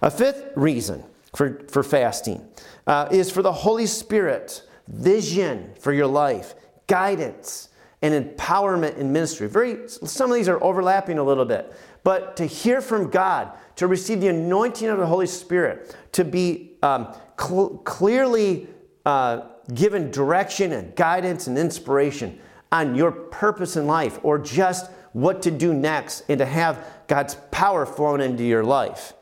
A 0.00 0.10
fifth 0.10 0.44
reason 0.56 1.04
for, 1.34 1.62
for 1.68 1.82
fasting 1.82 2.46
uh, 2.86 3.08
is 3.10 3.30
for 3.30 3.42
the 3.42 3.52
Holy 3.52 3.86
Spirit 3.86 4.62
vision 4.88 5.72
for 5.78 5.92
your 5.92 6.06
life, 6.06 6.54
guidance, 6.86 7.68
and 8.02 8.12
empowerment 8.12 8.96
in 8.96 9.12
ministry. 9.12 9.48
Very, 9.48 9.88
some 9.88 10.30
of 10.30 10.36
these 10.36 10.48
are 10.48 10.62
overlapping 10.62 11.18
a 11.18 11.22
little 11.22 11.44
bit, 11.44 11.72
but 12.02 12.36
to 12.36 12.46
hear 12.46 12.80
from 12.80 13.10
God, 13.10 13.52
to 13.76 13.86
receive 13.86 14.20
the 14.20 14.28
anointing 14.28 14.88
of 14.88 14.98
the 14.98 15.06
Holy 15.06 15.26
Spirit, 15.26 15.96
to 16.12 16.24
be 16.24 16.72
um, 16.82 17.14
cl- 17.40 17.80
clearly 17.84 18.66
uh, 19.06 19.42
given 19.74 20.10
direction 20.10 20.72
and 20.72 20.94
guidance 20.96 21.46
and 21.46 21.56
inspiration 21.56 22.38
on 22.72 22.94
your 22.94 23.12
purpose 23.12 23.76
in 23.76 23.86
life 23.86 24.18
or 24.22 24.38
just 24.38 24.90
what 25.12 25.42
to 25.42 25.50
do 25.50 25.72
next 25.72 26.24
and 26.28 26.38
to 26.38 26.46
have 26.46 26.84
God's 27.06 27.36
power 27.50 27.86
flowing 27.86 28.20
into 28.20 28.42
your 28.42 28.64
life. 28.64 29.12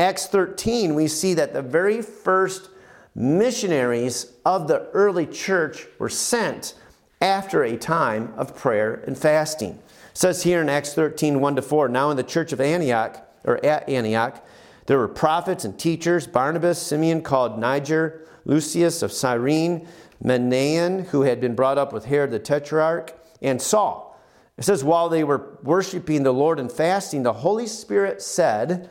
Acts 0.00 0.28
13, 0.28 0.94
we 0.94 1.06
see 1.08 1.34
that 1.34 1.52
the 1.52 1.60
very 1.60 2.00
first 2.00 2.70
missionaries 3.14 4.32
of 4.46 4.66
the 4.66 4.88
early 4.94 5.26
church 5.26 5.86
were 5.98 6.08
sent 6.08 6.72
after 7.20 7.62
a 7.62 7.76
time 7.76 8.32
of 8.38 8.56
prayer 8.56 8.94
and 9.06 9.18
fasting. 9.18 9.72
It 9.72 10.16
says 10.16 10.42
here 10.42 10.62
in 10.62 10.70
Acts 10.70 10.94
13, 10.94 11.38
1 11.38 11.56
to 11.56 11.60
4, 11.60 11.90
now 11.90 12.10
in 12.10 12.16
the 12.16 12.22
church 12.22 12.54
of 12.54 12.62
Antioch, 12.62 13.22
or 13.44 13.62
at 13.62 13.86
Antioch, 13.90 14.42
there 14.86 14.96
were 14.96 15.06
prophets 15.06 15.66
and 15.66 15.78
teachers 15.78 16.26
Barnabas, 16.26 16.80
Simeon 16.80 17.20
called 17.20 17.58
Niger, 17.58 18.26
Lucius 18.46 19.02
of 19.02 19.12
Cyrene, 19.12 19.86
Manaen, 20.24 21.08
who 21.08 21.22
had 21.22 21.42
been 21.42 21.54
brought 21.54 21.76
up 21.76 21.92
with 21.92 22.06
Herod 22.06 22.30
the 22.30 22.38
Tetrarch, 22.38 23.12
and 23.42 23.60
Saul. 23.60 24.18
It 24.56 24.64
says, 24.64 24.82
while 24.82 25.10
they 25.10 25.24
were 25.24 25.58
worshiping 25.62 26.22
the 26.22 26.32
Lord 26.32 26.58
and 26.58 26.72
fasting, 26.72 27.22
the 27.22 27.34
Holy 27.34 27.66
Spirit 27.66 28.22
said, 28.22 28.88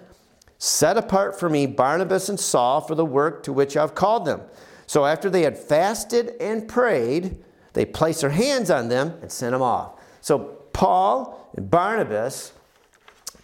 Set 0.60 0.98
apart 0.98 1.40
for 1.40 1.50
me 1.50 1.66
Barnabas 1.66 2.28
and 2.28 2.40
Saul 2.40 2.82
for 2.82 2.94
the 2.94 3.06
work 3.06 3.44
to 3.44 3.54
which 3.54 3.78
I've 3.78 3.96
called 3.96 4.26
them. 4.26 4.42
So 4.88 5.06
after 5.06 5.30
they 5.30 5.44
had 5.44 5.58
fasted 5.58 6.34
and 6.42 6.68
prayed, 6.68 7.38
they 7.74 7.86
placed 7.86 8.22
their 8.22 8.30
hands 8.30 8.70
on 8.70 8.90
them 8.90 9.18
and 9.22 9.32
sent 9.32 9.54
them 9.54 9.62
off. 9.62 10.02
So 10.20 10.58
Paul 10.74 11.50
and 11.56 11.72
Barnabas, 11.72 12.52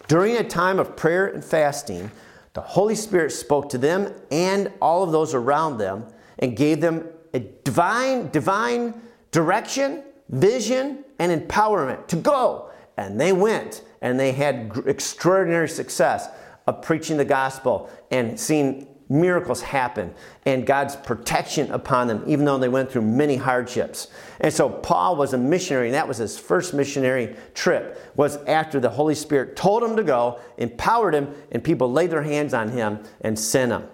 during 0.08 0.36
a 0.36 0.44
time 0.44 0.78
of 0.78 0.94
prayer 0.94 1.26
and 1.26 1.42
fasting, 1.42 2.10
the 2.52 2.60
Holy 2.60 2.94
Spirit 2.94 3.32
spoke 3.32 3.70
to 3.70 3.78
them 3.78 4.12
and 4.30 4.70
all 4.80 5.02
of 5.02 5.10
those 5.10 5.34
around 5.34 5.78
them 5.78 6.06
and 6.38 6.54
gave 6.54 6.82
them 6.82 7.08
a 7.32 7.40
divine, 7.40 8.28
divine 8.30 9.00
direction, 9.30 10.02
vision, 10.28 11.04
and 11.18 11.48
empowerment 11.48 12.08
to 12.08 12.16
go. 12.16 12.70
And 12.98 13.18
they 13.18 13.32
went 13.32 13.82
and 14.02 14.20
they 14.20 14.32
had 14.32 14.82
extraordinary 14.86 15.68
success 15.68 16.28
of 16.66 16.82
preaching 16.82 17.16
the 17.16 17.24
gospel 17.24 17.90
and 18.10 18.38
seeing 18.38 18.88
miracles 19.08 19.62
happen 19.62 20.12
and 20.46 20.66
God's 20.66 20.96
protection 20.96 21.70
upon 21.70 22.08
them, 22.08 22.24
even 22.26 22.44
though 22.44 22.58
they 22.58 22.68
went 22.68 22.90
through 22.90 23.02
many 23.02 23.36
hardships. 23.36 24.08
And 24.40 24.52
so 24.52 24.68
Paul 24.68 25.16
was 25.16 25.32
a 25.32 25.38
missionary, 25.38 25.86
and 25.86 25.94
that 25.94 26.08
was 26.08 26.18
his 26.18 26.38
first 26.38 26.74
missionary 26.74 27.36
trip, 27.54 28.00
was 28.16 28.36
after 28.44 28.80
the 28.80 28.90
Holy 28.90 29.14
Spirit 29.14 29.56
told 29.56 29.82
him 29.82 29.96
to 29.96 30.02
go, 30.02 30.40
empowered 30.58 31.14
him, 31.14 31.32
and 31.52 31.62
people 31.62 31.90
laid 31.90 32.10
their 32.10 32.22
hands 32.22 32.52
on 32.54 32.68
him 32.68 33.00
and 33.20 33.38
sent 33.38 33.72
him. 33.72 33.84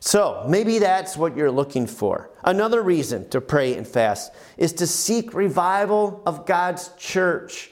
So 0.00 0.44
maybe 0.48 0.78
that's 0.80 1.16
what 1.16 1.36
you're 1.36 1.50
looking 1.50 1.86
for. 1.86 2.30
Another 2.42 2.82
reason 2.82 3.28
to 3.28 3.40
pray 3.40 3.76
and 3.76 3.86
fast 3.86 4.32
is 4.56 4.72
to 4.74 4.86
seek 4.86 5.32
revival 5.32 6.22
of 6.26 6.44
God's 6.44 6.90
church, 6.98 7.70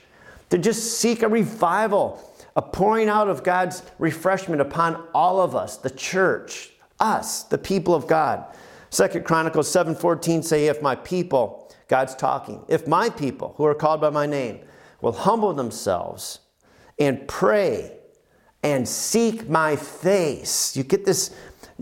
to 0.51 0.59
just 0.59 1.01
seek 1.01 1.23
a 1.23 1.29
revival 1.29 2.30
a 2.61 2.63
pouring 2.63 3.09
out 3.09 3.27
of 3.27 3.43
God's 3.43 3.83
refreshment 3.99 4.61
upon 4.61 5.03
all 5.15 5.41
of 5.41 5.57
us, 5.57 5.79
the 5.79 5.89
church, 5.89 6.73
us, 6.99 7.43
the 7.45 7.57
people 7.57 7.95
of 7.95 8.07
God. 8.07 8.45
Second 8.91 9.25
Chronicles 9.25 9.67
7:14 9.67 10.43
say, 10.43 10.67
"If 10.67 10.83
my 10.83 10.95
people, 10.95 11.73
God's 11.89 12.15
talking, 12.15 12.63
if 12.69 12.87
my 12.87 13.09
people 13.09 13.55
who 13.57 13.65
are 13.65 13.75
called 13.75 14.03
by 14.03 14.11
my 14.11 14.27
name 14.27 14.61
will 15.01 15.13
humble 15.13 15.55
themselves 15.55 16.41
and 16.99 17.27
pray 17.27 17.97
and 18.63 18.87
seek 18.87 19.49
my 19.49 19.75
face." 19.75 20.77
You 20.77 20.85
get 20.85 21.07
this 21.07 21.31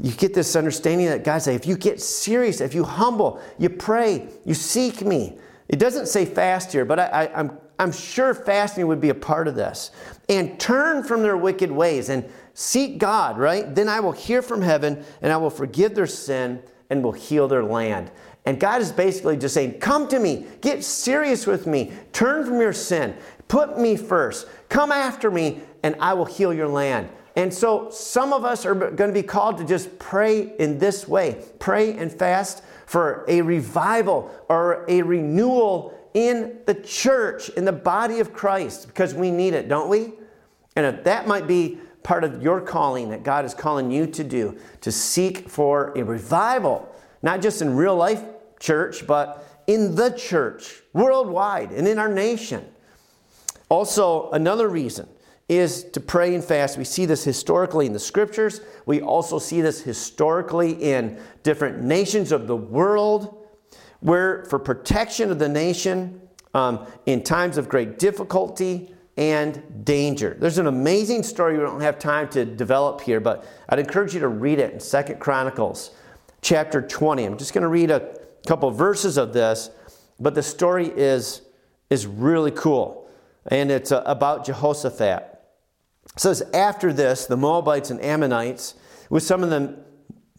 you 0.00 0.12
get 0.12 0.32
this 0.32 0.54
understanding 0.54 1.08
that 1.08 1.24
God 1.24 1.42
say, 1.42 1.56
if 1.56 1.66
you 1.66 1.76
get 1.76 2.00
serious, 2.00 2.60
if 2.60 2.72
you 2.72 2.84
humble, 2.84 3.40
you 3.58 3.68
pray, 3.68 4.28
you 4.44 4.54
seek 4.54 5.04
me. 5.04 5.38
It 5.68 5.80
doesn't 5.80 6.06
say 6.06 6.24
fast 6.24 6.70
here, 6.70 6.84
but 6.84 7.00
I, 7.00 7.06
I, 7.06 7.40
I'm 7.40 7.58
I'm 7.78 7.92
sure 7.92 8.34
fasting 8.34 8.86
would 8.88 9.00
be 9.00 9.10
a 9.10 9.14
part 9.14 9.46
of 9.46 9.54
this. 9.54 9.90
And 10.28 10.60
turn 10.60 11.02
from 11.04 11.22
their 11.22 11.36
wicked 11.36 11.70
ways 11.70 12.08
and 12.10 12.28
seek 12.54 12.98
God, 12.98 13.38
right? 13.38 13.74
Then 13.74 13.88
I 13.88 14.00
will 14.00 14.12
hear 14.12 14.42
from 14.42 14.62
heaven 14.62 15.04
and 15.22 15.32
I 15.32 15.36
will 15.36 15.50
forgive 15.50 15.94
their 15.94 16.06
sin 16.06 16.62
and 16.90 17.02
will 17.02 17.12
heal 17.12 17.48
their 17.48 17.64
land. 17.64 18.10
And 18.44 18.58
God 18.58 18.80
is 18.80 18.92
basically 18.92 19.36
just 19.36 19.54
saying, 19.54 19.78
Come 19.80 20.08
to 20.08 20.18
me, 20.18 20.46
get 20.60 20.84
serious 20.84 21.46
with 21.46 21.66
me, 21.66 21.92
turn 22.12 22.46
from 22.46 22.60
your 22.60 22.72
sin, 22.72 23.14
put 23.46 23.78
me 23.78 23.96
first, 23.96 24.46
come 24.68 24.90
after 24.90 25.30
me, 25.30 25.60
and 25.82 25.96
I 26.00 26.14
will 26.14 26.24
heal 26.24 26.52
your 26.52 26.68
land. 26.68 27.08
And 27.36 27.52
so 27.54 27.88
some 27.90 28.32
of 28.32 28.44
us 28.44 28.66
are 28.66 28.74
going 28.74 29.10
to 29.10 29.12
be 29.12 29.22
called 29.22 29.58
to 29.58 29.64
just 29.64 29.98
pray 29.98 30.56
in 30.58 30.78
this 30.78 31.06
way 31.06 31.44
pray 31.58 31.92
and 31.92 32.10
fast 32.10 32.64
for 32.86 33.24
a 33.28 33.42
revival 33.42 34.34
or 34.48 34.84
a 34.88 35.02
renewal 35.02 35.94
in 36.14 36.58
the 36.66 36.74
church, 36.74 37.48
in 37.50 37.64
the 37.64 37.72
body 37.72 38.18
of 38.18 38.32
Christ, 38.32 38.88
because 38.88 39.14
we 39.14 39.30
need 39.30 39.54
it, 39.54 39.68
don't 39.68 39.88
we? 39.88 40.14
And 40.78 41.04
that 41.04 41.26
might 41.26 41.48
be 41.48 41.78
part 42.04 42.22
of 42.22 42.40
your 42.40 42.60
calling 42.60 43.10
that 43.10 43.24
God 43.24 43.44
is 43.44 43.52
calling 43.52 43.90
you 43.90 44.06
to 44.06 44.22
do, 44.22 44.56
to 44.80 44.92
seek 44.92 45.48
for 45.48 45.92
a 45.96 46.04
revival, 46.04 46.94
not 47.20 47.42
just 47.42 47.60
in 47.60 47.74
real 47.74 47.96
life 47.96 48.22
church, 48.60 49.04
but 49.04 49.44
in 49.66 49.96
the 49.96 50.10
church, 50.10 50.82
worldwide, 50.92 51.72
and 51.72 51.88
in 51.88 51.98
our 51.98 52.08
nation. 52.08 52.64
Also, 53.68 54.30
another 54.30 54.68
reason 54.68 55.08
is 55.48 55.82
to 55.82 56.00
pray 56.00 56.32
and 56.36 56.44
fast. 56.44 56.78
We 56.78 56.84
see 56.84 57.06
this 57.06 57.24
historically 57.24 57.86
in 57.86 57.92
the 57.92 57.98
scriptures. 57.98 58.60
We 58.86 59.00
also 59.00 59.40
see 59.40 59.60
this 59.60 59.82
historically 59.82 60.72
in 60.74 61.20
different 61.42 61.82
nations 61.82 62.30
of 62.30 62.46
the 62.46 62.56
world 62.56 63.48
where 63.98 64.44
for 64.44 64.60
protection 64.60 65.32
of 65.32 65.40
the 65.40 65.48
nation 65.48 66.20
um, 66.54 66.86
in 67.06 67.24
times 67.24 67.58
of 67.58 67.68
great 67.68 67.98
difficulty 67.98 68.94
and 69.18 69.84
danger. 69.84 70.36
There's 70.38 70.58
an 70.58 70.68
amazing 70.68 71.24
story 71.24 71.58
we 71.58 71.64
don't 71.64 71.80
have 71.80 71.98
time 71.98 72.28
to 72.30 72.44
develop 72.44 73.00
here, 73.00 73.18
but 73.18 73.44
I'd 73.68 73.80
encourage 73.80 74.14
you 74.14 74.20
to 74.20 74.28
read 74.28 74.60
it 74.60 74.72
in 74.72 74.78
Second 74.78 75.18
Chronicles 75.18 75.90
chapter 76.40 76.80
20. 76.80 77.24
I'm 77.24 77.36
just 77.36 77.52
going 77.52 77.62
to 77.62 77.68
read 77.68 77.90
a 77.90 78.16
couple 78.46 78.70
verses 78.70 79.16
of 79.16 79.32
this, 79.32 79.70
but 80.20 80.36
the 80.36 80.42
story 80.42 80.86
is, 80.86 81.42
is 81.90 82.06
really 82.06 82.52
cool. 82.52 83.10
And 83.48 83.72
it's 83.72 83.90
uh, 83.90 84.04
about 84.06 84.46
Jehoshaphat. 84.46 85.40
It 86.14 86.20
says, 86.20 86.42
After 86.54 86.92
this, 86.92 87.26
the 87.26 87.36
Moabites 87.36 87.90
and 87.90 88.00
Ammonites, 88.00 88.74
with 89.10 89.24
some 89.24 89.42
of 89.42 89.50
the 89.50 89.80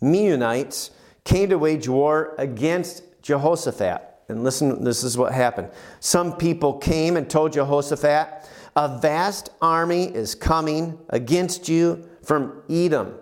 Meunites, 0.02 0.92
came 1.26 1.50
to 1.50 1.58
wage 1.58 1.90
war 1.90 2.34
against 2.38 3.04
Jehoshaphat. 3.24 4.04
And 4.30 4.44
listen, 4.44 4.84
this 4.86 5.04
is 5.04 5.18
what 5.18 5.34
happened. 5.34 5.70
Some 6.00 6.38
people 6.38 6.78
came 6.78 7.18
and 7.18 7.30
told 7.30 7.54
Jehoshaphat, 7.54 8.48
A 8.80 8.88
vast 8.88 9.50
army 9.62 10.06
is 10.06 10.36
coming 10.36 10.98
against 11.10 11.68
you 11.68 12.08
from 12.24 12.64
Edom, 12.70 13.14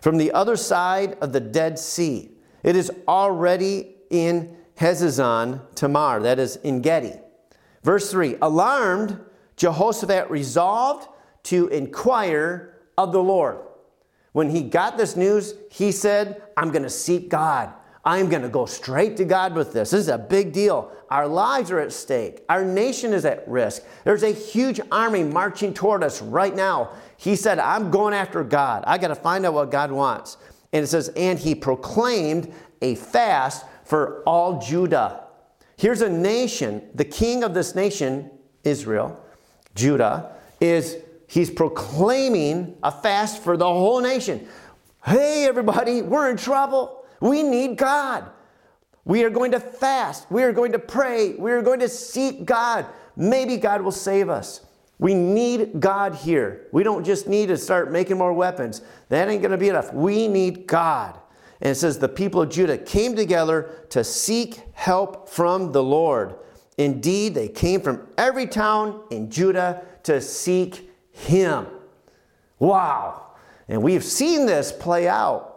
from 0.00 0.16
the 0.16 0.32
other 0.32 0.56
side 0.56 1.18
of 1.20 1.34
the 1.34 1.40
Dead 1.40 1.78
Sea. 1.78 2.30
It 2.62 2.76
is 2.76 2.90
already 3.06 3.94
in 4.08 4.56
Hazazon 4.78 5.60
Tamar, 5.74 6.20
that 6.20 6.38
is 6.38 6.58
En 6.64 6.80
Gedi. 6.80 7.12
Verse 7.82 8.10
3 8.10 8.36
Alarmed, 8.40 9.20
Jehoshaphat 9.56 10.30
resolved 10.30 11.08
to 11.42 11.68
inquire 11.68 12.78
of 12.96 13.12
the 13.12 13.22
Lord. 13.22 13.58
When 14.32 14.48
he 14.48 14.62
got 14.62 14.96
this 14.96 15.14
news, 15.14 15.52
he 15.70 15.92
said, 15.92 16.40
I'm 16.56 16.70
going 16.70 16.84
to 16.84 16.90
seek 16.90 17.28
God. 17.28 17.70
I'm 18.04 18.28
going 18.28 18.42
to 18.42 18.48
go 18.48 18.66
straight 18.66 19.16
to 19.18 19.24
God 19.24 19.54
with 19.54 19.72
this. 19.72 19.90
This 19.90 20.00
is 20.00 20.08
a 20.08 20.18
big 20.18 20.52
deal. 20.52 20.90
Our 21.08 21.28
lives 21.28 21.70
are 21.70 21.78
at 21.78 21.92
stake. 21.92 22.42
Our 22.48 22.64
nation 22.64 23.12
is 23.12 23.24
at 23.24 23.46
risk. 23.46 23.82
There's 24.04 24.24
a 24.24 24.32
huge 24.32 24.80
army 24.90 25.22
marching 25.22 25.72
toward 25.72 26.02
us 26.02 26.20
right 26.20 26.54
now. 26.54 26.90
He 27.16 27.36
said, 27.36 27.60
I'm 27.60 27.92
going 27.92 28.12
after 28.12 28.42
God. 28.42 28.82
I 28.86 28.98
got 28.98 29.08
to 29.08 29.14
find 29.14 29.46
out 29.46 29.54
what 29.54 29.70
God 29.70 29.92
wants. 29.92 30.36
And 30.72 30.82
it 30.82 30.88
says, 30.88 31.10
and 31.16 31.38
he 31.38 31.54
proclaimed 31.54 32.52
a 32.80 32.96
fast 32.96 33.64
for 33.84 34.22
all 34.24 34.60
Judah. 34.60 35.24
Here's 35.76 36.00
a 36.00 36.08
nation, 36.08 36.82
the 36.94 37.04
king 37.04 37.44
of 37.44 37.54
this 37.54 37.74
nation, 37.74 38.30
Israel, 38.64 39.24
Judah, 39.74 40.32
is 40.60 40.96
he's 41.28 41.50
proclaiming 41.50 42.76
a 42.82 42.90
fast 42.90 43.42
for 43.42 43.56
the 43.56 43.66
whole 43.66 44.00
nation. 44.00 44.48
Hey, 45.04 45.46
everybody, 45.46 46.02
we're 46.02 46.30
in 46.30 46.36
trouble. 46.36 47.01
We 47.22 47.44
need 47.44 47.76
God. 47.78 48.28
We 49.04 49.22
are 49.22 49.30
going 49.30 49.52
to 49.52 49.60
fast. 49.60 50.30
We 50.30 50.42
are 50.42 50.52
going 50.52 50.72
to 50.72 50.78
pray. 50.78 51.34
We 51.34 51.52
are 51.52 51.62
going 51.62 51.80
to 51.80 51.88
seek 51.88 52.44
God. 52.44 52.84
Maybe 53.16 53.56
God 53.56 53.82
will 53.82 53.92
save 53.92 54.28
us. 54.28 54.66
We 54.98 55.14
need 55.14 55.80
God 55.80 56.16
here. 56.16 56.66
We 56.72 56.82
don't 56.82 57.04
just 57.04 57.28
need 57.28 57.46
to 57.46 57.56
start 57.56 57.92
making 57.92 58.18
more 58.18 58.32
weapons. 58.32 58.82
That 59.08 59.28
ain't 59.28 59.40
going 59.40 59.52
to 59.52 59.58
be 59.58 59.68
enough. 59.68 59.92
We 59.92 60.26
need 60.26 60.66
God. 60.66 61.18
And 61.60 61.70
it 61.70 61.74
says, 61.76 61.98
The 61.98 62.08
people 62.08 62.42
of 62.42 62.50
Judah 62.50 62.76
came 62.76 63.14
together 63.14 63.70
to 63.90 64.02
seek 64.02 64.60
help 64.72 65.28
from 65.28 65.70
the 65.70 65.82
Lord. 65.82 66.36
Indeed, 66.76 67.34
they 67.34 67.48
came 67.48 67.80
from 67.80 68.08
every 68.18 68.46
town 68.46 69.02
in 69.10 69.30
Judah 69.30 69.82
to 70.04 70.20
seek 70.20 70.90
Him. 71.12 71.66
Wow. 72.58 73.34
And 73.68 73.80
we've 73.82 74.04
seen 74.04 74.46
this 74.46 74.72
play 74.72 75.08
out, 75.08 75.51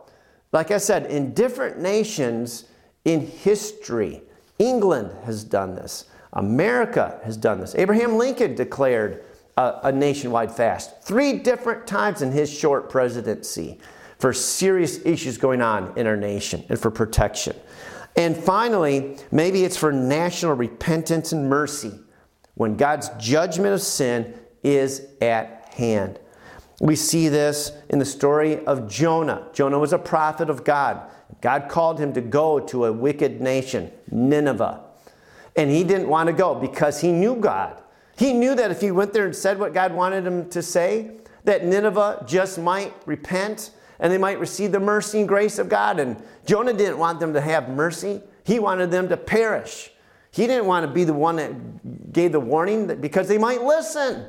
like 0.56 0.72
I 0.72 0.78
said, 0.78 1.08
in 1.08 1.34
different 1.34 1.80
nations 1.80 2.64
in 3.04 3.28
history. 3.28 4.22
England 4.58 5.12
has 5.26 5.44
done 5.44 5.76
this. 5.76 6.06
America 6.32 7.20
has 7.26 7.36
done 7.36 7.60
this. 7.60 7.76
Abraham 7.76 8.16
Lincoln 8.16 8.56
declared 8.56 9.26
a, 9.58 9.80
a, 9.84 9.92
nationwide 9.92 10.50
fast 10.50 11.04
three 11.04 11.34
different 11.34 11.86
times 11.86 12.22
in 12.22 12.32
his 12.32 12.50
short 12.50 12.90
presidency 12.90 13.80
for 14.18 14.32
serious 14.32 15.06
issues 15.06 15.38
going 15.38 15.62
on 15.62 15.92
in 15.98 16.08
our 16.08 16.16
nation 16.16 16.64
and 16.70 16.80
for 16.80 16.90
protection. 16.90 17.54
And 18.16 18.38
finally, 18.38 19.18
maybe 19.34 19.66
it's 19.66 19.76
for 19.76 19.92
national 19.92 20.54
repentance 20.54 21.34
and 21.34 21.50
mercy 21.50 22.00
when 22.54 22.78
God's 22.78 23.10
judgment 23.20 23.74
of 23.74 23.82
sin 23.82 24.34
is 24.64 25.06
at 25.22 25.68
hand. 25.74 26.18
We 26.80 26.96
see 26.96 27.30
this 27.30 27.72
in 27.90 28.00
the 28.00 28.06
story 28.06 28.66
of 28.66 28.90
Jonah. 28.90 29.48
Jonah 29.54 29.80
was 29.80 29.94
a 29.94 29.98
prophet 29.98 30.50
of 30.50 30.64
God. 30.64 31.02
God 31.42 31.70
called 31.70 32.00
him 32.00 32.14
to 32.14 32.22
go 32.22 32.60
to 32.60 32.86
a 32.86 32.92
wicked 32.92 33.42
nation, 33.42 33.92
Nineveh. 34.12 34.82
And 35.56 35.72
he 35.72 35.84
didn't 35.84 36.10
want 36.10 36.28
to 36.28 36.34
go 36.34 36.56
because 36.56 37.00
he 37.00 37.12
knew 37.12 37.36
God. 37.36 37.82
He 38.18 38.34
knew 38.34 38.56
that 38.56 38.72
if 38.72 38.82
he 38.82 38.92
went 38.92 39.14
there 39.14 39.26
and 39.26 39.36
said 39.36 39.60
what 39.60 39.74
God 39.74 39.94
wanted 39.94 40.26
him 40.26 40.50
to 40.50 40.62
say, 40.62 41.12
that 41.46 41.66
Nineveh 41.66 42.24
just 42.28 42.58
might 42.58 42.94
repent 43.06 43.72
and 44.00 44.12
they 44.12 44.18
might 44.18 44.40
receive 44.40 44.72
the 44.72 44.80
mercy 44.80 45.20
and 45.20 45.28
grace 45.28 45.58
of 45.60 45.70
God. 45.70 46.00
And 46.00 46.22
Jonah 46.46 46.74
didn't 46.74 46.98
want 46.98 47.20
them 47.20 47.34
to 47.34 47.42
have 47.42 47.70
mercy, 47.70 48.22
he 48.44 48.60
wanted 48.60 48.92
them 48.92 49.10
to 49.10 49.18
perish. 49.18 49.92
He 50.32 50.48
didn't 50.48 50.66
want 50.66 50.86
to 50.86 50.92
be 50.92 51.06
the 51.06 51.14
one 51.14 51.38
that 51.38 52.12
gave 52.12 52.34
the 52.34 52.42
warning 52.42 52.88
because 53.00 53.30
they 53.30 53.38
might 53.38 53.62
listen. 53.62 54.26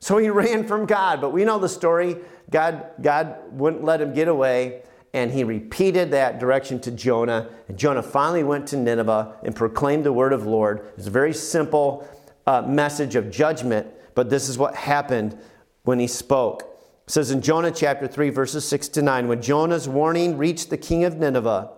So 0.00 0.18
he 0.18 0.28
ran 0.30 0.66
from 0.66 0.86
God. 0.86 1.20
But 1.20 1.30
we 1.30 1.44
know 1.44 1.58
the 1.58 1.68
story. 1.68 2.16
God, 2.50 2.86
God 3.00 3.36
wouldn't 3.52 3.84
let 3.84 4.00
him 4.00 4.12
get 4.12 4.28
away. 4.28 4.82
And 5.12 5.30
he 5.30 5.42
repeated 5.44 6.12
that 6.12 6.38
direction 6.38 6.80
to 6.80 6.90
Jonah. 6.90 7.50
And 7.68 7.78
Jonah 7.78 8.02
finally 8.02 8.44
went 8.44 8.68
to 8.68 8.76
Nineveh 8.76 9.36
and 9.42 9.54
proclaimed 9.54 10.04
the 10.04 10.12
word 10.12 10.32
of 10.32 10.44
the 10.44 10.50
Lord. 10.50 10.92
It's 10.96 11.08
a 11.08 11.10
very 11.10 11.34
simple 11.34 12.08
uh, 12.46 12.62
message 12.62 13.16
of 13.16 13.30
judgment, 13.30 13.88
but 14.14 14.30
this 14.30 14.48
is 14.48 14.56
what 14.56 14.74
happened 14.74 15.36
when 15.82 15.98
he 15.98 16.06
spoke. 16.06 16.62
It 17.06 17.12
says 17.12 17.32
in 17.32 17.42
Jonah 17.42 17.72
chapter 17.72 18.06
3, 18.06 18.30
verses 18.30 18.64
6 18.66 18.88
to 18.88 19.02
9 19.02 19.26
When 19.26 19.42
Jonah's 19.42 19.88
warning 19.88 20.38
reached 20.38 20.70
the 20.70 20.76
king 20.76 21.02
of 21.02 21.18
Nineveh, 21.18 21.70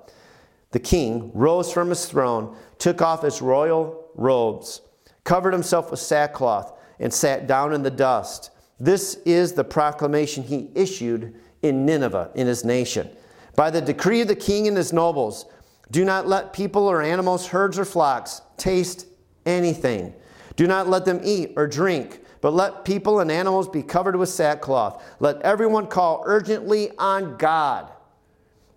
the 0.72 0.78
king 0.78 1.30
rose 1.32 1.72
from 1.72 1.88
his 1.88 2.04
throne, 2.04 2.54
took 2.78 3.00
off 3.00 3.22
his 3.22 3.40
royal 3.40 4.08
robes, 4.14 4.82
covered 5.24 5.54
himself 5.54 5.90
with 5.90 6.00
sackcloth 6.00 6.72
and 7.02 7.12
sat 7.12 7.46
down 7.46 7.74
in 7.74 7.82
the 7.82 7.90
dust. 7.90 8.50
This 8.80 9.16
is 9.26 9.52
the 9.52 9.64
proclamation 9.64 10.42
he 10.42 10.70
issued 10.74 11.34
in 11.60 11.84
Nineveh, 11.84 12.30
in 12.34 12.46
his 12.46 12.64
nation. 12.64 13.10
By 13.54 13.70
the 13.70 13.80
decree 13.80 14.22
of 14.22 14.28
the 14.28 14.34
king 14.34 14.66
and 14.66 14.76
his 14.76 14.92
nobles, 14.92 15.44
do 15.90 16.04
not 16.04 16.26
let 16.26 16.52
people 16.52 16.88
or 16.88 17.02
animals, 17.02 17.48
herds 17.48 17.78
or 17.78 17.84
flocks 17.84 18.40
taste 18.56 19.06
anything. 19.44 20.14
Do 20.56 20.66
not 20.66 20.88
let 20.88 21.04
them 21.04 21.20
eat 21.22 21.52
or 21.56 21.66
drink, 21.66 22.20
but 22.40 22.54
let 22.54 22.84
people 22.84 23.20
and 23.20 23.30
animals 23.30 23.68
be 23.68 23.82
covered 23.82 24.16
with 24.16 24.28
sackcloth. 24.28 25.02
Let 25.20 25.42
everyone 25.42 25.88
call 25.88 26.22
urgently 26.24 26.90
on 26.98 27.36
God. 27.36 27.92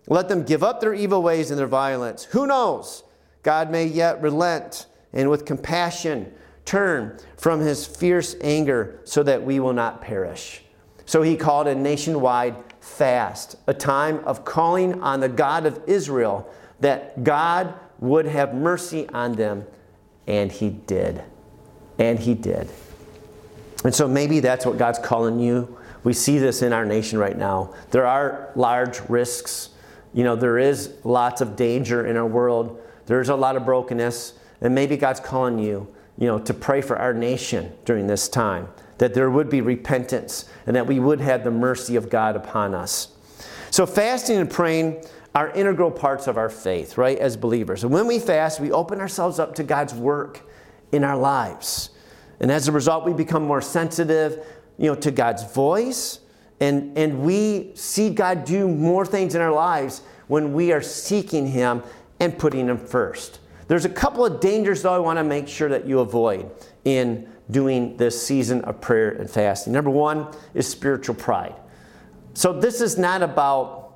Let 0.07 0.29
them 0.29 0.43
give 0.43 0.63
up 0.63 0.81
their 0.81 0.93
evil 0.93 1.23
ways 1.23 1.51
and 1.51 1.59
their 1.59 1.67
violence. 1.67 2.25
Who 2.25 2.47
knows? 2.47 3.03
God 3.43 3.71
may 3.71 3.85
yet 3.85 4.21
relent 4.21 4.87
and 5.13 5.29
with 5.29 5.45
compassion 5.45 6.33
turn 6.65 7.17
from 7.37 7.61
his 7.61 7.85
fierce 7.85 8.35
anger 8.41 8.99
so 9.05 9.23
that 9.23 9.43
we 9.43 9.59
will 9.59 9.73
not 9.73 10.01
perish. 10.01 10.61
So 11.05 11.21
he 11.21 11.37
called 11.37 11.67
a 11.67 11.75
nationwide 11.75 12.55
fast, 12.81 13.55
a 13.67 13.73
time 13.73 14.19
of 14.25 14.43
calling 14.43 15.01
on 15.01 15.19
the 15.19 15.29
God 15.29 15.65
of 15.65 15.79
Israel 15.87 16.51
that 16.79 17.23
God 17.23 17.73
would 17.99 18.25
have 18.25 18.53
mercy 18.53 19.07
on 19.09 19.33
them. 19.33 19.65
And 20.27 20.51
he 20.51 20.69
did. 20.69 21.23
And 21.99 22.19
he 22.19 22.33
did. 22.33 22.67
And 23.83 23.93
so 23.93 24.07
maybe 24.07 24.39
that's 24.39 24.65
what 24.65 24.79
God's 24.79 24.97
calling 24.97 25.39
you. 25.39 25.77
We 26.03 26.13
see 26.13 26.39
this 26.39 26.63
in 26.63 26.73
our 26.73 26.85
nation 26.85 27.19
right 27.19 27.37
now. 27.37 27.73
There 27.91 28.07
are 28.07 28.51
large 28.55 28.99
risks. 29.07 29.69
You 30.13 30.23
know, 30.23 30.35
there 30.35 30.57
is 30.57 30.93
lots 31.03 31.41
of 31.41 31.55
danger 31.55 32.05
in 32.05 32.17
our 32.17 32.25
world. 32.25 32.81
There's 33.05 33.29
a 33.29 33.35
lot 33.35 33.55
of 33.55 33.65
brokenness. 33.65 34.33
And 34.61 34.73
maybe 34.73 34.97
God's 34.97 35.19
calling 35.19 35.59
you 35.59 35.94
you 36.17 36.27
know, 36.27 36.39
to 36.39 36.53
pray 36.53 36.81
for 36.81 36.97
our 36.97 37.13
nation 37.13 37.73
during 37.83 38.07
this 38.07 38.29
time, 38.29 38.69
that 38.97 39.13
there 39.13 39.29
would 39.29 39.49
be 39.49 39.61
repentance 39.61 40.45
and 40.65 40.75
that 40.75 40.87
we 40.87 40.99
would 40.99 41.19
have 41.19 41.43
the 41.43 41.51
mercy 41.51 41.95
of 41.95 42.09
God 42.09 42.35
upon 42.35 42.73
us. 42.73 43.09
So, 43.69 43.85
fasting 43.85 44.37
and 44.37 44.49
praying 44.49 45.03
are 45.33 45.49
integral 45.49 45.91
parts 45.91 46.27
of 46.27 46.37
our 46.37 46.49
faith, 46.49 46.97
right, 46.97 47.17
as 47.17 47.35
believers. 47.35 47.83
And 47.83 47.91
when 47.91 48.07
we 48.07 48.19
fast, 48.19 48.61
we 48.61 48.71
open 48.71 49.01
ourselves 49.01 49.37
up 49.37 49.53
to 49.55 49.63
God's 49.63 49.93
work 49.93 50.49
in 50.93 51.03
our 51.03 51.17
lives. 51.17 51.89
And 52.39 52.51
as 52.51 52.69
a 52.69 52.71
result, 52.71 53.05
we 53.05 53.13
become 53.13 53.43
more 53.43 53.61
sensitive, 53.61 54.45
you 54.77 54.87
know, 54.87 54.95
to 54.95 55.11
God's 55.11 55.43
voice. 55.53 56.19
And, 56.61 56.97
and 56.97 57.19
we 57.19 57.71
see 57.75 58.09
God 58.09 58.45
do 58.45 58.67
more 58.67 59.05
things 59.05 59.35
in 59.35 59.41
our 59.41 59.51
lives 59.51 60.01
when 60.27 60.53
we 60.53 60.71
are 60.71 60.81
seeking 60.81 61.47
Him 61.47 61.83
and 62.21 62.37
putting 62.37 62.67
Him 62.67 62.77
first. 62.77 63.39
There's 63.67 63.85
a 63.85 63.89
couple 63.89 64.25
of 64.25 64.39
dangers, 64.39 64.81
though, 64.81 64.93
I 64.93 64.99
want 64.99 65.17
to 65.17 65.23
make 65.23 65.47
sure 65.47 65.69
that 65.69 65.87
you 65.87 65.99
avoid 65.99 66.49
in 66.83 67.27
doing 67.49 67.97
this 67.97 68.21
season 68.21 68.61
of 68.61 68.81
prayer 68.81 69.11
and 69.11 69.29
fasting. 69.29 69.73
Number 69.73 69.89
one 69.89 70.27
is 70.53 70.67
spiritual 70.67 71.15
pride. 71.15 71.55
So, 72.33 72.53
this 72.53 72.81
is 72.81 72.97
not 72.97 73.21
about 73.21 73.93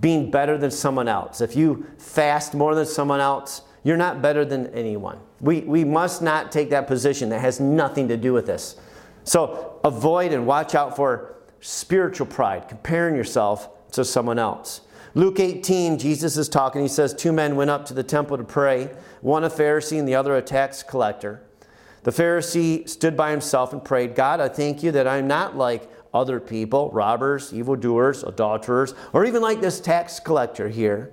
being 0.00 0.30
better 0.30 0.58
than 0.58 0.70
someone 0.70 1.08
else. 1.08 1.40
If 1.40 1.56
you 1.56 1.86
fast 1.98 2.54
more 2.54 2.74
than 2.74 2.86
someone 2.86 3.20
else, 3.20 3.62
you're 3.84 3.96
not 3.96 4.20
better 4.20 4.44
than 4.44 4.66
anyone. 4.68 5.20
We, 5.40 5.60
we 5.60 5.84
must 5.84 6.22
not 6.22 6.50
take 6.50 6.70
that 6.70 6.86
position. 6.86 7.28
That 7.28 7.40
has 7.40 7.60
nothing 7.60 8.08
to 8.08 8.16
do 8.16 8.32
with 8.32 8.46
this. 8.46 8.76
So, 9.24 9.80
avoid 9.84 10.32
and 10.32 10.46
watch 10.46 10.74
out 10.74 10.96
for 10.96 11.36
spiritual 11.60 12.26
pride, 12.26 12.68
comparing 12.68 13.14
yourself 13.14 13.68
to 13.92 14.04
someone 14.04 14.38
else. 14.38 14.80
Luke 15.16 15.40
18, 15.40 15.96
Jesus 15.98 16.36
is 16.36 16.46
talking. 16.46 16.82
He 16.82 16.88
says, 16.88 17.14
Two 17.14 17.32
men 17.32 17.56
went 17.56 17.70
up 17.70 17.86
to 17.86 17.94
the 17.94 18.02
temple 18.02 18.36
to 18.36 18.44
pray, 18.44 18.90
one 19.22 19.44
a 19.44 19.48
Pharisee 19.48 19.98
and 19.98 20.06
the 20.06 20.14
other 20.14 20.36
a 20.36 20.42
tax 20.42 20.82
collector. 20.82 21.40
The 22.02 22.10
Pharisee 22.10 22.86
stood 22.86 23.16
by 23.16 23.30
himself 23.30 23.72
and 23.72 23.82
prayed, 23.82 24.14
God, 24.14 24.42
I 24.42 24.48
thank 24.48 24.82
you 24.82 24.92
that 24.92 25.08
I'm 25.08 25.26
not 25.26 25.56
like 25.56 25.90
other 26.12 26.38
people, 26.38 26.90
robbers, 26.90 27.54
evildoers, 27.54 28.24
adulterers, 28.24 28.92
or 29.14 29.24
even 29.24 29.40
like 29.40 29.62
this 29.62 29.80
tax 29.80 30.20
collector 30.20 30.68
here. 30.68 31.12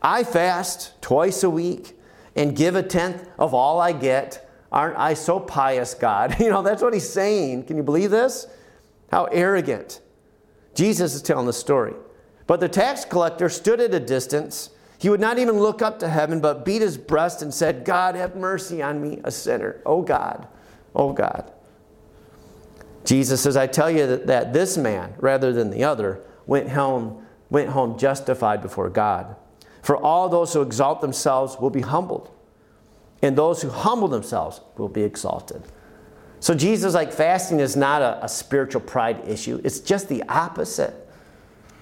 I 0.00 0.22
fast 0.22 0.92
twice 1.02 1.42
a 1.42 1.50
week 1.50 1.98
and 2.36 2.54
give 2.54 2.76
a 2.76 2.84
tenth 2.84 3.28
of 3.36 3.52
all 3.52 3.80
I 3.80 3.90
get. 3.90 4.48
Aren't 4.70 4.96
I 4.96 5.14
so 5.14 5.40
pious, 5.40 5.92
God? 5.92 6.36
You 6.38 6.50
know, 6.50 6.62
that's 6.62 6.82
what 6.82 6.94
he's 6.94 7.12
saying. 7.12 7.64
Can 7.64 7.78
you 7.78 7.82
believe 7.82 8.12
this? 8.12 8.46
How 9.10 9.24
arrogant. 9.24 10.00
Jesus 10.76 11.16
is 11.16 11.22
telling 11.22 11.46
the 11.46 11.52
story. 11.52 11.94
But 12.46 12.60
the 12.60 12.68
tax 12.68 13.04
collector 13.04 13.48
stood 13.48 13.80
at 13.80 13.94
a 13.94 14.00
distance. 14.00 14.70
He 14.98 15.08
would 15.08 15.20
not 15.20 15.38
even 15.38 15.58
look 15.58 15.82
up 15.82 15.98
to 16.00 16.08
heaven, 16.08 16.40
but 16.40 16.64
beat 16.64 16.82
his 16.82 16.98
breast 16.98 17.42
and 17.42 17.52
said, 17.52 17.84
God, 17.84 18.14
have 18.14 18.36
mercy 18.36 18.82
on 18.82 19.00
me, 19.00 19.20
a 19.24 19.30
sinner. 19.30 19.80
Oh 19.84 20.02
God, 20.02 20.46
oh 20.94 21.12
God. 21.12 21.50
Jesus 23.04 23.42
says, 23.42 23.56
I 23.56 23.66
tell 23.66 23.90
you 23.90 24.06
that, 24.06 24.26
that 24.26 24.52
this 24.52 24.76
man, 24.76 25.14
rather 25.18 25.52
than 25.52 25.70
the 25.70 25.84
other, 25.84 26.20
went 26.46 26.70
home, 26.70 27.24
went 27.50 27.70
home 27.70 27.98
justified 27.98 28.62
before 28.62 28.88
God. 28.88 29.36
For 29.82 29.96
all 29.96 30.28
those 30.30 30.54
who 30.54 30.62
exalt 30.62 31.02
themselves 31.02 31.58
will 31.58 31.70
be 31.70 31.82
humbled, 31.82 32.30
and 33.20 33.36
those 33.36 33.62
who 33.62 33.68
humble 33.68 34.08
themselves 34.08 34.60
will 34.76 34.88
be 34.88 35.02
exalted. 35.02 35.62
So, 36.40 36.54
Jesus, 36.54 36.94
like 36.94 37.12
fasting, 37.12 37.60
is 37.60 37.76
not 37.76 38.02
a, 38.02 38.24
a 38.24 38.28
spiritual 38.28 38.80
pride 38.80 39.22
issue, 39.26 39.60
it's 39.64 39.80
just 39.80 40.08
the 40.08 40.22
opposite. 40.24 41.03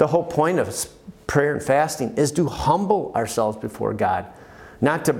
The 0.03 0.09
whole 0.09 0.25
point 0.25 0.59
of 0.59 0.89
prayer 1.29 1.53
and 1.53 1.63
fasting 1.63 2.17
is 2.17 2.33
to 2.33 2.49
humble 2.49 3.13
ourselves 3.15 3.57
before 3.57 3.95
God, 3.95 4.27
not 4.81 5.05
to 5.05 5.15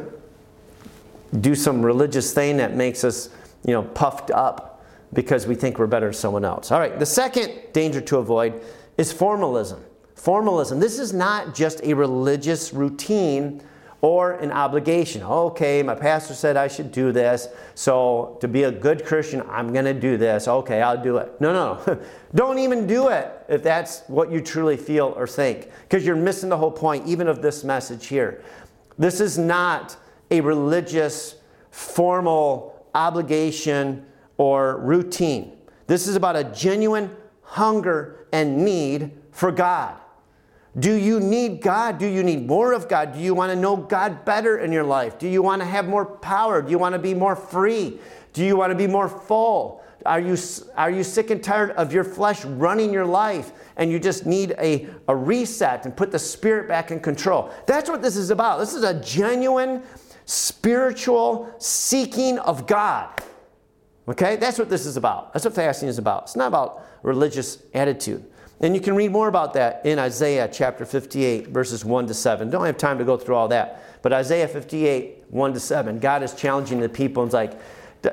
do 1.41 1.55
some 1.55 1.87
religious 1.87 2.35
thing 2.35 2.57
that 2.57 2.75
makes 2.75 3.05
us, 3.05 3.29
you 3.65 3.75
know, 3.75 3.85
puffed 3.85 4.33
up 4.33 4.85
because 5.13 5.47
we 5.47 5.55
think 5.55 5.79
we're 5.79 5.87
better 5.87 6.07
than 6.07 6.15
someone 6.15 6.45
else. 6.45 6.73
All 6.73 6.81
right, 6.81 6.99
the 6.99 7.07
second 7.07 7.53
danger 7.73 8.01
to 8.01 8.17
avoid 8.17 8.61
is 8.99 9.13
formalism. 9.13 9.85
Formalism. 10.17 10.81
This 10.81 10.99
is 10.99 11.13
not 11.13 11.55
just 11.55 11.81
a 11.85 11.95
religious 11.95 12.73
routine 12.73 13.63
or 14.03 14.33
an 14.33 14.51
obligation. 14.51 15.23
Okay, 15.23 15.81
my 15.83 15.95
pastor 15.95 16.35
said 16.35 16.57
I 16.57 16.67
should 16.67 16.91
do 16.91 17.13
this, 17.13 17.49
so 17.77 18.37
to 18.41 18.49
be 18.49 18.65
a 18.65 18.73
good 18.73 19.07
Christian, 19.07 19.43
I'm 19.49 19.73
going 19.73 19.85
to 19.85 19.95
do 19.95 20.17
this. 20.17 20.49
Okay, 20.49 20.83
I'll 20.83 21.01
do 21.01 21.19
it. 21.19 21.41
No, 21.41 21.53
no. 21.53 22.01
Don't 22.35 22.59
even 22.59 22.87
do 22.89 23.09
it 23.09 23.31
if 23.49 23.63
that's 23.63 24.01
what 24.09 24.31
you 24.31 24.41
truly 24.41 24.77
feel 24.77 25.15
or 25.17 25.29
think, 25.29 25.71
because 25.83 26.05
you're 26.05 26.17
missing 26.17 26.49
the 26.49 26.57
whole 26.57 26.73
point, 26.73 27.07
even 27.07 27.29
of 27.29 27.43
this 27.43 27.63
message 27.63 28.09
here. 28.09 28.43
This 28.99 29.21
is 29.21 29.39
not 29.39 29.97
a 30.33 30.41
religious, 30.41 31.37
formal 31.71 32.87
obligation 32.95 34.05
or 34.37 34.79
routine. 34.79 35.57
This 35.87 36.09
is 36.09 36.17
about 36.17 36.35
a 36.35 36.45
genuine 36.45 37.15
hunger 37.43 38.27
and 38.33 38.65
need 38.65 39.13
for 39.31 39.53
God. 39.53 39.97
Do 40.79 40.95
you 40.95 41.21
need 41.21 41.61
God? 41.61 41.99
Do 41.99 42.07
you 42.07 42.23
need 42.23 42.47
more 42.47 42.73
of 42.73 42.89
God? 42.89 43.13
Do 43.13 43.21
you 43.21 43.35
want 43.35 43.51
to 43.53 43.57
know 43.57 43.77
God 43.77 44.25
better 44.25 44.59
in 44.59 44.73
your 44.73 44.85
life? 44.85 45.19
Do 45.19 45.29
you 45.29 45.43
want 45.43 45.61
to 45.61 45.67
have 45.67 45.87
more 45.87 46.07
power? 46.07 46.63
Do 46.63 46.71
you 46.71 46.79
want 46.79 46.95
to 46.95 46.99
be 46.99 47.13
more 47.13 47.37
free? 47.37 47.99
Do 48.33 48.43
you 48.43 48.57
want 48.57 48.71
to 48.71 48.75
be 48.75 48.87
more 48.87 49.09
full? 49.09 49.85
Are 50.07 50.19
you, 50.19 50.37
are 50.77 50.91
you 50.91 51.05
sick 51.05 51.31
and 51.31 51.45
tired 51.45 51.73
of 51.73 51.93
your 51.93 52.05
flesh 52.05 52.45
running 52.45 52.93
your 52.93 53.05
life 53.05 53.53
and 53.77 53.91
you 53.91 53.99
just 53.99 54.27
need 54.27 54.55
a, 54.59 54.89
a 55.09 55.15
reset 55.15 55.85
and 55.85 55.97
put 55.97 56.11
the 56.11 56.19
spirit 56.19 56.69
back 56.69 56.91
in 56.91 57.01
control? 57.01 57.53
That's 57.67 57.91
what 57.91 58.01
this 58.01 58.17
is 58.17 58.31
about. 58.31 58.59
This 58.59 58.73
is 58.73 58.83
a 58.83 58.99
genuine 59.01 59.83
spiritual 60.25 61.55
seeking 61.59 62.39
of 62.39 62.67
God. 62.67 63.23
Okay? 64.09 64.37
That's 64.37 64.59
what 64.59 64.71
this 64.71 64.87
is 64.87 64.97
about. 64.97 65.35
That's 65.35 65.45
what 65.45 65.55
fasting 65.55 65.89
is 65.89 65.99
about. 65.99 66.25
It's 66.25 66.37
not 66.37 66.49
about 66.49 66.85
religious 67.03 67.63
attitude. 67.75 68.25
And 68.63 68.77
you 68.77 68.81
can 68.81 68.95
read 68.95 69.11
more 69.11 69.27
about 69.27 69.55
that 69.55 69.85
in 69.85 69.99
Isaiah 69.99 70.49
chapter 70.51 70.87
58, 70.87 71.49
verses 71.49 71.85
1 71.85 72.07
to 72.07 72.15
7. 72.15 72.49
Don't 72.49 72.65
have 72.65 72.79
time 72.79 72.97
to 72.99 73.05
go 73.05 73.17
through 73.17 73.35
all 73.35 73.49
that. 73.49 74.01
But 74.03 74.13
Isaiah 74.13 74.47
58, 74.47 75.25
1 75.29 75.55
to 75.55 75.61
7, 75.61 75.99
God 75.99 76.23
is 76.23 76.33
challenging 76.35 76.81
the 76.81 76.89
people 76.89 77.25
and 77.25 77.29
it's 77.29 77.35
like, 77.35 77.61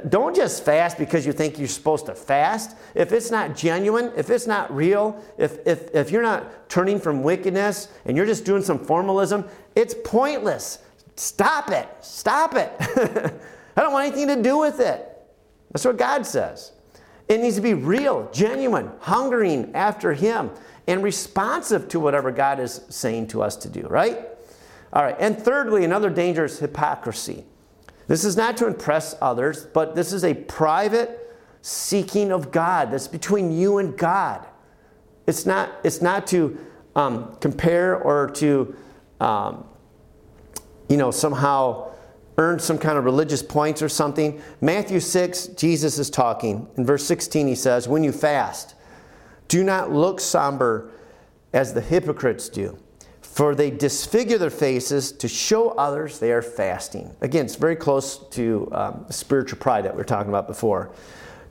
don't 0.10 0.36
just 0.36 0.64
fast 0.64 1.00
because 1.00 1.26
you 1.26 1.34
think 1.34 1.58
you're 1.58 1.68
supposed 1.68 2.06
to 2.08 2.16
fast. 2.16 2.76
If 2.94 3.12
it's 3.12 3.32
not 3.32 3.56
genuine, 3.56 4.12
if 4.16 4.30
it's 4.30 4.46
not 4.46 4.74
real, 4.74 5.24
if, 5.38 5.66
if, 5.66 5.94
if 5.96 6.12
you're 6.12 6.22
not 6.22 6.70
turning 6.70 7.00
from 7.00 7.24
wickedness 7.24 7.88
and 8.06 8.16
you're 8.16 8.28
just 8.28 8.46
doing 8.46 8.62
some 8.62 8.78
formalism, 8.78 9.46
it's 9.76 9.96
pointless. 10.04 10.80
Stop 11.16 11.72
it. 11.72 11.88
Stop 12.02 12.56
it. 12.56 12.72
I 13.76 13.82
don't 13.82 13.94
want 13.94 14.08
anything 14.08 14.28
to 14.28 14.42
do 14.44 14.60
with 14.60 14.80
it. 14.80 15.08
That's 15.72 15.86
what 15.86 15.98
God 15.98 16.26
says. 16.26 16.72
It 17.30 17.40
needs 17.40 17.56
to 17.56 17.62
be 17.62 17.76
real, 17.76 18.30
genuine, 18.34 18.92
hungering 19.00 19.74
after 19.76 20.14
Him, 20.14 20.50
and 20.88 21.04
responsive 21.04 21.88
to 21.90 22.00
whatever 22.00 22.32
God 22.32 22.60
is 22.60 22.82
saying 22.90 23.28
to 23.28 23.42
us 23.42 23.56
to 23.58 23.70
do, 23.70 23.82
right? 23.88 24.18
All 24.92 25.04
right. 25.04 25.16
And 25.20 25.38
thirdly, 25.38 25.86
another 25.86 26.10
danger 26.10 26.46
is 26.46 26.60
hypocrisy. 26.60 27.46
This 28.08 28.26
is 28.26 28.36
not 28.36 28.58
to 28.58 28.66
impress 28.66 29.16
others, 29.22 29.66
but 29.66 29.96
this 29.96 30.12
is 30.12 30.26
a 30.26 30.34
private 30.34 31.38
seeking 31.62 32.32
of 32.32 32.52
God 32.52 32.92
that's 32.92 33.08
between 33.08 33.52
you 33.52 33.78
and 33.78 33.96
God. 33.96 34.46
It's 35.28 35.46
not, 35.46 35.70
it's 35.84 36.02
not 36.02 36.26
to 36.28 36.58
um, 36.96 37.36
compare 37.40 37.96
or 37.96 38.32
to 38.32 38.76
um, 39.20 39.66
you 40.90 40.98
know, 40.98 41.12
somehow 41.12 41.92
earned 42.40 42.62
some 42.62 42.78
kind 42.78 42.98
of 42.98 43.04
religious 43.04 43.44
points 43.44 43.82
or 43.82 43.90
something. 43.90 44.42
Matthew 44.62 45.02
6, 45.02 45.48
Jesus 45.48 46.00
is 46.00 46.10
talking. 46.10 46.68
In 46.78 46.86
verse 46.86 47.06
16, 47.06 47.46
he 47.48 47.54
says, 47.54 47.88
When 47.88 48.04
you 48.04 48.14
fast, 48.14 48.76
do 49.50 49.64
not 49.64 49.92
look 49.92 50.22
somber 50.22 50.90
as 51.54 51.74
the 51.74 51.82
hypocrites 51.82 52.48
do, 52.48 52.80
for 53.22 53.54
they 53.56 53.70
disfigure 53.70 54.38
their 54.38 54.50
faces 54.50 55.12
to 55.12 55.28
show 55.28 55.72
others 55.72 56.20
they 56.20 56.32
are 56.32 56.42
fasting. 56.42 57.14
Again, 57.22 57.46
it's 57.46 57.56
very 57.56 57.76
close 57.76 58.18
to 58.30 58.70
um, 58.72 59.06
spiritual 59.10 59.60
pride 59.60 59.84
that 59.84 59.94
we 59.94 59.98
were 59.98 60.06
talking 60.06 60.30
about 60.30 60.48
before. 60.48 60.92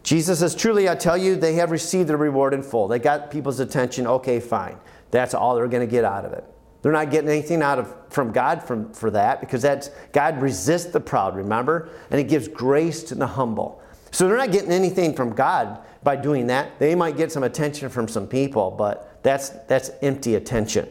Jesus 0.03 0.39
says, 0.39 0.55
Truly, 0.55 0.89
I 0.89 0.95
tell 0.95 1.19
you, 1.19 1.37
they 1.37 1.55
have 1.55 1.71
received 1.71 2.09
their 2.09 2.17
reward 2.17 2.55
in 2.55 2.63
full. 2.63 2.89
They 2.89 2.99
got 2.99 3.31
people's 3.31 3.61
attention. 3.61 4.07
Okay, 4.07 4.41
fine. 4.41 4.79
That's 5.11 5.35
all 5.35 5.55
they're 5.55 5.69
going 5.69 5.87
to 5.87 5.91
get 5.91 6.05
out 6.05 6.25
of 6.25 6.33
it. 6.33 6.45
They're 6.83 6.93
not 6.93 7.11
getting 7.11 7.29
anything 7.29 7.63
out 7.63 7.79
of 7.79 7.95
from 8.11 8.33
God 8.33 8.63
from, 8.63 8.93
for 8.93 9.11
that 9.11 9.41
because 9.41 9.63
that's 9.63 9.91
God 10.13 10.41
resists 10.41 10.93
the 10.93 11.01
proud, 11.01 11.37
remember? 11.37 11.91
And 12.11 12.19
he 12.19 12.25
gives 12.25 12.49
grace 12.49 13.03
to 13.05 13.15
the 13.15 13.27
humble. 13.27 13.83
So 14.11 14.27
they're 14.27 14.37
not 14.37 14.53
getting 14.53 14.73
anything 14.73 15.15
from 15.15 15.35
God 15.35 15.81
by 16.03 16.17
doing 16.17 16.47
that. 16.47 16.79
They 16.79 16.95
might 16.95 17.17
get 17.17 17.33
some 17.33 17.43
attention 17.43 17.89
from 17.89 18.09
some 18.09 18.27
people, 18.27 18.71
but 18.71 19.23
that's 19.23 19.51
that's 19.67 19.91
empty 20.03 20.37
attention. 20.37 20.89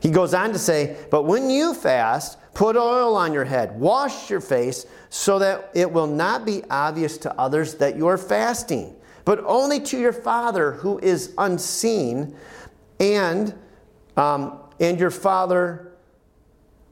He 0.00 0.10
goes 0.10 0.34
on 0.34 0.52
to 0.52 0.58
say, 0.58 0.96
But 1.10 1.24
when 1.24 1.48
you 1.48 1.74
fast, 1.74 2.38
put 2.54 2.76
oil 2.76 3.14
on 3.14 3.32
your 3.32 3.44
head, 3.44 3.78
wash 3.78 4.28
your 4.30 4.40
face, 4.40 4.86
so 5.10 5.38
that 5.38 5.70
it 5.74 5.90
will 5.90 6.08
not 6.08 6.44
be 6.44 6.64
obvious 6.70 7.18
to 7.18 7.38
others 7.38 7.76
that 7.76 7.96
you 7.96 8.08
are 8.08 8.18
fasting, 8.18 8.96
but 9.24 9.38
only 9.46 9.78
to 9.78 9.98
your 9.98 10.12
Father 10.12 10.72
who 10.72 10.98
is 10.98 11.34
unseen. 11.38 12.34
And 12.98 13.54
um, 14.16 14.58
and 14.82 14.98
your 15.00 15.10
Father 15.10 15.92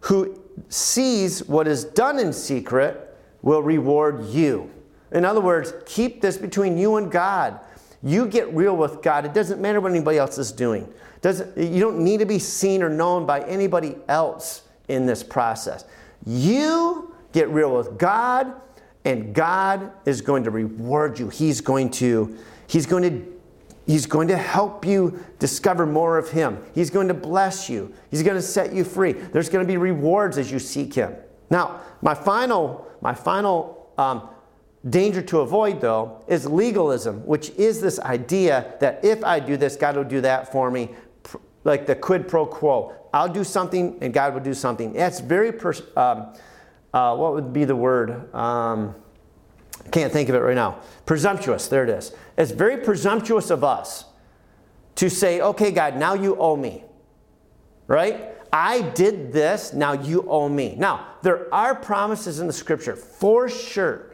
who 0.00 0.40
sees 0.68 1.44
what 1.46 1.66
is 1.66 1.84
done 1.84 2.18
in 2.18 2.32
secret 2.32 3.14
will 3.42 3.62
reward 3.62 4.24
you. 4.26 4.70
In 5.12 5.24
other 5.24 5.40
words, 5.40 5.74
keep 5.84 6.20
this 6.20 6.38
between 6.38 6.78
you 6.78 6.96
and 6.96 7.10
God. 7.10 7.58
You 8.02 8.26
get 8.26 8.54
real 8.54 8.76
with 8.76 9.02
God. 9.02 9.26
It 9.26 9.34
doesn't 9.34 9.60
matter 9.60 9.80
what 9.80 9.90
anybody 9.90 10.18
else 10.18 10.38
is 10.38 10.52
doing. 10.52 10.90
Doesn't, 11.20 11.58
you 11.58 11.80
don't 11.80 11.98
need 11.98 12.20
to 12.20 12.26
be 12.26 12.38
seen 12.38 12.82
or 12.82 12.88
known 12.88 13.26
by 13.26 13.42
anybody 13.42 13.96
else 14.08 14.62
in 14.88 15.04
this 15.04 15.22
process. 15.22 15.84
You 16.24 17.14
get 17.32 17.48
real 17.50 17.76
with 17.76 17.98
God, 17.98 18.54
and 19.04 19.34
God 19.34 19.92
is 20.06 20.20
going 20.20 20.44
to 20.44 20.50
reward 20.50 21.18
you. 21.18 21.28
He's 21.28 21.60
going 21.60 21.90
to, 21.92 22.38
he's 22.68 22.86
going 22.86 23.02
to 23.02 23.39
He's 23.90 24.06
going 24.06 24.28
to 24.28 24.36
help 24.36 24.86
you 24.86 25.18
discover 25.40 25.84
more 25.84 26.16
of 26.16 26.30
Him. 26.30 26.62
He's 26.76 26.90
going 26.90 27.08
to 27.08 27.14
bless 27.14 27.68
you. 27.68 27.92
He's 28.08 28.22
going 28.22 28.36
to 28.36 28.42
set 28.42 28.72
you 28.72 28.84
free. 28.84 29.10
There's 29.10 29.48
going 29.48 29.66
to 29.66 29.68
be 29.68 29.78
rewards 29.78 30.38
as 30.38 30.52
you 30.52 30.60
seek 30.60 30.94
Him. 30.94 31.16
Now, 31.50 31.80
my 32.00 32.14
final, 32.14 32.86
my 33.00 33.12
final 33.14 33.90
um, 33.98 34.28
danger 34.88 35.20
to 35.22 35.40
avoid, 35.40 35.80
though, 35.80 36.24
is 36.28 36.46
legalism, 36.46 37.26
which 37.26 37.50
is 37.50 37.80
this 37.80 37.98
idea 37.98 38.76
that 38.78 39.04
if 39.04 39.24
I 39.24 39.40
do 39.40 39.56
this, 39.56 39.74
God 39.74 39.96
will 39.96 40.04
do 40.04 40.20
that 40.20 40.52
for 40.52 40.70
me, 40.70 40.90
like 41.64 41.86
the 41.86 41.96
quid 41.96 42.28
pro 42.28 42.46
quo. 42.46 42.94
I'll 43.12 43.28
do 43.28 43.42
something 43.42 43.98
and 44.00 44.14
God 44.14 44.34
will 44.34 44.40
do 44.40 44.54
something. 44.54 44.92
That's 44.92 45.18
very, 45.18 45.50
pers- 45.50 45.82
um, 45.96 46.32
uh, 46.94 47.16
what 47.16 47.34
would 47.34 47.52
be 47.52 47.64
the 47.64 47.74
word? 47.74 48.32
Um, 48.32 48.94
can't 49.90 50.12
think 50.12 50.28
of 50.28 50.34
it 50.34 50.38
right 50.38 50.54
now. 50.54 50.80
Presumptuous, 51.06 51.68
there 51.68 51.84
it 51.84 51.90
is. 51.90 52.14
It's 52.38 52.52
very 52.52 52.78
presumptuous 52.78 53.50
of 53.50 53.64
us 53.64 54.04
to 54.96 55.08
say, 55.08 55.40
okay, 55.40 55.70
God, 55.70 55.96
now 55.96 56.14
you 56.14 56.36
owe 56.36 56.56
me. 56.56 56.84
Right? 57.86 58.34
I 58.52 58.82
did 58.82 59.32
this, 59.32 59.72
now 59.72 59.92
you 59.92 60.24
owe 60.28 60.48
me. 60.48 60.74
Now, 60.76 61.06
there 61.22 61.52
are 61.54 61.74
promises 61.74 62.40
in 62.40 62.46
the 62.46 62.52
scripture 62.52 62.96
for 62.96 63.48
sure. 63.48 64.10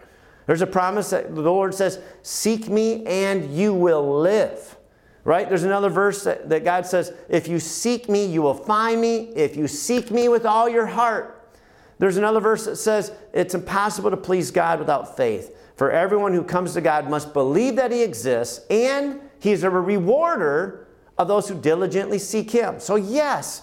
There's 0.46 0.62
a 0.62 0.66
promise 0.66 1.10
that 1.10 1.34
the 1.34 1.40
Lord 1.40 1.74
says, 1.74 1.98
Seek 2.22 2.68
me 2.68 3.04
and 3.06 3.52
you 3.52 3.74
will 3.74 4.20
live. 4.20 4.76
Right? 5.24 5.48
There's 5.48 5.64
another 5.64 5.88
verse 5.88 6.22
that, 6.24 6.48
that 6.50 6.64
God 6.64 6.86
says, 6.86 7.12
If 7.28 7.48
you 7.48 7.58
seek 7.58 8.08
me, 8.08 8.26
you 8.26 8.42
will 8.42 8.54
find 8.54 9.00
me. 9.00 9.32
If 9.34 9.56
you 9.56 9.66
seek 9.66 10.10
me 10.10 10.28
with 10.28 10.46
all 10.46 10.68
your 10.68 10.86
heart. 10.86 11.50
There's 11.98 12.16
another 12.16 12.40
verse 12.40 12.64
that 12.66 12.76
says, 12.76 13.10
It's 13.32 13.54
impossible 13.54 14.10
to 14.10 14.16
please 14.16 14.50
God 14.50 14.78
without 14.78 15.16
faith. 15.16 15.56
For 15.76 15.90
everyone 15.90 16.32
who 16.32 16.42
comes 16.42 16.72
to 16.74 16.80
God 16.80 17.08
must 17.08 17.32
believe 17.32 17.76
that 17.76 17.92
He 17.92 18.02
exists 18.02 18.64
and 18.70 19.20
He's 19.38 19.62
a 19.62 19.70
rewarder 19.70 20.88
of 21.18 21.28
those 21.28 21.48
who 21.48 21.60
diligently 21.60 22.18
seek 22.18 22.50
Him. 22.50 22.80
So, 22.80 22.96
yes, 22.96 23.62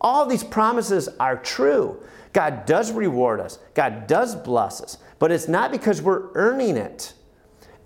all 0.00 0.26
these 0.26 0.44
promises 0.44 1.08
are 1.18 1.36
true. 1.36 2.02
God 2.32 2.66
does 2.66 2.92
reward 2.92 3.40
us, 3.40 3.58
God 3.74 4.06
does 4.06 4.34
bless 4.34 4.80
us, 4.80 4.98
but 5.18 5.32
it's 5.32 5.48
not 5.48 5.70
because 5.70 6.02
we're 6.02 6.30
earning 6.34 6.76
it. 6.76 7.14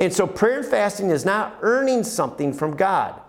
And 0.01 0.13
so, 0.13 0.27
prayer 0.27 0.59
and 0.59 0.67
fasting 0.67 1.11
is 1.11 1.25
not 1.25 1.59
earning 1.61 2.05
something 2.05 2.53
from 2.53 2.77
God, 2.77 3.21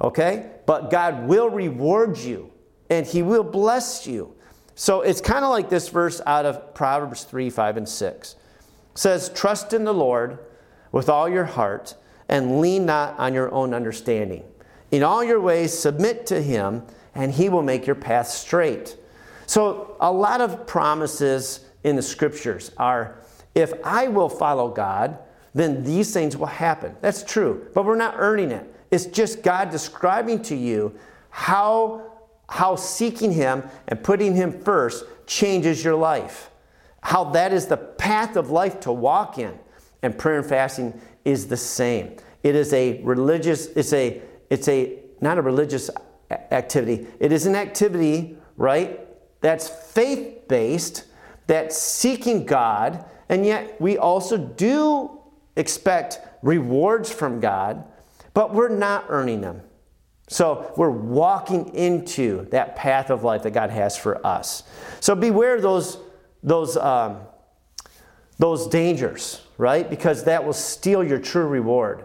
okay? 0.00 0.50
But 0.66 0.90
God 0.90 1.26
will 1.26 1.50
reward 1.50 2.18
you 2.18 2.50
and 2.90 3.06
He 3.06 3.22
will 3.22 3.44
bless 3.44 4.06
you. 4.06 4.34
So 4.74 5.02
it's 5.02 5.20
kind 5.20 5.44
of 5.44 5.50
like 5.50 5.68
this 5.68 5.88
verse 5.88 6.20
out 6.26 6.46
of 6.46 6.74
Proverbs 6.74 7.24
3 7.24 7.50
5 7.50 7.76
and 7.76 7.88
6. 7.88 8.36
Says, 8.94 9.28
Trust 9.30 9.72
in 9.72 9.84
the 9.84 9.94
Lord 9.94 10.38
with 10.92 11.08
all 11.08 11.28
your 11.28 11.44
heart 11.44 11.94
and 12.28 12.60
lean 12.60 12.86
not 12.86 13.18
on 13.18 13.34
your 13.34 13.52
own 13.52 13.74
understanding. 13.74 14.44
In 14.90 15.02
all 15.02 15.24
your 15.24 15.40
ways, 15.40 15.76
submit 15.76 16.26
to 16.26 16.40
him, 16.40 16.84
and 17.14 17.32
he 17.32 17.48
will 17.48 17.62
make 17.62 17.86
your 17.86 17.96
path 17.96 18.28
straight. 18.28 18.96
So, 19.46 19.96
a 20.00 20.10
lot 20.10 20.40
of 20.40 20.66
promises 20.66 21.60
in 21.82 21.96
the 21.96 22.02
scriptures 22.02 22.70
are 22.76 23.18
if 23.54 23.72
I 23.84 24.08
will 24.08 24.28
follow 24.28 24.68
God, 24.68 25.18
then 25.54 25.84
these 25.84 26.12
things 26.12 26.36
will 26.36 26.46
happen. 26.46 26.96
That's 27.00 27.22
true, 27.22 27.68
but 27.74 27.84
we're 27.84 27.96
not 27.96 28.14
earning 28.18 28.50
it. 28.50 28.72
It's 28.90 29.06
just 29.06 29.42
God 29.42 29.70
describing 29.70 30.42
to 30.42 30.56
you 30.56 30.94
how, 31.30 32.12
how 32.48 32.76
seeking 32.76 33.32
Him 33.32 33.62
and 33.88 34.02
putting 34.02 34.34
Him 34.34 34.60
first 34.60 35.04
changes 35.26 35.84
your 35.84 35.94
life. 35.94 36.50
How 37.04 37.24
that 37.24 37.52
is 37.52 37.66
the 37.66 37.76
path 37.76 38.34
of 38.34 38.50
life 38.50 38.80
to 38.80 38.92
walk 38.92 39.38
in. 39.38 39.56
And 40.02 40.18
prayer 40.18 40.38
and 40.38 40.46
fasting 40.46 41.00
is 41.24 41.46
the 41.46 41.56
same. 41.56 42.16
It 42.42 42.54
is 42.54 42.72
a 42.72 43.02
religious, 43.02 43.66
it's 43.68 43.92
a, 43.92 44.20
it's 44.50 44.68
a, 44.68 44.98
not 45.20 45.38
a 45.38 45.42
religious 45.42 45.90
activity. 46.30 47.06
It 47.20 47.32
is 47.32 47.46
an 47.46 47.54
activity, 47.54 48.36
right, 48.56 49.00
that's 49.40 49.68
faith 49.68 50.48
based, 50.48 51.04
that's 51.46 51.78
seeking 51.78 52.46
God, 52.46 53.04
and 53.28 53.44
yet 53.44 53.80
we 53.80 53.98
also 53.98 54.36
do 54.36 55.20
expect 55.56 56.20
rewards 56.42 57.10
from 57.10 57.40
God, 57.40 57.84
but 58.32 58.52
we're 58.52 58.68
not 58.68 59.06
earning 59.08 59.40
them. 59.40 59.62
So 60.28 60.72
we're 60.76 60.90
walking 60.90 61.74
into 61.74 62.46
that 62.50 62.76
path 62.76 63.10
of 63.10 63.24
life 63.24 63.42
that 63.42 63.52
God 63.52 63.70
has 63.70 63.96
for 63.96 64.26
us. 64.26 64.62
So 65.00 65.14
beware 65.14 65.60
those, 65.60 65.98
those, 66.44 66.76
um, 66.76 67.18
those 68.38 68.68
dangers, 68.68 69.42
right? 69.58 69.88
Because 69.88 70.24
that 70.24 70.44
will 70.44 70.52
steal 70.52 71.02
your 71.02 71.18
true 71.18 71.46
reward 71.46 72.04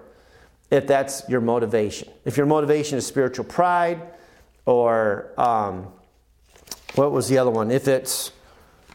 if 0.72 0.88
that's 0.88 1.28
your 1.28 1.42
motivation. 1.42 2.10
If 2.26 2.38
your 2.38 2.46
motivation 2.46 2.98
is 2.98 3.06
spiritual 3.06 3.46
pride 3.46 4.02
or 4.66 5.32
um, 5.38 5.88
what 6.96 7.12
was 7.12 7.28
the 7.28 7.38
other 7.38 7.52
one? 7.52 7.70
If 7.70 7.88
it's 7.88 8.32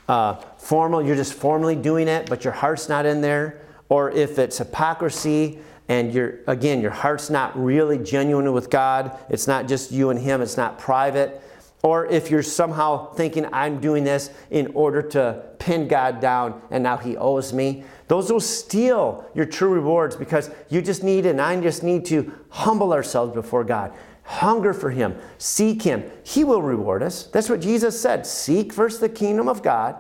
uh, 0.09 0.34
formal, 0.59 1.05
you're 1.05 1.16
just 1.16 1.34
formally 1.34 1.76
doing 1.76 2.09
it, 2.09 2.28
but 2.28 2.45
your 2.45 2.53
heart's 2.53 2.88
not 2.88 3.07
in 3.07 3.20
there. 3.20 3.61
Or 3.88 4.11
if 4.11 4.38
it's 4.38 4.59
hypocrisy 4.59 5.59
and 5.88 6.12
you're, 6.12 6.38
again, 6.47 6.80
your 6.80 6.90
heart's 6.90 7.28
not 7.28 7.59
really 7.62 7.99
genuine 7.99 8.51
with 8.53 8.70
God, 8.70 9.18
it's 9.28 9.47
not 9.47 9.68
just 9.68 9.92
you 9.92 10.11
and 10.11 10.18
Him, 10.18 10.40
it's 10.40 10.57
not 10.57 10.78
private. 10.78 11.42
Or 11.85 12.07
if 12.07 12.30
you're 12.30 12.43
somehow 12.43 13.12
thinking, 13.12 13.47
I'm 13.53 13.78
doing 13.78 14.05
this 14.05 14.30
in 14.51 14.72
order 14.74 15.03
to 15.03 15.45
pin 15.59 15.87
God 15.87 16.18
down 16.18 16.62
and 16.70 16.82
now 16.82 16.97
He 16.97 17.16
owes 17.16 17.53
me, 17.53 17.85
those 18.09 18.32
will 18.32 18.41
steal 18.41 19.30
your 19.35 19.45
true 19.45 19.68
rewards 19.68 20.16
because 20.16 20.51
you 20.70 20.80
just 20.80 21.05
need, 21.05 21.26
and 21.26 21.41
I 21.41 21.61
just 21.61 21.82
need 21.82 22.07
to 22.07 22.32
humble 22.49 22.93
ourselves 22.93 23.35
before 23.35 23.64
God 23.64 23.93
hunger 24.24 24.72
for 24.72 24.91
Him, 24.91 25.16
seek 25.39 25.82
Him. 25.82 26.03
He 26.22 26.45
will 26.45 26.62
reward 26.62 27.03
us. 27.03 27.24
That's 27.24 27.49
what 27.49 27.61
Jesus 27.61 28.01
said. 28.01 28.26
Seek 28.26 28.72
first 28.72 29.01
the 29.01 29.09
kingdom 29.09 29.49
of 29.49 29.62
God 29.62 29.97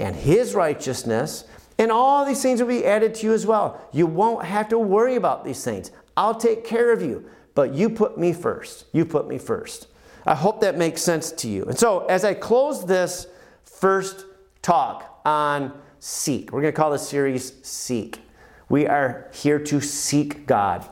and 0.00 0.16
His 0.16 0.54
righteousness, 0.54 1.44
and 1.78 1.92
all 1.92 2.24
these 2.24 2.42
things 2.42 2.60
will 2.60 2.68
be 2.68 2.84
added 2.84 3.14
to 3.16 3.26
you 3.26 3.34
as 3.34 3.46
well. 3.46 3.86
You 3.92 4.06
won't 4.06 4.44
have 4.44 4.68
to 4.70 4.78
worry 4.78 5.16
about 5.16 5.44
these 5.44 5.62
things. 5.62 5.90
I'll 6.16 6.34
take 6.34 6.64
care 6.64 6.92
of 6.92 7.02
you, 7.02 7.28
but 7.54 7.74
you 7.74 7.90
put 7.90 8.18
me 8.18 8.32
first. 8.32 8.86
You 8.92 9.04
put 9.04 9.28
me 9.28 9.38
first. 9.38 9.88
I 10.28 10.34
hope 10.34 10.60
that 10.60 10.76
makes 10.76 11.02
sense 11.02 11.32
to 11.32 11.48
you. 11.48 11.64
And 11.64 11.78
so, 11.78 12.06
as 12.06 12.24
I 12.24 12.34
close 12.34 12.84
this 12.84 13.26
first 13.64 14.26
talk 14.62 15.20
on 15.24 15.72
seek, 15.98 16.52
we're 16.52 16.60
going 16.60 16.72
to 16.72 16.76
call 16.76 16.90
this 16.90 17.08
series 17.08 17.54
Seek. 17.66 18.20
We 18.68 18.86
are 18.86 19.28
here 19.32 19.58
to 19.58 19.80
seek 19.80 20.46
God 20.46 20.88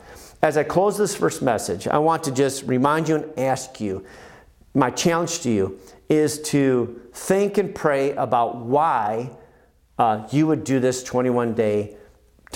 as 0.46 0.56
I 0.56 0.62
close 0.62 0.96
this 0.96 1.14
first 1.16 1.42
message, 1.42 1.88
I 1.88 1.98
want 1.98 2.22
to 2.24 2.30
just 2.30 2.64
remind 2.64 3.08
you 3.08 3.16
and 3.16 3.38
ask 3.38 3.80
you 3.80 4.04
my 4.74 4.90
challenge 4.90 5.40
to 5.40 5.50
you 5.50 5.80
is 6.08 6.40
to 6.42 7.00
think 7.12 7.58
and 7.58 7.74
pray 7.74 8.12
about 8.12 8.56
why 8.56 9.30
uh, 9.98 10.28
you 10.30 10.46
would 10.46 10.62
do 10.62 10.78
this 10.78 11.02
21 11.02 11.54
day 11.54 11.96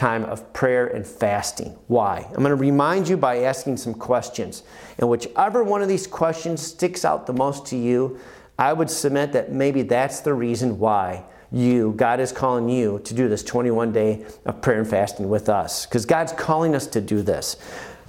time 0.01 0.25
of 0.25 0.51
prayer 0.55 0.87
and 0.87 1.07
fasting. 1.07 1.77
Why? 1.87 2.25
I'm 2.29 2.37
going 2.37 2.49
to 2.49 2.57
remind 2.57 3.07
you 3.07 3.19
by 3.19 3.41
asking 3.41 3.77
some 3.77 3.93
questions. 3.93 4.63
And 4.97 5.11
whichever 5.11 5.63
one 5.63 5.83
of 5.83 5.89
these 5.89 6.07
questions 6.07 6.63
sticks 6.63 7.05
out 7.05 7.27
the 7.27 7.35
most 7.35 7.67
to 7.67 7.77
you, 7.77 8.19
I 8.59 8.73
would 8.73 8.89
submit 8.89 9.33
that 9.33 9.53
maybe 9.53 9.83
that's 9.83 10.21
the 10.21 10.33
reason 10.33 10.79
why 10.79 11.25
you, 11.53 11.93
God 11.97 12.19
is 12.19 12.33
calling 12.33 12.71
you 12.71 13.01
to 13.05 13.13
do 13.13 13.29
this 13.29 13.43
21 13.43 13.93
day 13.93 14.25
of 14.47 14.63
prayer 14.63 14.79
and 14.79 14.89
fasting 14.89 15.29
with 15.29 15.51
us 15.51 15.85
because 15.85 16.07
God's 16.07 16.33
calling 16.33 16.75
us 16.75 16.87
to 16.89 17.03
do 17.03 17.21
this. 17.21 17.57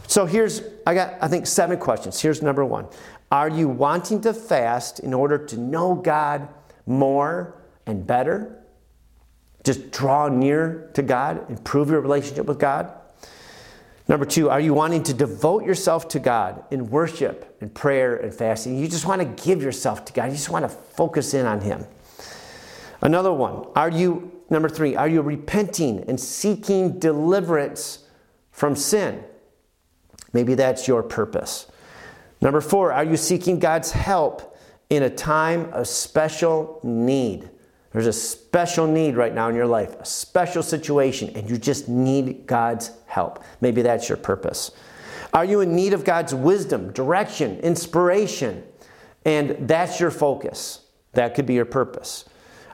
So 0.08 0.26
here's, 0.26 0.62
I 0.88 0.94
got, 0.94 1.16
I 1.22 1.28
think, 1.28 1.46
seven 1.46 1.78
questions. 1.78 2.22
Here's 2.22 2.42
number 2.42 2.64
one 2.64 2.88
Are 3.34 3.50
you 3.50 3.68
wanting 3.68 4.22
to 4.22 4.34
fast 4.34 5.02
in 5.02 5.14
order 5.14 5.38
to 5.38 5.58
know 5.58 5.96
God 5.96 6.48
more 6.86 7.54
and 7.86 8.08
better? 8.08 8.61
Just 9.64 9.92
draw 9.92 10.28
near 10.28 10.90
to 10.94 11.02
God, 11.02 11.50
improve 11.50 11.90
your 11.90 12.02
relationship 12.02 12.46
with 12.46 12.60
God? 12.60 12.92
Number 14.08 14.26
two, 14.26 14.50
are 14.50 14.60
you 14.60 14.74
wanting 14.74 15.04
to 15.04 15.14
devote 15.14 15.64
yourself 15.64 16.10
to 16.10 16.20
God 16.20 16.64
in 16.72 16.90
worship 16.90 17.56
and 17.62 17.74
prayer 17.74 18.16
and 18.18 18.34
fasting? 18.34 18.78
You 18.78 18.88
just 18.88 19.06
want 19.06 19.22
to 19.22 19.44
give 19.44 19.62
yourself 19.62 20.04
to 20.06 20.14
God. 20.14 20.26
You 20.26 20.32
just 20.32 20.50
want 20.50 20.66
to 20.66 20.70
focus 20.70 21.34
in 21.34 21.46
on 21.46 21.62
Him. 21.62 21.86
Another 23.02 23.32
one, 23.32 23.68
are 23.76 23.90
you, 23.90 24.32
number 24.50 24.68
three, 24.68 24.96
are 24.96 25.08
you 25.08 25.22
repenting 25.22 26.04
and 26.10 26.20
seeking 26.20 27.00
deliverance 27.00 28.06
from 28.52 28.76
sin? 28.76 29.24
Maybe 30.34 30.56
that's 30.56 30.88
your 30.88 31.04
purpose. 31.04 31.68
Number 32.42 32.62
four, 32.62 32.92
are 32.92 33.04
you 33.04 33.18
seeking 33.18 33.60
God's 33.60 33.92
help 33.92 34.58
in 34.90 35.04
a 35.04 35.10
time 35.10 35.72
of 35.74 35.88
special 35.88 36.80
need? 36.84 37.50
There's 37.92 38.08
a 38.08 38.14
special 38.14 38.88
need 38.88 39.18
right 39.18 39.34
now 39.34 39.50
in 39.50 39.56
your 39.56 39.68
life, 39.68 39.96
a 40.00 40.06
special 40.06 40.64
situation, 40.64 41.32
and 41.36 41.50
you 41.50 41.58
just 41.58 41.90
need 41.90 42.48
God's 42.48 42.92
help. 43.08 43.44
Maybe 43.60 43.82
that's 43.82 44.08
your 44.08 44.18
purpose. 44.18 44.72
Are 45.34 45.46
you 45.46 45.62
in 45.62 45.76
need 45.76 45.94
of 45.94 46.04
God's 46.04 46.34
wisdom, 46.34 46.92
direction, 46.94 47.60
inspiration? 47.60 48.64
And 49.26 49.68
that's 49.68 50.00
your 50.00 50.12
focus. 50.12 50.82
That 51.14 51.36
could 51.36 51.46
be 51.46 51.54
your 51.54 51.66
purpose. 51.66 52.26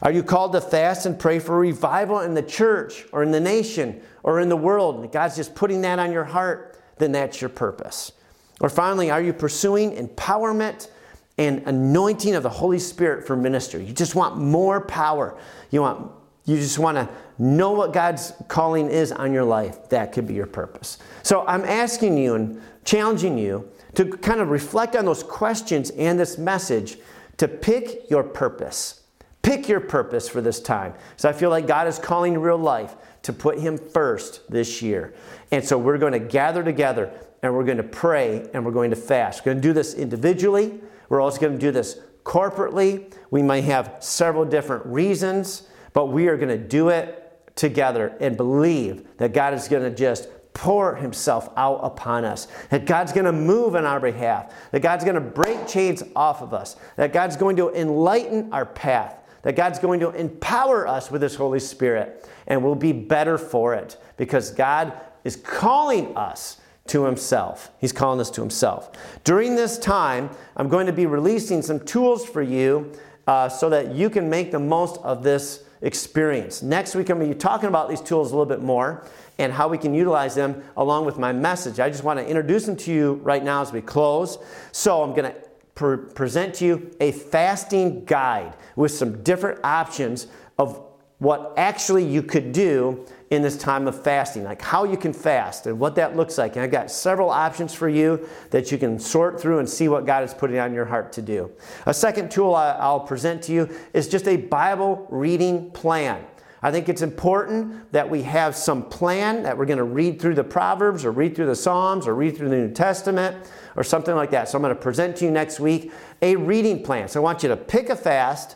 Are 0.02 0.12
you 0.12 0.22
called 0.22 0.54
to 0.54 0.62
fast 0.62 1.08
and 1.08 1.18
pray 1.18 1.40
for 1.40 1.58
revival 1.58 2.20
in 2.20 2.36
the 2.36 2.44
church 2.44 3.06
or 3.12 3.24
in 3.24 3.32
the 3.32 3.40
nation 3.40 4.02
or 4.22 4.40
in 4.40 4.50
the 4.50 4.58
world? 4.58 5.12
God's 5.12 5.36
just 5.36 5.56
putting 5.56 5.82
that 5.82 5.98
on 5.98 6.12
your 6.12 6.24
heart, 6.24 6.80
then 7.00 7.12
that's 7.12 7.42
your 7.42 7.50
purpose. 7.50 8.12
Or 8.60 8.70
finally, 8.70 9.10
are 9.10 9.22
you 9.22 9.34
pursuing 9.34 9.96
empowerment 9.96 10.90
and 11.38 11.64
anointing 11.66 12.36
of 12.36 12.44
the 12.44 12.50
Holy 12.50 12.80
Spirit 12.80 13.26
for 13.26 13.36
ministry? 13.36 13.84
You 13.84 13.94
just 13.94 14.16
want 14.16 14.38
more 14.38 14.82
power. 14.82 15.38
You 15.72 15.82
want 15.82 16.12
you 16.46 16.56
just 16.56 16.80
want 16.80 16.96
to 16.96 17.10
know 17.38 17.72
what 17.72 17.92
God's 17.92 18.32
calling 18.48 18.90
is 18.90 19.12
on 19.12 19.34
your 19.34 19.44
life. 19.44 19.90
That 19.90 20.14
could 20.14 20.26
be 20.26 20.34
your 20.34 20.48
purpose. 20.48 20.98
So 21.22 21.46
I'm 21.46 21.66
asking 21.66 22.18
you 22.18 22.36
and 22.36 22.62
challenging 22.86 23.38
you 23.38 23.70
to 23.96 24.06
kind 24.06 24.40
of 24.40 24.50
reflect 24.50 24.96
on 24.96 25.04
those 25.04 25.24
questions 25.24 25.90
and 25.92 26.18
this 26.18 26.38
message 26.38 26.98
to 27.36 27.50
pick 27.50 28.10
your 28.10 28.24
purpose. 28.24 29.04
Pick 29.42 29.68
your 29.68 29.82
purpose 29.82 30.30
for 30.30 30.40
this 30.40 30.62
time. 30.62 30.94
So 31.18 31.28
I 31.28 31.34
feel 31.34 31.50
like 31.50 31.68
God 31.68 31.86
is 31.86 32.00
calling 32.00 32.38
Real 32.38 32.58
Life 32.58 32.96
to 33.24 33.34
put 33.34 33.60
Him 33.60 33.78
first 33.78 34.50
this 34.50 34.82
year. 34.82 35.14
And 35.52 35.64
so 35.64 35.78
we're 35.78 35.98
going 35.98 36.14
to 36.14 36.20
gather 36.20 36.64
together 36.64 37.12
and 37.44 37.54
we're 37.54 37.64
going 37.64 37.78
to 37.78 37.84
pray 37.84 38.50
and 38.54 38.66
we're 38.66 38.72
going 38.72 38.90
to 38.90 38.96
fast. 38.96 39.42
We're 39.42 39.54
going 39.54 39.62
to 39.62 39.68
do 39.68 39.74
this 39.74 39.94
individually. 39.94 40.80
We're 41.10 41.22
also 41.22 41.40
going 41.40 41.54
to 41.54 41.60
do 41.60 41.72
this 41.72 42.00
corporately. 42.24 43.14
We 43.32 43.42
might 43.42 43.64
have 43.64 43.96
several 44.00 44.46
different 44.46 44.86
reasons, 44.86 45.68
but 45.94 46.08
we 46.08 46.28
are 46.28 46.38
going 46.38 46.50
to 46.50 46.58
do 46.58 46.90
it 46.90 47.24
together 47.56 48.16
and 48.20 48.36
believe 48.38 49.08
that 49.18 49.34
God 49.34 49.54
is 49.54 49.68
going 49.68 49.84
to 49.84 49.96
just 49.96 50.30
pour 50.54 50.96
himself 50.96 51.50
out 51.56 51.80
upon 51.84 52.26
us. 52.26 52.48
That 52.70 52.86
God's 52.86 53.14
going 53.14 53.26
to 53.26 53.32
move 53.32 53.76
on 53.76 53.86
our 53.86 54.00
behalf. 54.00 54.54
That 54.72 54.82
God's 54.82 55.04
going 55.04 55.16
to 55.16 55.22
break 55.22 55.68
chains 55.68 56.04
off 56.16 56.42
of 56.42 56.54
us. 56.54 56.76
That 56.96 57.14
God's 57.14 57.38
going 57.38 57.56
to 57.58 57.70
enlighten 57.70 58.52
our 58.52 58.66
path 58.66 59.18
that 59.48 59.56
God's 59.56 59.80
going 59.80 60.02
to 60.02 60.10
empower 60.12 60.86
us 60.86 61.10
with 61.10 61.22
His 61.22 61.36
Holy 61.36 61.62
Spirit, 61.62 62.30
and 62.48 62.62
we'll 62.62 62.76
be 62.76 62.92
better 62.92 63.38
for 63.38 63.74
it 63.76 63.96
because 64.18 64.52
God 64.52 64.92
is 65.24 65.38
calling 65.38 66.18
us 66.18 66.60
to 66.88 67.06
Himself. 67.06 67.72
He's 67.80 67.92
calling 67.92 68.20
us 68.20 68.30
to 68.32 68.42
Himself. 68.42 68.92
During 69.24 69.56
this 69.56 69.78
time, 69.78 70.30
I'm 70.56 70.70
going 70.70 70.88
to 70.88 70.94
be 70.94 71.06
releasing 71.06 71.62
some 71.62 71.80
tools 71.80 72.26
for 72.26 72.42
you 72.42 72.92
uh, 73.28 73.50
so 73.50 73.70
that 73.70 73.94
you 73.94 74.10
can 74.10 74.30
make 74.30 74.52
the 74.52 74.60
most 74.60 74.98
of 75.04 75.24
this 75.24 75.64
experience. 75.82 76.64
Next 76.64 76.96
week, 76.96 77.10
I'm 77.10 77.18
going 77.20 77.30
to 77.30 77.36
be 77.36 77.40
talking 77.40 77.70
about 77.70 77.90
these 77.90 78.02
tools 78.02 78.32
a 78.32 78.36
little 78.36 78.46
bit 78.46 78.62
more 78.62 79.06
and 79.38 79.54
how 79.54 79.68
we 79.68 79.78
can 79.78 79.94
utilize 79.94 80.34
them 80.34 80.64
along 80.76 81.06
with 81.06 81.18
my 81.18 81.32
message. 81.32 81.80
I 81.80 81.90
just 81.90 82.04
want 82.04 82.20
to 82.20 82.26
introduce 82.26 82.66
them 82.66 82.76
to 82.78 82.92
you 82.92 83.14
right 83.24 83.44
now 83.44 83.62
as 83.62 83.72
we 83.72 83.82
close. 83.82 84.38
So 84.72 85.04
I'm 85.04 85.12
going 85.12 85.32
to 85.32 85.36
pre- 85.76 85.98
present 85.98 86.56
to 86.56 86.66
you 86.66 86.92
a 87.00 87.12
fasting 87.12 88.06
guide 88.06 88.54
with 88.76 88.92
some 88.92 89.22
different 89.24 89.60
options 89.64 90.28
of 90.58 90.84
what 91.20 91.54
actually 91.58 92.06
you 92.06 92.22
could 92.22 92.52
do 92.52 93.06
in 93.30 93.42
this 93.42 93.58
time 93.58 93.88
of 93.88 94.02
fasting, 94.04 94.44
like 94.44 94.62
how 94.62 94.84
you 94.84 94.96
can 94.96 95.12
fast 95.12 95.66
and 95.66 95.80
what 95.80 95.96
that 95.96 96.16
looks 96.16 96.38
like. 96.38 96.56
And 96.56 96.64
I've 96.64 96.72
got 96.72 96.92
several 96.92 97.30
options 97.30 97.74
for 97.74 97.90
you 97.90 98.28
that 98.52 98.72
you 98.72 98.78
can 98.78 99.00
sort 99.00 99.42
through 99.42 99.60
and 99.60 99.68
see 99.68 99.88
what 99.88 100.06
God 100.06 100.24
is 100.24 100.34
putting 100.34 100.60
on 100.60 100.74
your 100.74 100.86
heart 100.86 101.12
to 101.14 101.22
do. 101.22 101.52
A 101.88 101.94
second 101.94 102.32
tool 102.32 102.56
I'll 102.56 103.00
present 103.00 103.42
to 103.44 103.52
you 103.52 103.70
is 103.94 104.08
just 104.08 104.28
a 104.28 104.38
Bible 104.38 105.08
reading 105.10 105.72
plan. 105.72 106.24
I 106.62 106.72
think 106.72 106.90
it's 106.90 107.02
important 107.02 107.92
that 107.92 108.10
we 108.10 108.24
have 108.24 108.56
some 108.56 108.84
plan 108.84 109.44
that 109.44 109.58
we're 109.58 109.66
going 109.66 109.78
to 109.78 109.84
read 109.84 110.20
through 110.20 110.36
the 110.36 110.44
Proverbs 110.44 111.06
or 111.06 111.12
read 111.12 111.36
through 111.36 111.46
the 111.48 111.56
Psalms 111.56 112.08
or 112.08 112.16
read 112.16 112.36
through 112.36 112.50
the 112.50 112.58
New 112.58 112.72
Testament 112.72 113.36
or 113.76 113.84
something 113.84 114.16
like 114.16 114.32
that. 114.32 114.50
So 114.50 114.58
I'm 114.58 114.64
going 114.64 114.76
to 114.76 114.82
present 114.82 115.18
to 115.18 115.26
you 115.26 115.32
next 115.32 115.60
week 115.60 115.92
a 116.22 116.36
reading 116.36 116.82
plan. 116.82 117.10
So 117.10 117.20
I 117.20 117.24
want 117.24 117.44
you 117.44 117.50
to 117.50 117.58
pick 117.58 117.90
a 117.90 117.96
fast 117.96 118.56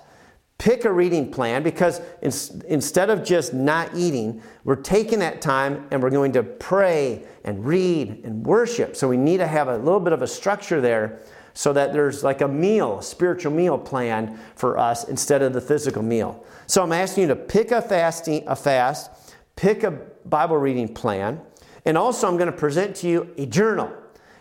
pick 0.61 0.85
a 0.85 0.93
reading 0.93 1.31
plan 1.31 1.63
because 1.63 2.01
in, 2.21 2.31
instead 2.67 3.09
of 3.09 3.23
just 3.23 3.51
not 3.51 3.89
eating, 3.95 4.39
we're 4.63 4.75
taking 4.75 5.17
that 5.17 5.41
time 5.41 5.87
and 5.89 6.03
we're 6.03 6.11
going 6.11 6.31
to 6.31 6.43
pray 6.43 7.23
and 7.43 7.65
read 7.65 8.21
and 8.23 8.45
worship. 8.45 8.95
So 8.95 9.07
we 9.07 9.17
need 9.17 9.37
to 9.37 9.47
have 9.47 9.69
a 9.69 9.77
little 9.79 9.99
bit 9.99 10.13
of 10.13 10.21
a 10.21 10.27
structure 10.27 10.79
there 10.79 11.19
so 11.55 11.73
that 11.73 11.93
there's 11.93 12.23
like 12.23 12.41
a 12.41 12.47
meal, 12.47 12.99
a 12.99 13.03
spiritual 13.03 13.51
meal 13.51 13.75
planned 13.75 14.37
for 14.55 14.77
us 14.77 15.05
instead 15.05 15.41
of 15.41 15.53
the 15.53 15.61
physical 15.61 16.03
meal. 16.03 16.45
So 16.67 16.83
I'm 16.83 16.91
asking 16.91 17.23
you 17.23 17.27
to 17.29 17.35
pick 17.35 17.71
a 17.71 17.81
fasting, 17.81 18.43
a 18.45 18.55
fast, 18.55 19.09
pick 19.55 19.81
a 19.81 19.89
Bible 20.25 20.57
reading 20.57 20.93
plan, 20.93 21.41
and 21.85 21.97
also 21.97 22.27
I'm 22.27 22.37
going 22.37 22.51
to 22.51 22.55
present 22.55 22.95
to 22.97 23.07
you 23.07 23.33
a 23.35 23.47
journal. 23.47 23.91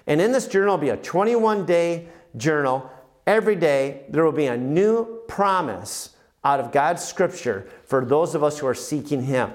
And 0.07 0.21
in 0.21 0.33
this 0.33 0.49
journal 0.49 0.77
will 0.77 0.83
be 0.83 0.91
a 0.91 0.99
21 0.99 1.65
day 1.65 2.09
journal 2.37 2.91
every 3.27 3.57
day 3.57 4.03
there 4.09 4.25
will 4.25 4.33
be 4.33 4.47
a 4.47 4.57
new 4.57 5.23
promise 5.29 6.11
out 6.45 6.61
of 6.61 6.73
God's 6.73 7.05
scripture 7.05 7.69
for 7.85 8.05
those 8.05 8.35
of 8.35 8.43
us 8.43 8.59
who 8.59 8.67
are 8.67 8.75
seeking 8.75 9.23
Him. 9.23 9.53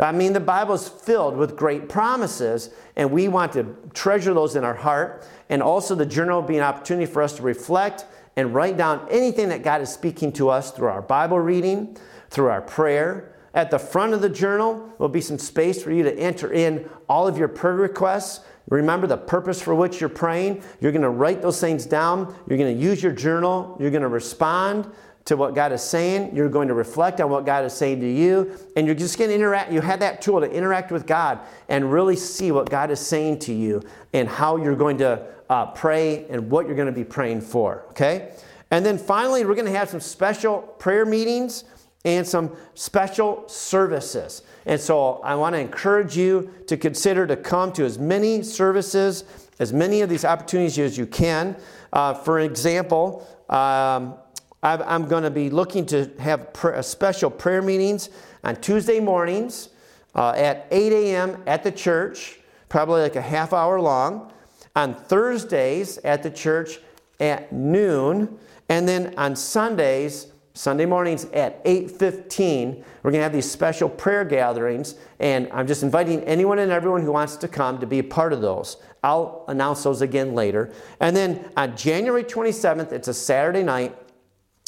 I 0.00 0.12
mean, 0.12 0.32
the 0.32 0.40
Bible 0.40 0.74
is 0.74 0.88
filled 0.88 1.36
with 1.36 1.56
great 1.56 1.88
promises, 1.88 2.70
and 2.94 3.10
we 3.10 3.26
want 3.26 3.52
to 3.54 3.74
treasure 3.94 4.32
those 4.32 4.54
in 4.54 4.62
our 4.62 4.74
heart. 4.74 5.26
And 5.48 5.60
also, 5.60 5.96
the 5.96 6.06
journal 6.06 6.40
will 6.40 6.48
be 6.48 6.56
an 6.56 6.62
opportunity 6.62 7.06
for 7.10 7.20
us 7.20 7.32
to 7.34 7.42
reflect 7.42 8.06
and 8.36 8.54
write 8.54 8.76
down 8.76 9.04
anything 9.10 9.48
that 9.48 9.64
God 9.64 9.80
is 9.80 9.92
speaking 9.92 10.30
to 10.34 10.50
us 10.50 10.70
through 10.70 10.86
our 10.86 11.02
Bible 11.02 11.40
reading, 11.40 11.96
through 12.30 12.46
our 12.46 12.62
prayer. 12.62 13.34
At 13.54 13.72
the 13.72 13.78
front 13.78 14.14
of 14.14 14.20
the 14.20 14.28
journal 14.28 14.88
will 14.98 15.08
be 15.08 15.20
some 15.20 15.38
space 15.38 15.82
for 15.82 15.90
you 15.90 16.04
to 16.04 16.16
enter 16.16 16.52
in 16.52 16.88
all 17.08 17.26
of 17.26 17.36
your 17.36 17.48
prayer 17.48 17.74
requests. 17.74 18.44
Remember 18.70 19.06
the 19.06 19.16
purpose 19.16 19.60
for 19.60 19.74
which 19.74 20.00
you're 20.00 20.10
praying. 20.10 20.62
You're 20.80 20.92
going 20.92 21.02
to 21.02 21.10
write 21.10 21.42
those 21.42 21.60
things 21.60 21.86
down. 21.86 22.34
You're 22.46 22.58
going 22.58 22.76
to 22.76 22.82
use 22.82 23.02
your 23.02 23.12
journal. 23.12 23.76
You're 23.80 23.90
going 23.90 24.02
to 24.02 24.08
respond 24.08 24.90
to 25.24 25.36
what 25.36 25.54
God 25.54 25.72
is 25.72 25.82
saying. 25.82 26.34
You're 26.34 26.48
going 26.48 26.68
to 26.68 26.74
reflect 26.74 27.20
on 27.20 27.30
what 27.30 27.44
God 27.44 27.64
is 27.64 27.72
saying 27.72 28.00
to 28.00 28.08
you. 28.08 28.58
And 28.76 28.86
you're 28.86 28.94
just 28.94 29.18
going 29.18 29.28
to 29.28 29.34
interact. 29.34 29.72
You 29.72 29.80
have 29.80 30.00
that 30.00 30.22
tool 30.22 30.40
to 30.40 30.50
interact 30.50 30.90
with 30.90 31.06
God 31.06 31.40
and 31.68 31.92
really 31.92 32.16
see 32.16 32.50
what 32.50 32.70
God 32.70 32.90
is 32.90 33.00
saying 33.00 33.40
to 33.40 33.52
you 33.52 33.82
and 34.12 34.28
how 34.28 34.56
you're 34.56 34.76
going 34.76 34.98
to 34.98 35.26
uh, 35.50 35.66
pray 35.66 36.26
and 36.28 36.50
what 36.50 36.66
you're 36.66 36.76
going 36.76 36.86
to 36.86 36.92
be 36.92 37.04
praying 37.04 37.42
for. 37.42 37.84
Okay? 37.90 38.32
And 38.70 38.84
then 38.84 38.98
finally, 38.98 39.44
we're 39.44 39.54
going 39.54 39.66
to 39.66 39.78
have 39.78 39.88
some 39.88 40.00
special 40.00 40.58
prayer 40.60 41.06
meetings 41.06 41.64
and 42.04 42.26
some 42.26 42.56
special 42.74 43.48
services. 43.48 44.42
And 44.66 44.80
so 44.80 45.20
I 45.24 45.34
want 45.34 45.54
to 45.54 45.60
encourage 45.60 46.16
you 46.16 46.52
to 46.66 46.76
consider 46.76 47.26
to 47.26 47.36
come 47.36 47.72
to 47.72 47.84
as 47.84 47.98
many 47.98 48.42
services, 48.42 49.24
as 49.58 49.72
many 49.72 50.00
of 50.00 50.08
these 50.08 50.24
opportunities 50.24 50.78
as 50.78 50.96
you 50.96 51.06
can. 51.06 51.56
Uh, 51.92 52.14
for 52.14 52.40
example, 52.40 53.26
um, 53.48 54.14
I'm 54.62 55.06
going 55.06 55.22
to 55.22 55.30
be 55.30 55.50
looking 55.50 55.86
to 55.86 56.10
have 56.18 56.52
pr- 56.52 56.80
special 56.82 57.30
prayer 57.30 57.62
meetings 57.62 58.10
on 58.42 58.56
Tuesday 58.56 59.00
mornings 59.00 59.70
uh, 60.14 60.32
at 60.36 60.66
8 60.70 60.92
a.m. 60.92 61.42
at 61.46 61.62
the 61.62 61.70
church, 61.70 62.40
probably 62.68 63.02
like 63.02 63.16
a 63.16 63.22
half 63.22 63.52
hour 63.52 63.80
long. 63.80 64.32
On 64.74 64.94
Thursdays 64.94 65.98
at 65.98 66.22
the 66.22 66.30
church 66.30 66.78
at 67.20 67.52
noon. 67.52 68.38
And 68.68 68.86
then 68.86 69.14
on 69.16 69.34
Sundays, 69.34 70.28
Sunday 70.58 70.86
mornings 70.86 71.24
at 71.26 71.64
8:15, 71.64 72.82
we're 73.04 73.12
going 73.12 73.20
to 73.20 73.22
have 73.22 73.32
these 73.32 73.48
special 73.48 73.88
prayer 73.88 74.24
gatherings 74.24 74.96
and 75.20 75.48
I'm 75.52 75.68
just 75.68 75.84
inviting 75.84 76.24
anyone 76.24 76.58
and 76.58 76.72
everyone 76.72 77.02
who 77.02 77.12
wants 77.12 77.36
to 77.36 77.46
come 77.46 77.78
to 77.78 77.86
be 77.86 78.00
a 78.00 78.02
part 78.02 78.32
of 78.32 78.40
those. 78.40 78.78
I'll 79.04 79.44
announce 79.46 79.84
those 79.84 80.02
again 80.02 80.34
later. 80.34 80.72
And 80.98 81.14
then 81.14 81.48
on 81.56 81.76
January 81.76 82.24
27th, 82.24 82.90
it's 82.90 83.06
a 83.06 83.14
Saturday 83.14 83.62
night, 83.62 83.96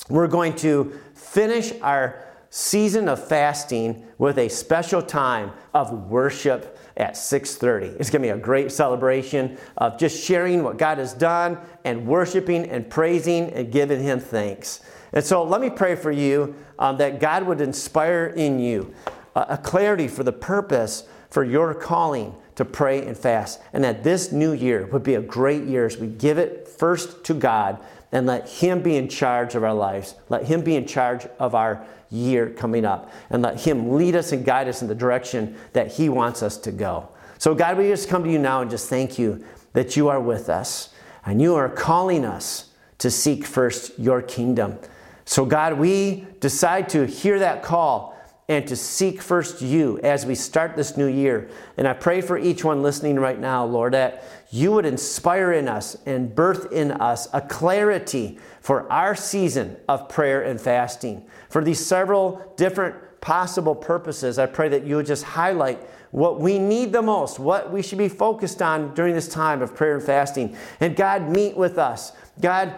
we're 0.08 0.28
going 0.28 0.54
to 0.58 0.96
finish 1.14 1.72
our 1.82 2.24
season 2.50 3.08
of 3.08 3.26
fasting 3.26 4.06
with 4.16 4.38
a 4.38 4.48
special 4.48 5.02
time 5.02 5.50
of 5.74 6.08
worship 6.08 6.78
at 6.98 7.14
6:30. 7.14 7.96
It's 7.98 8.10
going 8.10 8.22
to 8.22 8.28
be 8.28 8.28
a 8.28 8.36
great 8.36 8.70
celebration 8.70 9.58
of 9.76 9.98
just 9.98 10.22
sharing 10.24 10.62
what 10.62 10.78
God 10.78 10.98
has 10.98 11.12
done 11.14 11.58
and 11.84 12.06
worshiping 12.06 12.70
and 12.70 12.88
praising 12.88 13.52
and 13.52 13.72
giving 13.72 14.00
him 14.00 14.20
thanks. 14.20 14.82
And 15.12 15.24
so 15.24 15.42
let 15.42 15.60
me 15.60 15.70
pray 15.70 15.96
for 15.96 16.10
you 16.10 16.54
um, 16.78 16.98
that 16.98 17.20
God 17.20 17.44
would 17.44 17.60
inspire 17.60 18.26
in 18.26 18.58
you 18.58 18.94
a, 19.34 19.46
a 19.50 19.58
clarity 19.58 20.08
for 20.08 20.22
the 20.22 20.32
purpose 20.32 21.04
for 21.30 21.44
your 21.44 21.74
calling 21.74 22.34
to 22.56 22.64
pray 22.64 23.06
and 23.06 23.16
fast. 23.16 23.60
And 23.72 23.82
that 23.84 24.04
this 24.04 24.32
new 24.32 24.52
year 24.52 24.86
would 24.86 25.02
be 25.02 25.14
a 25.14 25.20
great 25.20 25.64
year 25.64 25.86
as 25.86 25.96
we 25.96 26.08
give 26.08 26.38
it 26.38 26.68
first 26.68 27.24
to 27.24 27.34
God 27.34 27.78
and 28.12 28.26
let 28.26 28.48
Him 28.48 28.82
be 28.82 28.96
in 28.96 29.08
charge 29.08 29.54
of 29.54 29.64
our 29.64 29.74
lives. 29.74 30.14
Let 30.28 30.44
Him 30.44 30.62
be 30.62 30.76
in 30.76 30.86
charge 30.86 31.26
of 31.38 31.54
our 31.54 31.84
year 32.10 32.50
coming 32.50 32.84
up. 32.84 33.12
And 33.30 33.42
let 33.42 33.60
Him 33.60 33.92
lead 33.92 34.16
us 34.16 34.32
and 34.32 34.44
guide 34.44 34.68
us 34.68 34.82
in 34.82 34.88
the 34.88 34.94
direction 34.94 35.56
that 35.72 35.92
He 35.92 36.08
wants 36.08 36.42
us 36.42 36.56
to 36.58 36.72
go. 36.72 37.08
So, 37.38 37.54
God, 37.54 37.78
we 37.78 37.88
just 37.88 38.08
come 38.08 38.24
to 38.24 38.30
you 38.30 38.38
now 38.38 38.60
and 38.60 38.70
just 38.70 38.88
thank 38.88 39.18
you 39.18 39.44
that 39.72 39.96
you 39.96 40.08
are 40.08 40.20
with 40.20 40.48
us 40.48 40.90
and 41.24 41.40
you 41.40 41.54
are 41.54 41.68
calling 41.68 42.24
us 42.24 42.70
to 42.98 43.10
seek 43.10 43.46
first 43.46 43.98
your 43.98 44.20
kingdom. 44.20 44.78
So, 45.24 45.44
God, 45.44 45.74
we 45.74 46.26
decide 46.40 46.88
to 46.90 47.06
hear 47.06 47.38
that 47.38 47.62
call 47.62 48.16
and 48.50 48.66
to 48.66 48.74
seek 48.74 49.22
first 49.22 49.62
you 49.62 50.00
as 50.02 50.26
we 50.26 50.34
start 50.34 50.74
this 50.74 50.96
new 50.96 51.06
year. 51.06 51.48
And 51.76 51.86
I 51.86 51.92
pray 51.92 52.20
for 52.20 52.36
each 52.36 52.64
one 52.64 52.82
listening 52.82 53.14
right 53.14 53.38
now, 53.38 53.64
Lord, 53.64 53.94
that 53.94 54.24
you 54.50 54.72
would 54.72 54.84
inspire 54.84 55.52
in 55.52 55.68
us 55.68 55.96
and 56.04 56.34
birth 56.34 56.72
in 56.72 56.90
us 56.90 57.28
a 57.32 57.40
clarity 57.40 58.40
for 58.60 58.90
our 58.90 59.14
season 59.14 59.76
of 59.88 60.08
prayer 60.08 60.42
and 60.42 60.60
fasting. 60.60 61.24
For 61.48 61.62
these 61.62 61.78
several 61.78 62.52
different 62.56 63.20
possible 63.20 63.76
purposes, 63.76 64.36
I 64.36 64.46
pray 64.46 64.68
that 64.70 64.84
you 64.84 64.96
would 64.96 65.06
just 65.06 65.22
highlight 65.22 65.78
what 66.10 66.40
we 66.40 66.58
need 66.58 66.92
the 66.92 67.02
most, 67.02 67.38
what 67.38 67.70
we 67.70 67.82
should 67.82 67.98
be 67.98 68.08
focused 68.08 68.60
on 68.60 68.94
during 68.94 69.14
this 69.14 69.28
time 69.28 69.62
of 69.62 69.76
prayer 69.76 69.94
and 69.94 70.02
fasting. 70.02 70.56
And 70.80 70.96
God, 70.96 71.28
meet 71.28 71.56
with 71.56 71.78
us. 71.78 72.14
God, 72.40 72.74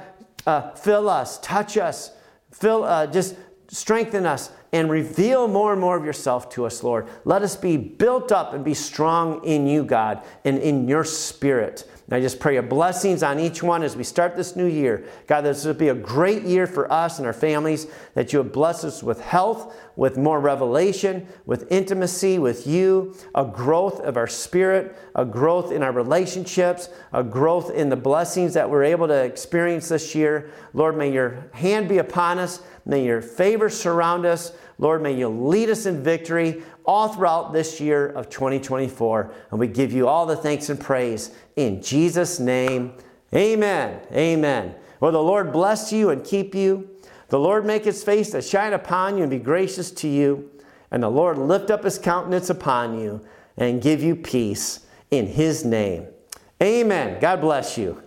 uh, 0.47 0.73
fill 0.73 1.09
us, 1.09 1.39
touch 1.39 1.79
us 1.79 2.11
Fill, 2.53 2.85
uh, 2.85 3.07
just 3.07 3.37
strengthen 3.69 4.27
us 4.27 4.53
and 4.73 4.91
reveal 4.91 5.49
more 5.49 5.73
and 5.73 5.81
more 5.81 5.97
of 5.97 6.05
yourself 6.05 6.49
to 6.51 6.65
us, 6.65 6.83
Lord. 6.83 7.09
Let 7.25 7.43
us 7.43 7.57
be 7.57 7.77
built 7.77 8.33
up 8.33 8.55
and 8.55 8.65
be 8.65 8.75
strong 8.75 9.45
in 9.45 9.67
you, 9.67 9.85
God, 9.85 10.23
and 10.45 10.59
in 10.59 10.89
your 10.89 11.05
spirit. 11.05 11.91
And 12.13 12.19
I 12.19 12.21
just 12.21 12.41
pray 12.41 12.53
your 12.53 12.63
blessings 12.63 13.23
on 13.23 13.41
each 13.41 13.63
one 13.63 13.83
as 13.83 13.97
we 13.97 14.05
start 14.05 14.37
this 14.37 14.55
new 14.55 14.67
year. 14.67 15.07
God, 15.27 15.47
this 15.47 15.65
will 15.65 15.73
be 15.73 15.89
a 15.89 15.95
great 15.95 16.43
year 16.43 16.67
for 16.67 16.93
us 16.93 17.17
and 17.17 17.27
our 17.27 17.33
families, 17.33 17.87
that 18.13 18.35
you 18.35 18.41
would 18.41 18.53
bless 18.53 18.85
us 18.85 19.03
with 19.03 19.19
health, 19.23 19.75
with 19.97 20.19
more 20.19 20.39
revelation, 20.39 21.27
with 21.47 21.73
intimacy 21.73 22.39
with 22.39 22.67
you, 22.67 23.17
a 23.35 23.47
growth 23.47 23.99
of 24.01 24.19
our 24.19 24.27
spirit, 24.27 24.95
a 25.15 25.25
growth 25.25 25.73
in 25.73 25.83
our 25.83 25.91
relationships, 25.91 26.91
a 27.15 27.25
growth 27.25 27.71
in 27.71 27.89
the 27.89 27.97
blessings 27.97 28.53
that 28.53 28.69
we're 28.69 28.85
able 28.85 29.09
to 29.09 29.25
experience 29.25 29.89
this 29.89 30.15
year. 30.15 30.51
Lord, 30.75 30.99
may 30.99 31.11
your 31.11 31.49
hand 31.53 31.89
be 31.89 31.97
upon 31.97 32.39
us. 32.39 32.61
May 32.85 33.07
your 33.07 33.23
favor 33.23 33.71
surround 33.71 34.27
us. 34.27 34.53
Lord, 34.79 35.03
may 35.03 35.15
you 35.15 35.29
lead 35.29 35.71
us 35.71 35.87
in 35.87 36.03
victory 36.03 36.63
all 36.85 37.09
throughout 37.09 37.53
this 37.53 37.81
year 37.81 38.09
of 38.09 38.29
2024. 38.29 39.33
And 39.51 39.61
we 39.61 39.67
give 39.67 39.93
you 39.93 40.09
all 40.09 40.27
the 40.27 40.37
thanks 40.37 40.69
and 40.69 40.79
praise 40.81 41.35
in 41.57 41.83
Jesus' 41.83 42.41
name. 42.41 42.95
Amen. 43.35 44.01
Amen. 44.13 44.75
Well, 45.01 45.13
the 45.13 45.23
Lord 45.23 45.53
bless 45.53 45.93
you 45.93 46.11
and 46.11 46.25
keep 46.25 46.55
you. 46.55 46.89
The 47.29 47.39
Lord 47.39 47.65
make 47.65 47.85
his 47.85 48.05
face 48.05 48.31
to 48.31 48.43
shine 48.43 48.73
upon 48.73 49.17
you 49.17 49.23
and 49.23 49.31
be 49.31 49.39
gracious 49.39 49.91
to 49.93 50.09
you. 50.09 50.51
And 50.91 51.03
the 51.03 51.09
Lord 51.09 51.39
lift 51.39 51.71
up 51.71 51.85
his 51.85 51.99
countenance 51.99 52.51
upon 52.51 53.01
you 53.01 53.25
and 53.57 53.81
give 53.81 54.03
you 54.03 54.15
peace 54.15 54.81
in 55.11 55.27
his 55.27 55.65
name. 55.65 56.07
Amen. 56.63 57.19
God 57.21 57.41
bless 57.41 57.79
you. 57.79 58.03